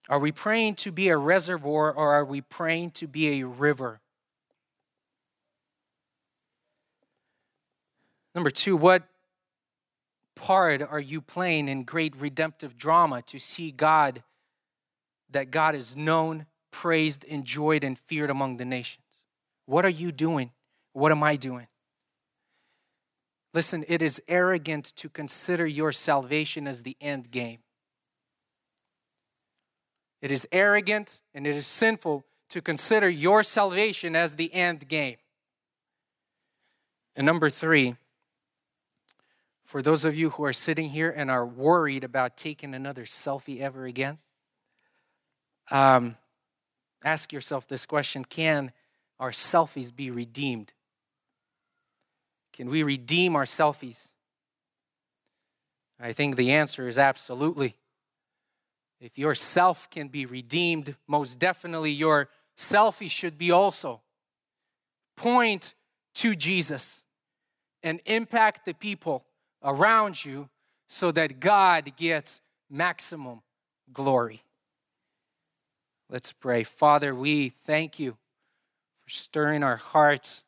Are 0.08 0.20
we 0.20 0.32
praying 0.32 0.76
to 0.76 0.92
be 0.92 1.10
a 1.10 1.18
reservoir 1.18 1.92
or 1.92 2.14
are 2.14 2.26
we 2.26 2.42
praying 2.42 2.92
to 2.92 3.08
be 3.08 3.42
a 3.42 3.48
river? 3.48 4.02
Number 8.36 8.50
two, 8.50 8.76
what 8.76 9.04
part 10.36 10.82
are 10.82 11.00
you 11.00 11.22
playing 11.22 11.70
in 11.70 11.84
great 11.84 12.16
redemptive 12.16 12.78
drama 12.78 13.22
to 13.24 13.40
see 13.40 13.72
God, 13.72 14.22
that 15.32 15.50
God 15.50 15.74
is 15.74 15.96
known, 15.96 16.46
praised, 16.70 17.24
enjoyed, 17.24 17.84
and 17.84 17.98
feared 17.98 18.30
among 18.30 18.58
the 18.58 18.66
nations? 18.66 19.06
What 19.66 19.86
are 19.86 19.90
you 19.90 20.12
doing? 20.12 20.52
What 20.94 21.12
am 21.12 21.24
I 21.24 21.38
doing? 21.38 21.68
Listen, 23.54 23.86
it 23.88 24.02
is 24.02 24.22
arrogant 24.28 24.94
to 24.98 25.10
consider 25.10 25.66
your 25.66 25.94
salvation 25.94 26.68
as 26.68 26.84
the 26.84 26.98
end 27.00 27.32
game. 27.32 27.60
It 30.22 30.32
is 30.32 30.48
arrogant 30.52 31.22
and 31.34 31.46
it 31.46 31.56
is 31.56 31.68
sinful 31.68 32.26
to 32.50 32.62
consider 32.62 33.10
your 33.10 33.44
salvation 33.44 34.16
as 34.16 34.36
the 34.36 34.54
end 34.54 34.88
game. 34.88 35.18
And 37.16 37.26
number 37.26 37.50
three, 37.50 37.96
for 39.66 39.82
those 39.82 40.06
of 40.06 40.16
you 40.16 40.32
who 40.32 40.44
are 40.44 40.54
sitting 40.54 40.90
here 40.90 41.10
and 41.10 41.32
are 41.32 41.46
worried 41.46 42.04
about 42.04 42.38
taking 42.38 42.74
another 42.74 43.04
selfie 43.04 43.62
ever 43.62 43.86
again, 43.86 44.20
um, 45.72 46.18
ask 47.04 47.34
yourself 47.34 47.68
this 47.68 47.86
question 47.86 48.24
Can 48.24 48.72
our 49.20 49.32
selfies 49.32 49.96
be 49.96 50.12
redeemed? 50.12 50.74
Can 52.54 52.70
we 52.70 52.84
redeem 52.84 53.36
our 53.36 53.44
selfies? 53.44 54.14
I 56.00 56.12
think 56.12 56.36
the 56.36 56.52
answer 56.52 56.88
is 56.88 57.00
absolutely. 57.00 57.76
If 59.00 59.18
your 59.18 59.36
self 59.36 59.90
can 59.90 60.08
be 60.08 60.26
redeemed, 60.26 60.96
most 61.08 61.40
definitely 61.40 61.92
your 61.92 62.30
selfie 62.58 63.10
should 63.10 63.38
be 63.38 63.52
also. 63.52 64.02
Point 65.16 65.76
to 66.16 66.36
Jesus 66.36 67.04
and 67.84 68.00
impact 68.06 68.66
the 68.66 68.74
people 68.74 69.26
around 69.64 70.24
you 70.24 70.50
so 70.88 71.12
that 71.12 71.40
God 71.40 71.96
gets 71.98 72.42
maximum 72.70 73.42
glory. 73.92 74.44
Let's 76.10 76.32
pray. 76.32 76.64
Father, 76.64 77.14
we 77.14 77.50
thank 77.50 78.00
you 78.00 78.18
for 79.04 79.10
stirring 79.10 79.64
our 79.64 79.78
hearts 79.78 80.44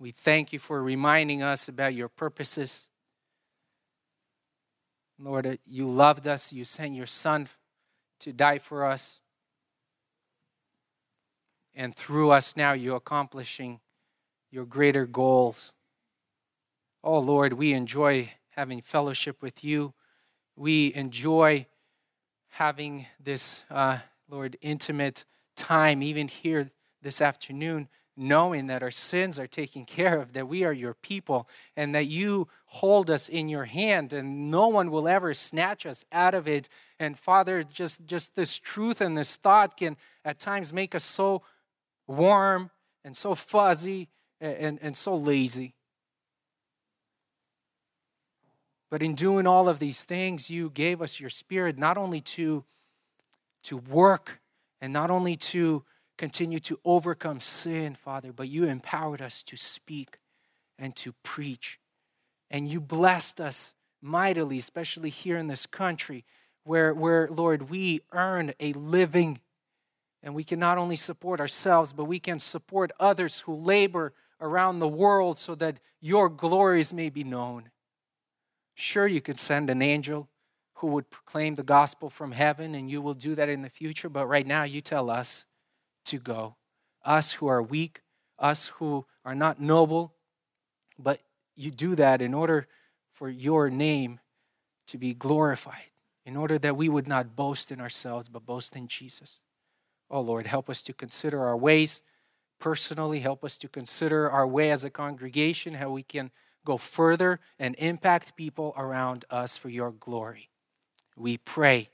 We 0.00 0.12
thank 0.12 0.52
you 0.52 0.60
for 0.60 0.80
reminding 0.80 1.42
us 1.42 1.68
about 1.68 1.92
your 1.94 2.08
purposes. 2.08 2.87
Lord, 5.20 5.58
you 5.66 5.88
loved 5.88 6.26
us, 6.26 6.52
you 6.52 6.64
sent 6.64 6.94
your 6.94 7.06
Son 7.06 7.48
to 8.20 8.32
die 8.32 8.58
for 8.58 8.84
us. 8.84 9.20
And 11.74 11.94
through 11.94 12.30
us 12.30 12.56
now, 12.56 12.72
you're 12.72 12.96
accomplishing 12.96 13.80
your 14.50 14.64
greater 14.64 15.06
goals. 15.06 15.72
Oh, 17.02 17.18
Lord, 17.18 17.52
we 17.52 17.72
enjoy 17.72 18.32
having 18.50 18.80
fellowship 18.80 19.42
with 19.42 19.62
you. 19.62 19.94
We 20.56 20.92
enjoy 20.94 21.66
having 22.50 23.06
this, 23.20 23.62
uh, 23.70 23.98
Lord, 24.28 24.56
intimate 24.60 25.24
time, 25.54 26.02
even 26.02 26.28
here 26.28 26.70
this 27.02 27.20
afternoon 27.20 27.88
knowing 28.18 28.66
that 28.66 28.82
our 28.82 28.90
sins 28.90 29.38
are 29.38 29.46
taken 29.46 29.84
care 29.84 30.20
of, 30.20 30.32
that 30.32 30.48
we 30.48 30.64
are 30.64 30.72
your 30.72 30.94
people, 30.94 31.48
and 31.76 31.94
that 31.94 32.06
you 32.06 32.48
hold 32.66 33.10
us 33.10 33.28
in 33.28 33.48
your 33.48 33.64
hand, 33.64 34.12
and 34.12 34.50
no 34.50 34.68
one 34.68 34.90
will 34.90 35.06
ever 35.06 35.32
snatch 35.32 35.86
us 35.86 36.04
out 36.10 36.34
of 36.34 36.48
it. 36.48 36.68
And 36.98 37.18
Father, 37.18 37.62
just, 37.62 38.04
just 38.04 38.34
this 38.34 38.58
truth 38.58 39.00
and 39.00 39.16
this 39.16 39.36
thought 39.36 39.76
can 39.76 39.96
at 40.24 40.38
times 40.38 40.72
make 40.72 40.94
us 40.94 41.04
so 41.04 41.42
warm 42.06 42.70
and 43.04 43.16
so 43.16 43.34
fuzzy 43.34 44.08
and, 44.40 44.56
and, 44.56 44.78
and 44.82 44.96
so 44.96 45.14
lazy. 45.14 45.74
But 48.90 49.02
in 49.02 49.14
doing 49.14 49.46
all 49.46 49.68
of 49.68 49.78
these 49.78 50.04
things, 50.04 50.50
you 50.50 50.70
gave 50.70 51.02
us 51.02 51.20
your 51.20 51.30
spirit 51.30 51.78
not 51.78 51.98
only 51.98 52.20
to, 52.22 52.64
to 53.64 53.76
work 53.76 54.40
and 54.80 54.92
not 54.92 55.10
only 55.10 55.36
to 55.36 55.84
continue 56.18 56.58
to 56.58 56.78
overcome 56.84 57.40
sin, 57.40 57.94
Father, 57.94 58.32
but 58.32 58.48
you 58.48 58.64
empowered 58.64 59.22
us 59.22 59.42
to 59.44 59.56
speak 59.56 60.18
and 60.78 60.94
to 60.96 61.14
preach. 61.22 61.78
And 62.50 62.70
you 62.70 62.80
blessed 62.80 63.40
us 63.40 63.74
mightily, 64.02 64.58
especially 64.58 65.10
here 65.10 65.38
in 65.38 65.46
this 65.46 65.64
country, 65.64 66.24
where, 66.64 66.92
where 66.92 67.28
Lord, 67.30 67.70
we 67.70 68.00
earn 68.12 68.52
a 68.60 68.72
living. 68.74 69.40
And 70.22 70.34
we 70.34 70.44
can 70.44 70.58
not 70.58 70.76
only 70.76 70.96
support 70.96 71.40
ourselves, 71.40 71.92
but 71.92 72.04
we 72.04 72.18
can 72.18 72.40
support 72.40 72.90
others 72.98 73.40
who 73.40 73.54
labor 73.54 74.12
around 74.40 74.78
the 74.78 74.88
world 74.88 75.38
so 75.38 75.54
that 75.54 75.78
your 76.00 76.28
glories 76.28 76.92
may 76.92 77.08
be 77.08 77.24
known. 77.24 77.70
Sure, 78.74 79.06
you 79.06 79.20
could 79.20 79.38
send 79.38 79.70
an 79.70 79.82
angel 79.82 80.28
who 80.74 80.88
would 80.88 81.10
proclaim 81.10 81.56
the 81.56 81.64
gospel 81.64 82.08
from 82.08 82.32
heaven, 82.32 82.74
and 82.74 82.90
you 82.90 83.02
will 83.02 83.14
do 83.14 83.34
that 83.34 83.48
in 83.48 83.62
the 83.62 83.68
future, 83.68 84.08
but 84.08 84.26
right 84.26 84.46
now 84.46 84.62
you 84.62 84.80
tell 84.80 85.10
us 85.10 85.44
to 86.06 86.18
go. 86.18 86.56
Us 87.04 87.34
who 87.34 87.46
are 87.46 87.62
weak, 87.62 88.02
us 88.38 88.68
who 88.68 89.06
are 89.24 89.34
not 89.34 89.60
noble, 89.60 90.14
but 90.98 91.20
you 91.54 91.70
do 91.70 91.94
that 91.94 92.20
in 92.22 92.34
order 92.34 92.66
for 93.10 93.28
your 93.28 93.70
name 93.70 94.20
to 94.86 94.98
be 94.98 95.12
glorified, 95.14 95.90
in 96.24 96.36
order 96.36 96.58
that 96.58 96.76
we 96.76 96.88
would 96.88 97.08
not 97.08 97.36
boast 97.36 97.70
in 97.70 97.80
ourselves, 97.80 98.28
but 98.28 98.46
boast 98.46 98.76
in 98.76 98.86
Jesus. 98.88 99.40
Oh 100.10 100.20
Lord, 100.20 100.46
help 100.46 100.70
us 100.70 100.82
to 100.84 100.92
consider 100.92 101.44
our 101.44 101.56
ways 101.56 102.02
personally, 102.58 103.20
help 103.20 103.44
us 103.44 103.58
to 103.58 103.68
consider 103.68 104.30
our 104.30 104.46
way 104.46 104.70
as 104.70 104.84
a 104.84 104.90
congregation, 104.90 105.74
how 105.74 105.90
we 105.90 106.02
can 106.02 106.30
go 106.64 106.76
further 106.76 107.40
and 107.58 107.74
impact 107.78 108.36
people 108.36 108.74
around 108.76 109.24
us 109.30 109.56
for 109.56 109.68
your 109.68 109.90
glory. 109.90 110.50
We 111.16 111.36
pray, 111.36 111.90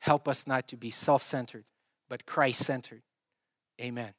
help 0.00 0.28
us 0.28 0.46
not 0.46 0.68
to 0.68 0.76
be 0.76 0.90
self 0.90 1.22
centered, 1.22 1.64
but 2.08 2.26
Christ 2.26 2.64
centered. 2.64 3.02
Amen. 3.80 4.14